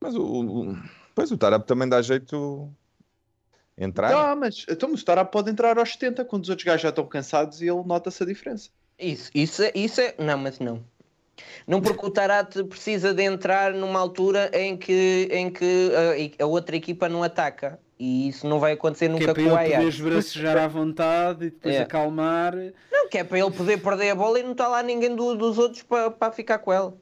[0.00, 0.76] Mas o, o,
[1.18, 2.70] pois o Tarap também dá jeito
[3.76, 4.12] entrar.
[4.12, 7.06] Ah, mas então, o Tarapto pode entrar aos 70 quando os outros gajos já estão
[7.06, 8.70] cansados e ele nota-se a diferença.
[8.98, 10.14] Isso, isso, é- isso é.
[10.18, 10.82] Não, mas não.
[11.66, 15.90] Não porque o Tarate precisa de entrar numa altura em que, em que
[16.38, 17.78] a, a outra equipa não ataca.
[17.98, 19.58] E isso não vai acontecer Que é nunca para com o ele
[19.92, 21.82] poder à vontade e depois É.
[21.82, 22.54] acalmar.
[22.92, 25.34] Não, que é para ele poder perder a bola e não está lá ninguém do-
[25.36, 26.96] dos outros para, para ficar com ela.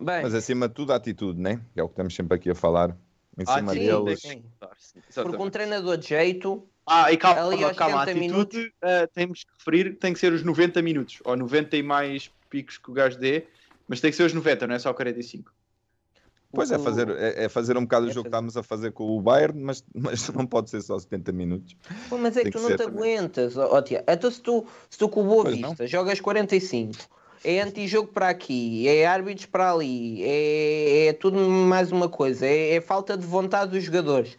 [0.00, 1.60] Bem, Mas acima de tudo, a atitude, né?
[1.74, 2.96] Que é o que estamos sempre aqui a falar.
[3.38, 4.20] Em Ah, cima sim, deles.
[4.20, 4.44] sim.
[5.14, 9.06] Porque um treinador de jeito Ah, e calma, ali aos calma, a 70 atitude eh,
[9.06, 12.76] temos que referir que tem que ser os 90 minutos, ou 90 e mais picos
[12.78, 13.46] que o gajo dê,
[13.86, 15.52] mas tem que ser os 90, não é só 45.
[16.52, 18.46] Pois é, o- fazer, é, é fazer um bocado o É jogo que fazer.
[18.46, 21.76] estamos a fazer com o Bayern, mas, mas não pode ser só 70 minutos.
[22.08, 22.96] Pô, mas é que Tem tu que não te também.
[22.98, 24.04] aguentas, ó Tiago.
[24.08, 26.94] Então se tu, se tu com o Boa Pois Vista jogas 45,
[27.44, 32.76] é antijogo para aqui, é árbitros para ali, é, é tudo mais uma coisa, é,
[32.76, 34.36] é falta de vontade dos jogadores.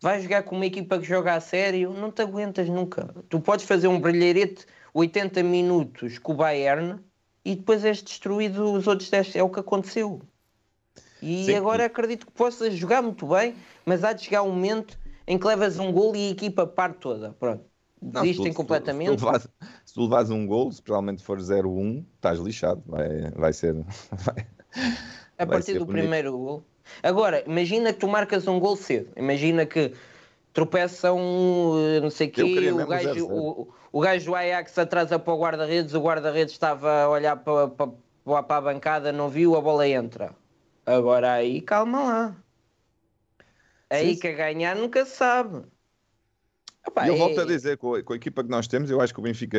[0.00, 3.14] Vais jogar com uma equipa que joga a sério, não te aguentas nunca.
[3.28, 7.00] Tu podes fazer um brilharete 80 minutos com o Bayern
[7.44, 9.36] e depois és destruído os outros 10.
[9.36, 10.20] É o que aconteceu.
[11.22, 11.54] E Sim.
[11.54, 15.46] agora acredito que possas jogar muito bem, mas há de chegar um momento em que
[15.46, 17.32] levas um gol e a equipa parte toda.
[17.32, 17.73] Pronto.
[18.12, 19.10] Não, Desistem tu- tu- completamente.
[19.10, 19.48] Se tu, levares,
[19.84, 22.82] se tu levares um gol, se realmente for 0-1, estás lixado.
[22.86, 23.74] Vai, vai ser.
[24.12, 24.46] Vai,
[25.38, 26.00] A partir do bonito.
[26.02, 26.64] primeiro gol.
[27.02, 29.10] Agora, imagina que tu marcas um gol cedo.
[29.16, 29.92] Imagina que
[30.52, 31.18] tropeçam,
[31.96, 33.22] eh, não sei quê, o 0-0.
[33.28, 37.68] o, o gajo do Ajax atrasa para o guarda-redes, o guarda-redes estava a olhar para,
[37.68, 40.34] para, para a bancada, não viu, a bola entra.
[40.86, 42.36] Agora aí, calma lá.
[43.90, 45.64] Aí Sim, que a ganhar nunca se sabe.
[47.04, 49.00] E eu é- volto a dizer, com a, com a equipa que nós temos, eu
[49.00, 49.58] acho que o Benfica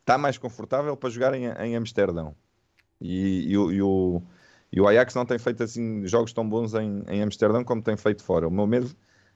[0.00, 2.34] está mais confortável para jogar em, em Amsterdão.
[3.00, 4.22] E, e o, e, o,
[4.72, 7.96] e o Ajax não tem feito assim jogos tão bons em, em Amsterdão como tem
[7.96, 8.48] feito fora.
[8.48, 8.94] O meu medo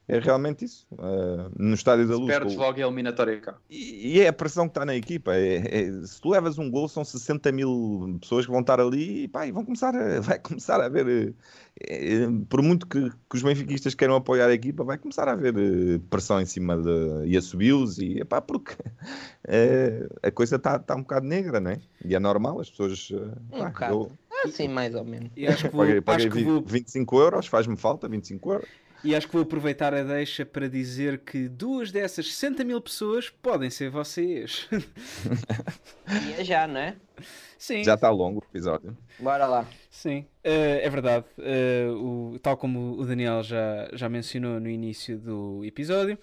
[0.09, 0.87] é realmente isso.
[0.99, 2.27] ah, no Estádio da Luz.
[2.27, 3.57] Perdes logo a eliminatória cá.
[3.69, 5.35] E, e é a pressão que está na equipa.
[5.35, 9.25] É, é- se tu levas um gol, são 60 mil pessoas que vão estar ali
[9.25, 11.35] e, pá, e vão começar a, vai começar a haver.
[11.81, 15.55] eh, por muito que, que os benfiquistas queiram apoiar a equipa, vai começar a haver
[15.57, 17.27] eh, pressão em cima de.
[17.27, 18.75] e assobios, e pá, porque
[20.23, 21.81] a coisa está tá um bocado negra, não é?
[22.05, 23.11] E é normal, as pessoas.
[23.53, 23.95] Um pá, bocado.
[23.95, 24.13] eu
[24.45, 25.31] Ah, sim, mais ou menos.
[25.37, 28.69] E acho que vou, paguei, paguei acho que vou, 25 euros, faz-me falta 25 euros.
[29.05, 33.31] E acho que vou aproveitar a deixa para dizer que duas dessas 60 mil pessoas
[33.31, 34.69] podem ser vocês.
[36.29, 36.97] E é já, não é?
[37.59, 37.85] Sim.
[37.85, 38.97] Já está longo o episódio.
[39.19, 39.67] Bora lá.
[39.91, 41.27] Sim, eh, é verdade.
[41.39, 46.17] Eh, o- tal como o Daniel já, já mencionou no início do episódio,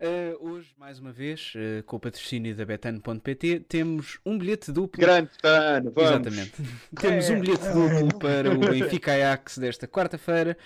[0.00, 1.52] eh, hoje, mais uma vez,
[1.86, 5.00] com o patrocínio da betano.pt, temos um bilhete duplo.
[5.00, 6.10] Grande ano, vamos.
[6.10, 6.52] Exatamente.
[7.00, 10.56] temos um bilhete duplo para o Benfica Ajax desta quarta-feira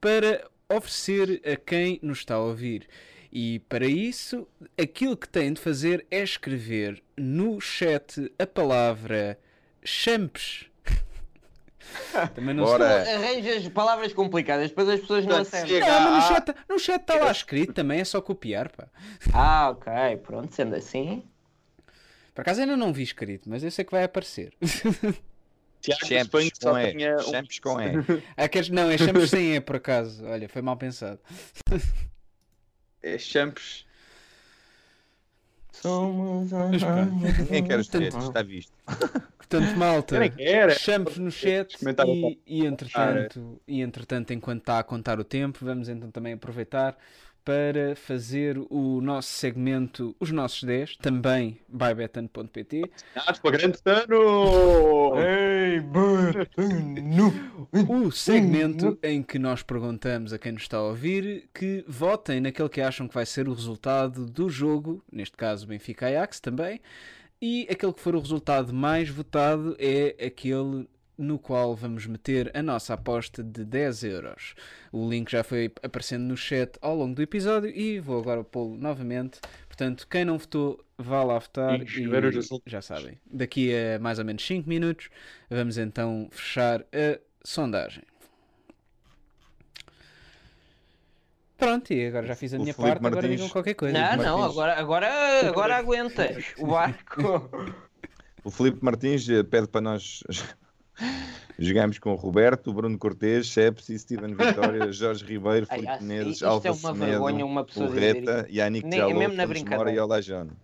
[0.00, 2.88] para oferecer a quem nos está a ouvir.
[3.32, 4.46] E para isso,
[4.80, 9.38] aquilo que tem de fazer é escrever no chat a palavra
[9.84, 10.66] champs.
[12.34, 12.78] Também não sei.
[12.78, 13.14] Bora.
[13.14, 15.88] Arranjas palavras complicadas, depois as pessoas não Portanto, acertam.
[15.88, 16.22] Não, mas no Ah.
[16.34, 18.88] chat, no chat está lá escrito também, é só copiar, pá.
[19.32, 21.22] Ah, ok, pronto, sendo assim.
[22.34, 24.52] Por acaso ainda não vi escrito, mas eu sei que vai aparecer.
[25.80, 26.94] Tiago, Champs só E.
[27.14, 27.92] um- Champs com E.
[28.36, 28.68] Ah, queres...
[28.68, 30.24] Não, é sempre sem E, por acaso.
[30.26, 31.18] Olha, foi mal pensado.
[33.02, 33.86] É Champs.
[35.72, 36.50] Somos.
[36.52, 38.72] Ninguém quer ter, Portanto, está visto.
[39.38, 40.74] Portanto, malta, era.
[40.74, 41.76] champs no chat
[42.06, 46.96] e, e, entretanto, e entretanto, enquanto está a contar o tempo, vamos então também aproveitar
[47.44, 52.90] para fazer o nosso segmento Os Nossos 10, também by betano.pt.
[53.42, 55.14] Para grande ano!
[55.18, 55.80] Ei,
[57.88, 62.68] O segmento em que nós perguntamos a quem nos está a ouvir que votem naquele
[62.68, 66.80] que acham que vai ser o resultado do jogo, neste caso Benfica Ajax também,
[67.40, 70.86] e aquele que for o resultado mais votado é aquele
[71.20, 74.54] no qual vamos meter a nossa aposta de 10 euros.
[74.90, 78.76] O link já foi aparecendo no chat ao longo do episódio e vou agora pô-lo
[78.76, 79.38] novamente.
[79.68, 83.18] Portanto, quem não votou, vá lá votar E e já sabem.
[83.26, 85.08] Daqui a mais ou menos 5 minutos
[85.48, 88.02] vamos então fechar a sondagem.
[91.56, 93.92] Pronto, e agora já fiz a O minha Filipe parte, agora Martins- digam qualquer coisa.
[93.98, 94.52] Não, não, Martins.
[94.58, 97.20] agora, agora, agora aguentas o barco.
[98.42, 100.24] O Filipe Martins eh, pede para nós
[101.58, 106.44] jogarmos com o Roberto, Bruno Cortês, Sepsi, Steven Vitória, Jorge Ribeiro, Filipe ah, Menezes, isto
[106.44, 109.76] é uma vergonha Semedo, uma pessoa Urreta, Yannick Nem- é Jalou, mesmo na.
[109.76, 110.56] Mora e Olajano.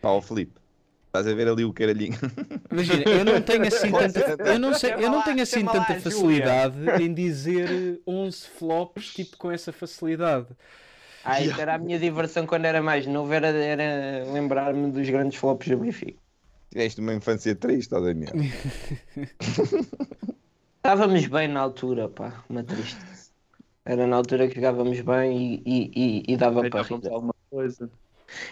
[0.00, 0.60] Pá, ó Filipe,
[1.06, 2.18] estás a ver ali o caralhinho.
[2.70, 6.78] Imagina, eu não tenho assim tanta, eu não sei, eu não tenho assim tanta facilidade
[7.02, 10.48] em dizer 11 flops tipo com essa facilidade.
[11.24, 15.68] Ah, era a minha diversão quando era mais novo, era, era lembrar-me dos grandes flops
[15.68, 16.20] do Benfica.
[16.72, 18.32] Tiveste uma infância triste, ó Daniel.
[20.76, 23.30] Estávamos bem na altura, pá, uma tristeza.
[23.84, 27.06] Era na altura que jogávamos bem e, e, e, e dava para rir.
[27.10, 27.90] Alguma coisa.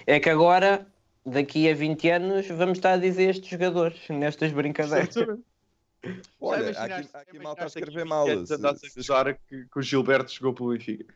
[0.07, 0.87] É que agora,
[1.25, 5.15] daqui a 20 anos, vamos estar a dizer estes jogadores nestas brincadeiras.
[6.39, 8.27] Olha, há aqui, aqui já malta a imaginaste escrever mal.
[8.29, 11.15] andasse a acusar que, que o Gilberto chegou pelo Benfica.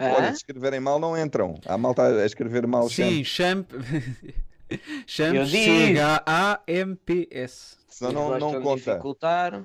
[0.00, 0.30] olha, Hã?
[0.30, 1.54] se escreverem mal, não entram.
[1.66, 3.24] Há malta a escrever mal Sim, sempre.
[3.24, 3.70] champ.
[5.06, 5.50] Champs.
[6.50, 7.76] C-H-A-M-P-S.
[7.88, 8.90] Senão não, Vocês não gostam de conta.
[8.92, 9.64] dificultar.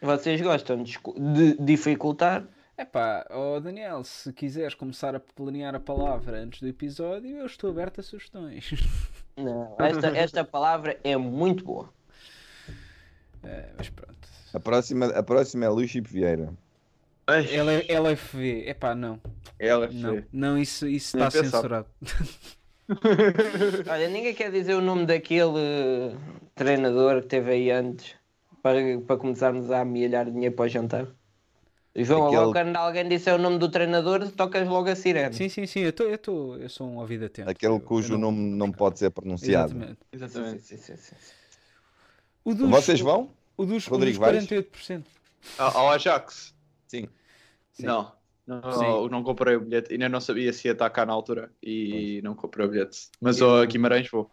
[0.00, 2.44] Vocês gostam de, de dificultar?
[2.76, 7.70] Epá, ó Daniel, se quiseres começar a planear a palavra antes do episódio, eu estou
[7.70, 8.70] aberto a sugestões.
[9.36, 11.88] Não, esta, esta palavra é muito boa.
[13.42, 14.28] É, mas pronto.
[14.52, 16.52] A próxima, a próxima é Luís Chico Vieira.
[17.26, 19.18] Ela é LFV, epá, não.
[19.58, 21.44] Ela Não, não isso, está pensar.
[21.44, 21.86] censurado.
[23.88, 26.16] Olha, ninguém quer dizer o nome daquele
[26.54, 28.14] treinador que teve aí antes
[28.62, 31.06] para, para começarmos a amealhar dinheiro para o jantar.
[31.94, 35.34] João, Aquele- agora quando alguém disser o nome do treinador, tocas logo a sirene.
[35.34, 37.50] Sim, sim, sim, eu, tô, eu, tô, eu sou um ouvido atento.
[37.50, 39.72] Aquele Eu- cujo eu não- nome não pode ser pronunciado.
[39.74, 39.98] Exatamente.
[40.12, 40.62] Exatamente.
[40.62, 41.16] Sim, sim, sim, sim.
[42.44, 43.30] O dos, Vocês vão?
[43.56, 44.46] O dos, Rodrigo, o dos vais?
[44.46, 45.04] 48%.
[45.58, 46.54] Ao ao Ajax?
[46.88, 47.08] Sim.
[47.72, 47.84] Sim.
[47.86, 48.12] Não.
[48.46, 49.08] Não, Sim.
[49.10, 49.92] não comprei o bilhete.
[49.92, 51.50] Ainda não sabia se ia estar cá na altura.
[51.62, 53.08] E não comprei o bilhete.
[53.20, 54.30] Mas ao Guimarães vou.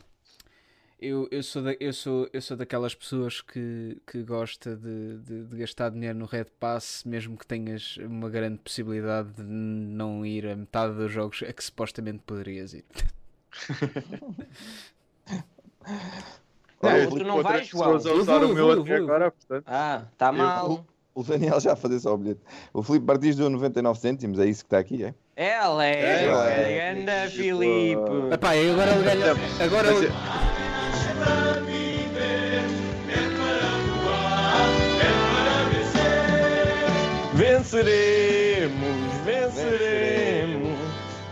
[1.01, 5.45] Eu, eu, sou da, eu, sou, eu sou daquelas pessoas que, que gosta de, de,
[5.45, 10.45] de gastar dinheiro no Red Pass, mesmo que tenhas uma grande possibilidade de não ir
[10.45, 12.83] a metade dos jogos a que supostamente poderias ir.
[16.81, 17.95] Não, Eu tu não vais, João.
[17.95, 19.07] a Eu usar vou, o eu meu vou, eu até vou.
[19.07, 19.63] agora, portanto.
[19.67, 20.85] Ah, está mal.
[21.13, 22.41] O Daniel já fazia só o bilhete.
[22.73, 25.13] O Filipe Martins deu 99 cêntimos, é isso que está aqui, é?
[25.35, 27.29] Ela é, É, anda é.
[27.29, 28.01] Filipe.
[28.33, 29.31] Epá, e agora ele ganha.
[29.59, 30.11] Agora Mas eu-
[37.79, 40.77] Venceremos, venceremos.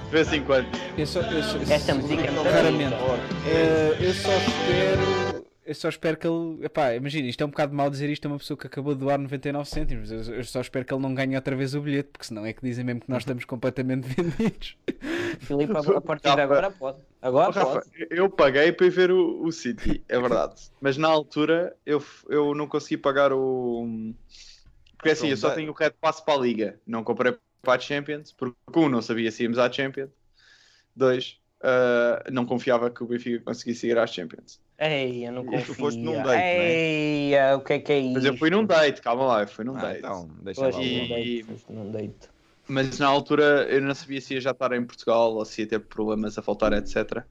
[0.06, 0.68] De vez em quando.
[0.98, 2.96] Esta música é muito Raramente.
[3.46, 5.27] Eh, eu só espero.
[5.68, 6.64] Eu só espero que ele.
[6.66, 9.02] Epá, imagina, isto é um bocado mal dizer isto a uma pessoa que acabou de
[9.02, 10.10] doar 99 cêntimos.
[10.10, 12.54] Eu, eu só espero que ele não ganhe outra vez o bilhete, porque senão é
[12.54, 14.78] que dizem mesmo que nós estamos completamente vendidos.
[15.42, 17.00] Filipe, a a partir de agora pode.
[17.22, 18.08] Agora Oh, Rafa, pode.
[18.10, 20.56] eu paguei para ir ver o, o City, é verdade.
[20.80, 24.14] Mas na altura eu, eu não consegui pagar o.
[24.96, 26.80] Porque assim, eu só tenho o Red Pass para a Liga.
[26.88, 30.12] Não comprei para a Champions, porque um, não sabia se íamos à Champions.
[30.96, 34.62] Dois, ah, não confiava que o Benfica conseguisse ir à Champions.
[34.80, 35.76] Ei, eu não E tu confio.
[35.76, 36.72] foste num date, não é?
[36.72, 38.14] Ei, o que é que é isso?
[38.16, 40.00] Mas eu fui num date, calma lá, eu fui num Ah, date.
[40.00, 40.68] então, deixa lá.
[40.70, 42.30] E- num date, foste num date.
[42.70, 45.68] Mas na altura eu não sabia se ia já estar em Portugal ou se ia
[45.68, 47.26] ter problemas a faltar, etc.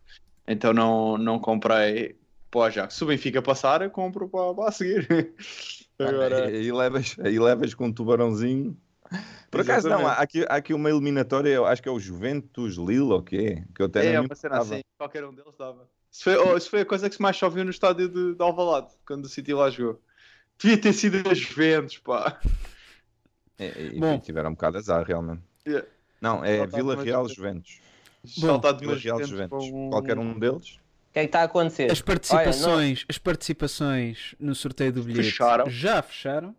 [0.48, 2.18] Então não, não comprei
[2.50, 2.94] para o Ajax.
[2.94, 5.06] Se o Benfica passar, eu compro para, para a seguir.
[5.98, 8.76] Agora, Aí, levas, aí levas com um tubarãozinho.
[9.50, 10.22] Por acaso não, há Exatamente.
[10.22, 13.64] aqui, há aqui uma eliminatória, eu acho que é o Juventus Lille ou o quê?
[13.74, 15.88] Que eu até é me uma cena assim, qualquer um deles dava.
[16.16, 18.88] Isso foi, oh, isso foi a coisa que mais choveu no estádio de, de Alvalade,
[19.06, 20.00] quando o City lá jogou.
[20.58, 22.40] Devia ter sido as Juventus, pá.
[23.58, 24.18] É, e Bom.
[24.18, 25.42] tiveram um bocado de azar, realmente.
[25.68, 25.86] Yeah.
[26.18, 27.78] Não, é Vila Real Juventus.
[28.24, 28.40] Juventus.
[28.40, 30.76] Saltado de Vila Real Juventus um- Qualquer um deles.
[31.10, 31.92] O que é que está a acontecer?
[31.92, 35.68] As participações, as participações no sorteio do bilhete Fecharam.
[35.68, 36.56] já fecharam.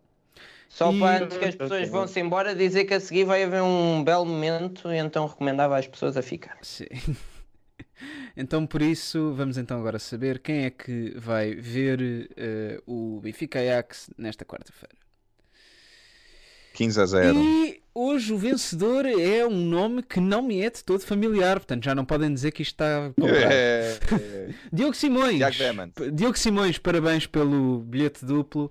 [0.68, 3.62] Só E- para antes que as pessoas vão-se embora dizer que a seguir vai haver
[3.62, 6.58] um belo momento e então recomendava às pessoas a ficar.
[6.62, 6.86] Sim.
[8.36, 13.58] Então, por isso, vamos então agora saber quem é que vai ver eh, o Benfica
[13.58, 14.94] Ajax nesta quarta-feira.
[16.74, 17.38] 15 a 0.
[17.40, 21.84] E hoje o vencedor é um nome que não me é de todo familiar, portanto
[21.84, 23.52] já não podem dizer que isto está comprado.
[23.52, 23.98] É,
[24.72, 25.40] Diogo Simões,
[26.14, 28.70] Diogo Simões, parabéns pelo bilhete duplo.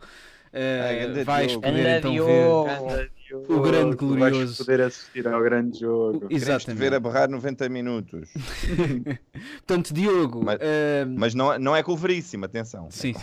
[0.59, 2.65] Eh, ganda vais poder Anda então Diogo.
[2.65, 3.11] ver
[3.49, 4.57] o grande Tu vais glorioso.
[4.65, 6.27] poder assistir ao grande jogo.
[6.29, 6.79] Exatamente.
[6.79, 8.29] ver a berrar 90 minutos.
[9.67, 12.87] Portanto, Diogo, Mas- eh, Mas não, não é com o veríssimo, atenção.
[12.89, 13.13] Sim.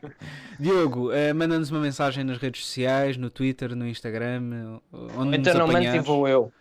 [0.58, 4.80] Diogo, eh, manda-nos uma mensagem nas redes sociais, no Twitter, no Instagram,
[5.16, 6.52] onde Então nos não mande e vou eu.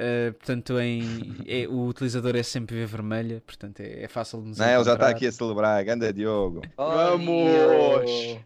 [0.00, 1.02] Eh, portanto, em,
[1.46, 4.74] é- o utilizador é sempre V vermelha, portanto é, é fácil de nos Não, ele
[4.74, 5.08] já está encontrar.
[5.10, 5.84] aqui a celebrar.
[5.84, 6.62] Ganda Diogo.
[6.76, 8.38] Vamos!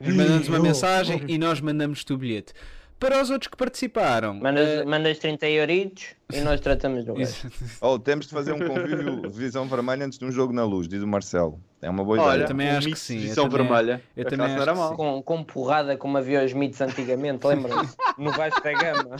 [0.00, 2.52] Manda-nos uma mensagem e nós mandamos-te o bilhete.
[2.96, 7.50] Para os outros que participaram, Mandas, eh, mandas 30 euritos e nós tratamos do resto.
[7.80, 11.02] Oh, temos de fazer um convívio visão vermelha antes de um jogo na luz, diz
[11.02, 11.60] o Marcelo.
[11.82, 12.46] É uma boa Olha, ideia.
[12.48, 14.00] também um acho que sim, eu Visão também- vermelha.
[14.16, 14.96] eu também acho que mal.
[14.96, 17.94] Com, com porrada como havia os mitos antigamente, lembram-se?
[18.16, 19.16] No Vasco da Gama.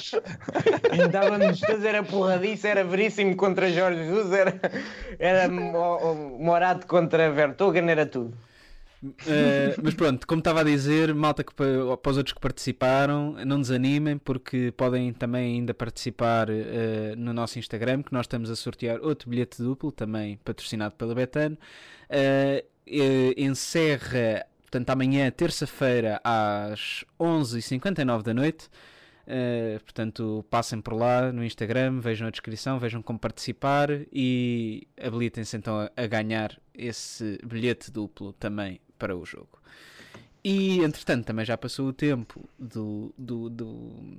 [1.10, 4.60] Dava-nos todos, era porradice, era veríssimo contra Jorge Jesus, era,
[5.18, 8.34] era Morato contra Vertogen, era tudo.
[9.26, 13.32] Eh, mas pronto, como estava a dizer, malta que, pa- para os outros que participaram,
[13.44, 18.56] não desanimem, porque podem também ainda participar eh, no nosso Instagram, que nós estamos a
[18.56, 21.58] sortear outro bilhete duplo, também patrocinado pela Betano.
[22.08, 22.64] Eh,
[23.36, 28.68] encerra, portanto, amanhã, terça-feira, às 11h59 da noite.
[29.26, 35.56] Uh, portanto, passem por lá no Instagram, vejam a descrição, vejam como participar e habilitem-se
[35.56, 39.58] então a, a ganhar esse bilhete duplo também para o jogo.
[40.42, 44.18] E entretanto, também já passou o tempo do, do, do-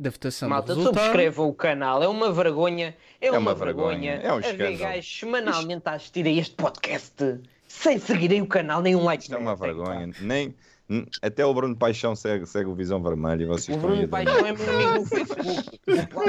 [0.00, 1.02] da votação Malta, do resultado.
[1.04, 4.78] subscrevam o canal, é uma vergonha, é, uma, uma vergonha, vergonha, é um escândalo.
[4.78, 9.24] gajos semanalmente a assistir a este podcast sem seguirem o canal, nem um like.
[9.24, 10.10] Isto é uma vergonha.
[10.20, 10.54] Nem,
[10.92, 14.46] n- até o Bruno Paixão segue, segue o Visão Vermelha e vocês O Bruno Paixão
[14.46, 15.80] é meu amigo no Facebook.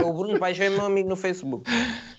[0.05, 1.69] O Bruno Paixão é meu amigo no Facebook.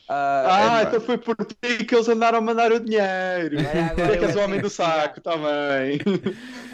[0.09, 3.57] Ah, Ah, é, então foi por ti que eles andaram a mandar o dinheiro.
[3.91, 5.99] Agora é que és o homem do saco, também.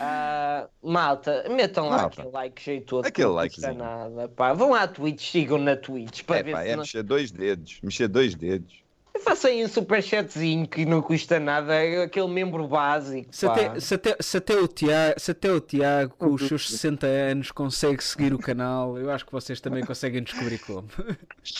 [0.00, 2.20] ah, malta, metam lá Malta.
[2.22, 3.06] aquele like jeitoso.
[3.06, 3.74] Aquele likezinho.
[3.74, 4.52] nada, pá.
[4.52, 6.82] Vão à Twitch, sigam na Twitch para É, ver pá, se é não...
[6.82, 7.78] mexer dois dedos.
[7.82, 8.80] Mexer dois dedos.
[9.22, 13.28] Faça aí um superchatzinho que não custa nada, é aquele membro básico.
[13.30, 16.70] Se até, se, até, se, até o Tiago, se até o Tiago, com os seus
[16.70, 20.88] 60 anos, consegue seguir o canal, eu acho que vocês também conseguem descobrir como.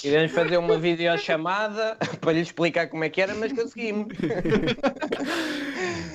[0.03, 4.07] Iremos fazer uma videochamada para lhe explicar como é que era, mas conseguimos.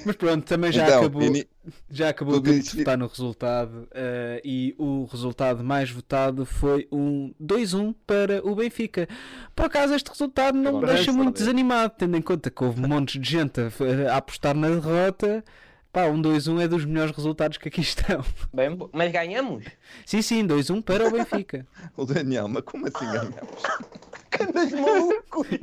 [0.05, 1.47] Mas pronto, também já Então, acabou, ini-
[1.89, 6.45] já acabou tudo tempo isso- de votar no resultado eh, e o resultado mais votado
[6.45, 9.07] foi um 2-1 para o Benfica.
[9.55, 12.79] Por acaso este resultado não me deixa é muito desanimado, tendo em conta que houve
[12.81, 15.43] montes de gente a, a apostar na derrota.
[15.91, 18.21] Pá, um 2-1 é dos melhores resultados que aqui estão.
[18.53, 19.63] Bem, mas ganhamos?
[20.05, 21.65] Sim, sim, 2-1 para o Benfica.
[21.95, 23.31] O Daniel, mas como assim ganhamos?
[24.41, 25.45] Andas maluco?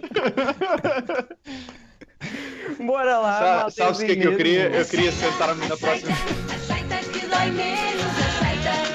[2.78, 4.68] Bora lá, Sa- sabes o que é que eu queria?
[4.68, 6.16] Eu queria sentar-me na próxima.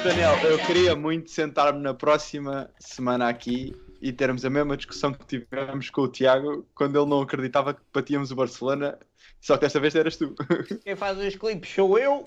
[0.04, 5.26] Daniel, eu queria muito sentar-me na próxima semana aqui e termos a mesma discussão que
[5.26, 8.98] tivemos com o Tiago quando ele não acreditava que batíamos o Barcelona,
[9.41, 10.34] só que desta vez eras tu.
[10.84, 12.26] Quem faz os clipes sou eu.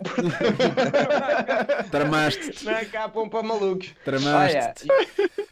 [1.91, 3.89] Tramaste-te, Não é cá para malucos.
[3.89, 4.87] Olha, tramaste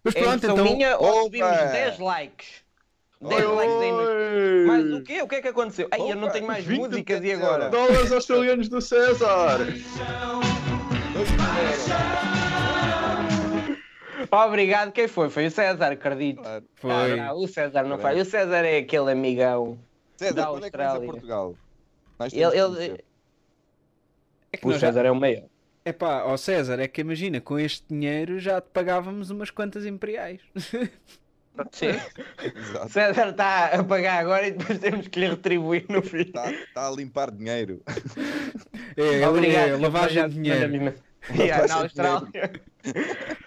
[0.05, 0.65] Mas é pronto, então.
[0.65, 1.23] minha ou Opa!
[1.25, 2.47] subimos 10 likes?
[3.21, 4.67] 10 likes aí no...
[4.67, 5.23] Mas o quê?
[5.23, 5.89] O que é que aconteceu?
[5.91, 7.69] Ai, eu não Opa, tenho mais 20 músicas e agora?
[7.69, 9.59] Dólares australianos do César!
[14.31, 15.31] Obrigado, quem foi?
[15.31, 16.43] Foi o César, acredito.
[16.75, 17.19] Foi.
[17.19, 18.21] Ah, o César não faz.
[18.21, 19.79] O César é aquele amigão.
[20.17, 21.13] César, Da quando é que vais a Austrália.
[21.13, 21.55] Portugal?
[22.19, 23.05] Nós Ele, ele...
[24.53, 25.45] É que O nós já- César é o maior.
[25.85, 30.41] Epá, ó César, é que imagina, com este dinheiro já te pagávamos umas quantas imperiais.
[31.73, 31.87] Sim.
[32.43, 32.87] Exato.
[32.87, 36.49] O César está a pagar agora e depois temos que lhe retribuir no final.
[36.49, 37.83] Está está a limpar dinheiro.
[38.97, 39.69] É, Obrigado.
[39.71, 40.95] é lavagem de dinheiro.
[41.35, 42.53] Yeah, na Austrália.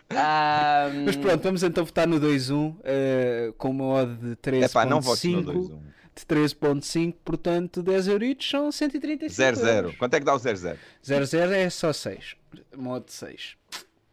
[0.09, 4.85] Ah, Mas pronto, vamos então votar no 2-1 eh, com uma odd de É pá,
[4.85, 5.79] não votes no 13.5 2-1.
[6.15, 9.67] de 13.5, portanto 10 euritos são 135 0-0.
[9.67, 9.95] euros.
[9.95, 10.75] Quanto é que dá o 0-0?
[11.03, 12.35] 0-0 é só 6,
[12.77, 13.55] modo 6.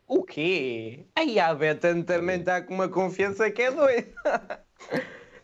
[0.08, 1.04] O quê?
[1.14, 4.64] Aí a Betan também está com uma confiança que é doida.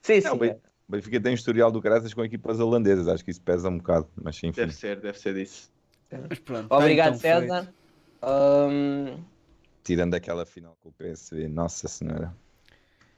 [0.01, 0.27] sim, sim.
[0.27, 3.07] Não, O Benfica tem um historial do Graças com equipas holandesas.
[3.07, 4.09] Acho que isso pesa um bocado.
[4.17, 4.53] Mas enfim.
[4.53, 5.71] Deve ser, deve ser disso.
[6.29, 7.21] Mas pronto, tá Obrigado, então.
[7.21, 7.75] César.
[8.23, 9.23] Ahm,
[9.83, 11.47] Tirando aquela final com o PSV.
[11.49, 12.35] Nossa Senhora.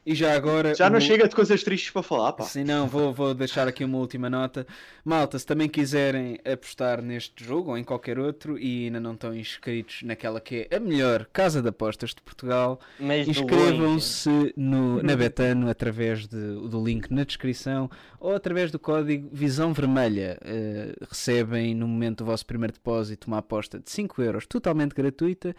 [0.06, 0.72] E já agora...
[0.72, 2.44] Já não o- chega de coisas tristes para falar, pá.
[2.44, 4.64] Sim, não, vou, vou deixar aqui uma última nota.
[5.04, 9.34] Malta, se também quiserem apostar neste jogo ou em qualquer outro e ainda não estão
[9.34, 15.68] inscritos naquela que é a melhor casa de apostas de Portugal, inscrevam-se no- na Betano
[15.68, 20.38] através de- do link na descrição ou através do código Visão Vermelha.
[20.44, 25.54] Eh, recebem no momento do vosso primeiro depósito uma aposta de 5 euros totalmente gratuita.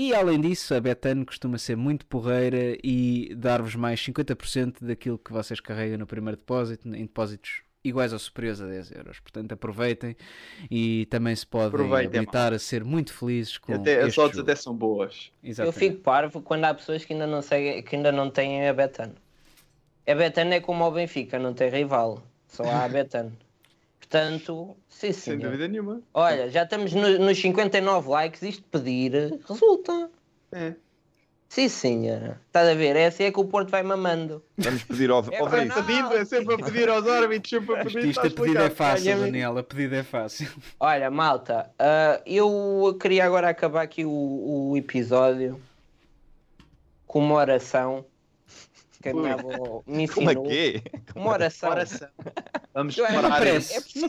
[0.00, 5.32] E além disso, a Betano costuma ser muito porreira e dar-vos mais 50% daquilo que
[5.32, 9.18] vocês carregam no primeiro depósito, em depósitos iguais ou superiores a 10 euros.
[9.18, 10.14] Portanto, aproveitem
[10.70, 14.72] e também se podem habilitar a ser muito felizes com até, as odds até são
[14.72, 15.32] boas.
[15.42, 15.78] Eu Exatamente.
[15.80, 19.16] fico parvo quando há pessoas que ainda não, seguem, que ainda não têm a Betano.
[20.06, 22.22] A Betano é como o Benfica, não tem rival.
[22.46, 23.36] Só há a Betano.
[24.08, 25.38] Portanto, sim, Sem sim.
[25.38, 26.00] dúvida nenhuma.
[26.14, 28.40] Olha, já estamos no- nos 59 likes.
[28.42, 30.10] Isto pedir resulta.
[30.50, 30.72] É.
[31.46, 32.40] Sim, senhora.
[32.46, 32.96] Estás a ver?
[32.96, 34.42] É assim é que o Porto vai mamando.
[34.56, 35.74] Vamos pedir ao, É ao nós.
[35.86, 38.04] Pedido, é sempre a pedir aos árbitros, sempre a pedir.
[38.06, 39.58] isto a pedido é fácil, Olha, Daniel.
[39.58, 40.48] A pedido é fácil.
[40.80, 45.60] Olha, malta, ah, eu queria agora acabar aqui o, o episódio
[47.06, 48.04] com uma oração
[49.02, 50.44] que a minha avó me Como é ensinou.
[50.48, 50.98] que é?
[51.18, 51.70] Uma oração.
[51.70, 52.08] Oração.
[52.78, 54.06] Vamos parar parece, isso.
[54.06, 54.08] É.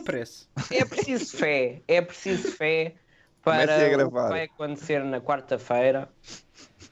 [0.78, 2.94] É preciso fé, é preciso fé
[3.42, 3.64] para
[4.06, 6.08] o que vai acontecer na quarta-feira.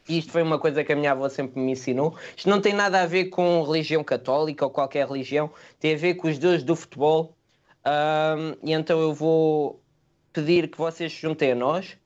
[0.09, 2.17] Isto foi uma coisa que a minha avó sempre me ensinou.
[2.37, 6.15] Isto não tem nada a ver com religião católica ou qualquer religião, tem a ver
[6.15, 7.37] com os deuses do futebol.
[7.85, 9.81] Ahm, e então eu vou
[10.33, 11.97] pedir que vocês se juntem a nós,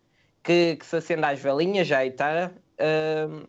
[0.43, 3.45] que, que se acenda as velinhas já está, ahm,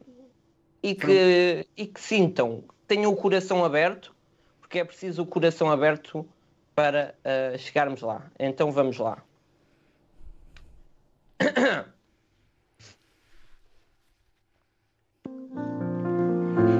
[0.81, 4.12] e, que, e que sintam, tenham o coração aberto,
[4.73, 6.27] porque é preciso o coração aberto
[6.73, 8.23] para ah, chegarmos lá.
[8.39, 9.23] Então vamos lá.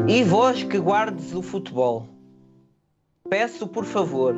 [0.07, 2.07] E vós que guardes o futebol,
[3.30, 4.36] peço por favor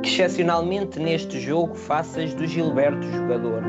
[0.00, 3.62] que excepcionalmente neste jogo faças do Gilberto jogador.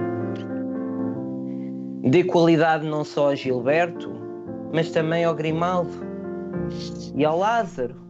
[2.04, 4.14] Dê qualidade não só a Gilberto,
[4.72, 6.06] mas também ao Grimaldo
[7.16, 8.05] e ao Lázaro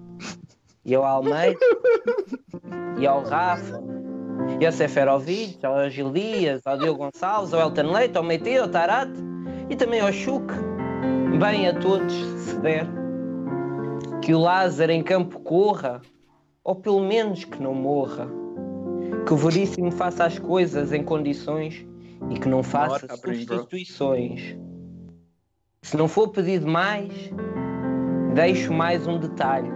[0.86, 1.60] e ao Almeida
[2.99, 3.84] e ao Rafa
[4.60, 8.68] e ao Seferovic, ao Gil Dias, ao Diogo Gonçalves, ao Elton Leite, ao Meite, ao
[8.68, 9.20] Tarate
[9.70, 10.45] e também ao Chuc.
[11.40, 12.88] Bem a todos, se der.
[14.22, 16.02] Que o Lázaro em campo corra
[16.64, 18.28] ou pelo menos que não morra.
[19.26, 21.86] Que o Veríssimo faça as coisas em condições
[22.30, 23.18] e que não faça bro.
[23.18, 24.57] substituições.
[25.82, 27.12] Se não for pedido mais,
[28.34, 29.70] deixo mais um detalhe: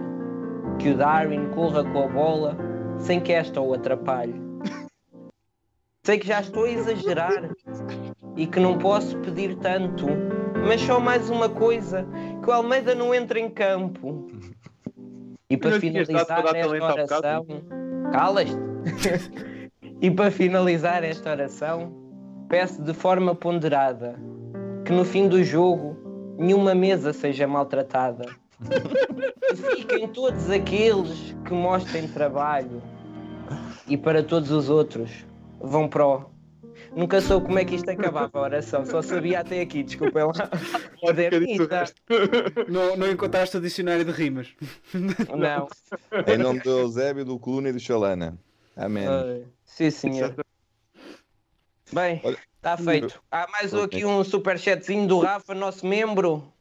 [0.78, 2.56] que o Darwin corra com a bola
[2.98, 4.34] sem que esta o atrapalhe.
[6.04, 7.50] Sei que já estou a exagerar
[8.36, 10.06] e que não posso pedir tanto,
[10.66, 12.06] mas só mais uma coisa:
[12.42, 14.30] que o Almeida não entre em campo.
[15.48, 17.46] E para finalizar esta oração,
[18.12, 19.70] calas-te.
[20.00, 21.92] e para finalizar esta oração,
[22.48, 24.18] peço de forma ponderada
[24.84, 25.96] que no fim do jogo
[26.38, 28.24] nenhuma mesa seja maltratada.
[28.68, 32.82] Que fiquem todos aqueles que mostrem trabalho
[33.86, 35.10] e para todos os outros
[35.60, 36.30] vão o.
[36.94, 40.32] Nunca soube como é que isto acabava a oração, só sabia até aqui, desculpem lá.
[42.68, 44.48] Não, não encontraste o dicionário de rimas.
[45.36, 45.68] Não.
[46.26, 48.36] Em nome do Eusébio, do Coluna e do Xalana.
[48.76, 49.06] Amém.
[49.06, 50.34] Ai, Sim, senhor.
[51.92, 52.20] Bem,
[52.56, 53.22] está feito.
[53.30, 56.52] Há mais aqui um superchatzinho do Rafa, nosso membro.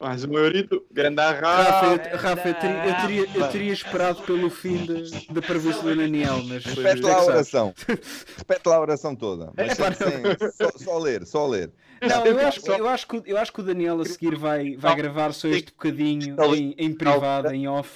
[0.00, 2.08] Mais um eurito, grande Rafa, arrafa.
[2.10, 4.86] eu, Rafa, eu teria, eu teria- eu teria esperado pelo fim
[5.30, 7.74] da previsão do Daniel, mas foi Repete lá a é oração.
[8.38, 9.52] Repete lá a oração toda.
[9.56, 11.72] Mas sem- sem- só, só ler, só ler.
[12.00, 14.36] Não, eu acho, que- eu, acho que, o- eu acho que o Daniel a seguir
[14.36, 17.90] vai, vai gravar só este bocadinho em, em privado, em off,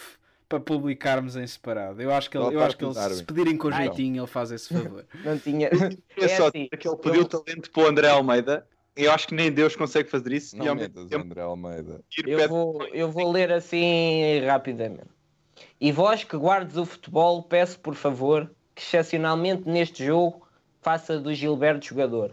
[0.49, 2.03] para publicarmos em separado.
[2.03, 4.75] Eu acho que ele, eu acho que ele, se pedirem com jeitinho, ele faz esse
[4.75, 5.05] favor.
[5.25, 5.71] Não tinha.
[6.19, 8.67] É É só assim, que ele pediu talento para o André Almeida.
[8.95, 10.57] Eu acho que nem Deus consegue fazer isso.
[10.57, 12.01] Não ao metas tempo André Almeida.
[12.27, 15.11] Eu vou, eu vou ler assim rapidamente.
[15.81, 20.47] E vós que guardes o futebol, peço por favor que excepcionalmente neste jogo
[20.81, 22.33] faça do Gilberto jogador.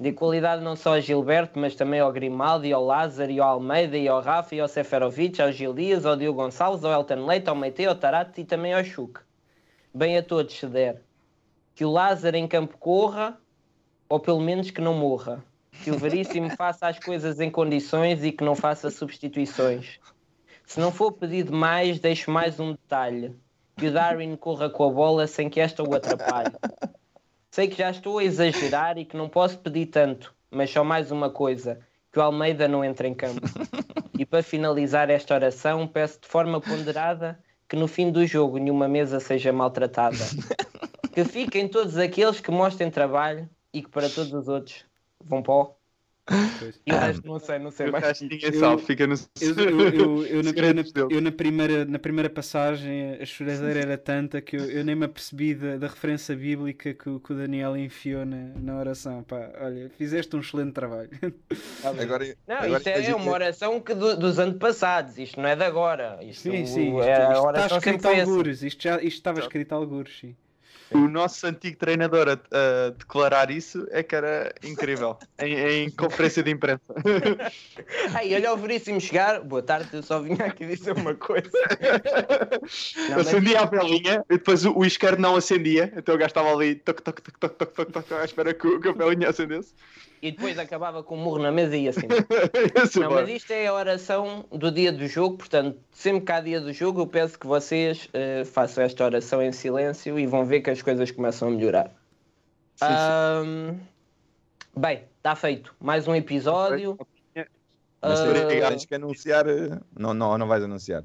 [0.00, 3.96] De qualidade não só a Gilberto, mas também ao Grimaldi, ao Lázaro, e ao Almeida,
[3.96, 7.48] e ao Rafa, e ao Seferovic, ao Gil Dias, ao Diogo Gonçalves, ao Elton Leite,
[7.48, 9.20] ao Meite, ao Tarate e também ao Chuc.
[9.94, 11.02] Bem a todos se der.
[11.74, 13.40] Que o Lázaro em campo corra,
[14.08, 15.42] ou pelo menos que não morra.
[15.82, 19.98] Que o Veríssimo faça as coisas em condições e que não faça substituições.
[20.66, 23.34] Se não for pedido mais, deixo mais um detalhe.
[23.76, 26.52] Que o Darwin corra com a bola sem que esta o atrapalhe.
[27.50, 31.10] Sei que já estou a exagerar e que não posso pedir tanto, mas só mais
[31.10, 31.80] uma coisa:
[32.12, 33.40] que o Almeida não entre em campo.
[34.18, 37.38] E para finalizar esta oração, peço de forma ponderada
[37.68, 40.24] que no fim do jogo nenhuma mesa seja maltratada.
[41.12, 44.87] Que fiquem todos aqueles que mostrem trabalho e que para todos os outros
[45.24, 45.78] vão para o.
[46.86, 49.14] E o resto não sei, não sei resto ninguém Eu- sabe, fica no.
[49.40, 53.98] Eu, eu, eu, eu na, eu, eu na primeira, na primeira passagem a choradeira era
[53.98, 57.36] tanta que eu, eu nem me apercebi da, da referência bíblica que, o- que o
[57.36, 59.22] Daniel enfiou na, na oração.
[59.22, 61.10] Pá, olha, fizeste um excelente trabalho.
[61.84, 65.64] Agora, Não, agora isto é uma oração que do- dos antepassados, isto não é de
[65.64, 66.18] agora.
[66.22, 68.20] Isto, Sim, sim, isto, é, a isto está escrito assim.
[68.20, 68.62] algures.
[68.62, 70.36] Isto, já, isto estava escrito algures, sim.
[70.90, 75.18] O nosso antigo treinador a, a declarar isso é que era incrível.
[75.38, 76.80] em, em conferência de imprensa.
[78.14, 79.40] Ai, olha o Veríssimo chegar.
[79.42, 81.50] Boa tarde, eu só vinha aqui dizer uma coisa.
[83.10, 86.28] Não, mas- Acendia a velinha e depois o, o isqueiro não acendia, então o gajo
[86.28, 89.28] estava ali toc, toc, toc, toc, toc, toc, toc, à espera que, que a velinha
[89.28, 89.74] acendesse.
[90.20, 92.08] E depois acabava com um murro na mesa e ia assim.
[93.00, 96.60] Não, mas isto é a oração do dia do jogo, portanto, sempre que há dia
[96.60, 100.60] do jogo, eu peço que vocês eh, façam esta oração em silêncio e vão ver
[100.60, 101.92] que as coisas começam a melhorar.
[102.80, 103.76] Ahm,
[104.76, 105.74] bem, está feito.
[105.80, 106.98] Mais um episódio.
[108.00, 109.48] Mas Ah, tens que anunciar.
[109.48, 111.04] eh, Não, não, não vais anunciar.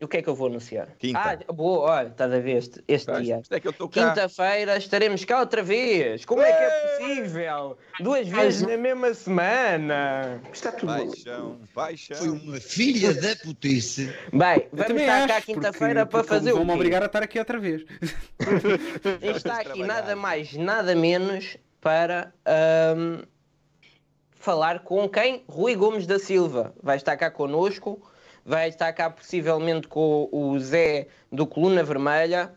[0.00, 0.88] O que é que eu vou anunciar?
[0.98, 1.38] Quinta.
[1.48, 3.40] Ah, boa, olha, estás a ver este, este Vais, dia.
[3.50, 3.60] É.
[3.60, 6.24] Quinta-feira estaremos cá outra vez.
[6.24, 7.78] Como é que é possível?
[8.00, 10.42] Duas vezes na mesma semana.
[10.52, 11.06] Está tudo bem.
[11.06, 12.16] Paixão, paixão.
[12.16, 14.12] Foi uma filha da putice.
[14.32, 17.58] Bem, vamos estar cá quinta-feira para porque fazer o Vão-me obrigar a estar aqui outra
[17.58, 17.84] vez.
[19.36, 23.22] Está aqui nada mais, nada menos para ahm,
[24.32, 25.44] falar com quem?
[25.48, 26.74] Rui Gomes da Silva.
[26.82, 28.02] Vai estar cá connosco,
[28.44, 32.52] vai estar cá possivelmente com o Zé do Coluna Vermelha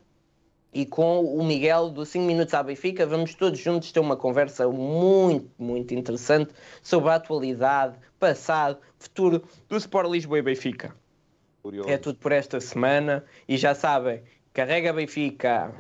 [0.74, 3.06] e com o Miguel do 5 Minutos à Benfica.
[3.06, 6.54] Vamos todos juntos ter uma conversa muito, muito interessante
[6.84, 10.94] sobre a atualidade, passado, futuro do Sport Lisboa e Benfica.
[11.64, 11.90] Curioso.
[11.90, 14.22] É tudo por esta semana e já sabem,
[14.54, 15.74] carrega Benfica.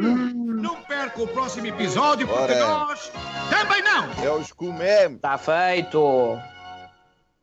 [0.00, 2.66] Não perca o próximo episódio, porque Bora.
[2.66, 3.10] nós
[3.48, 4.24] também não!
[4.24, 5.16] É os comemos.
[5.16, 6.38] Está feito!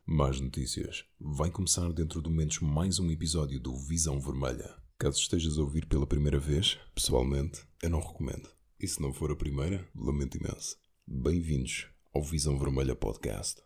[0.09, 1.03] Mais notícias.
[1.19, 4.73] Vai começar dentro de momentos mais um episódio do Visão Vermelha.
[4.97, 8.49] Caso estejas a ouvir pela primeira vez, pessoalmente, eu não recomendo.
[8.79, 10.77] E se não for a primeira, lamento imenso.
[11.05, 13.61] Bem-vindos ao Visão Vermelha Podcast.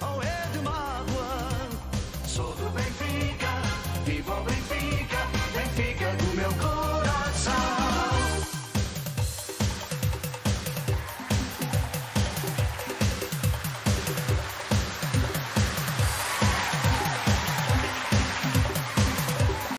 [0.00, 1.41] Oh, é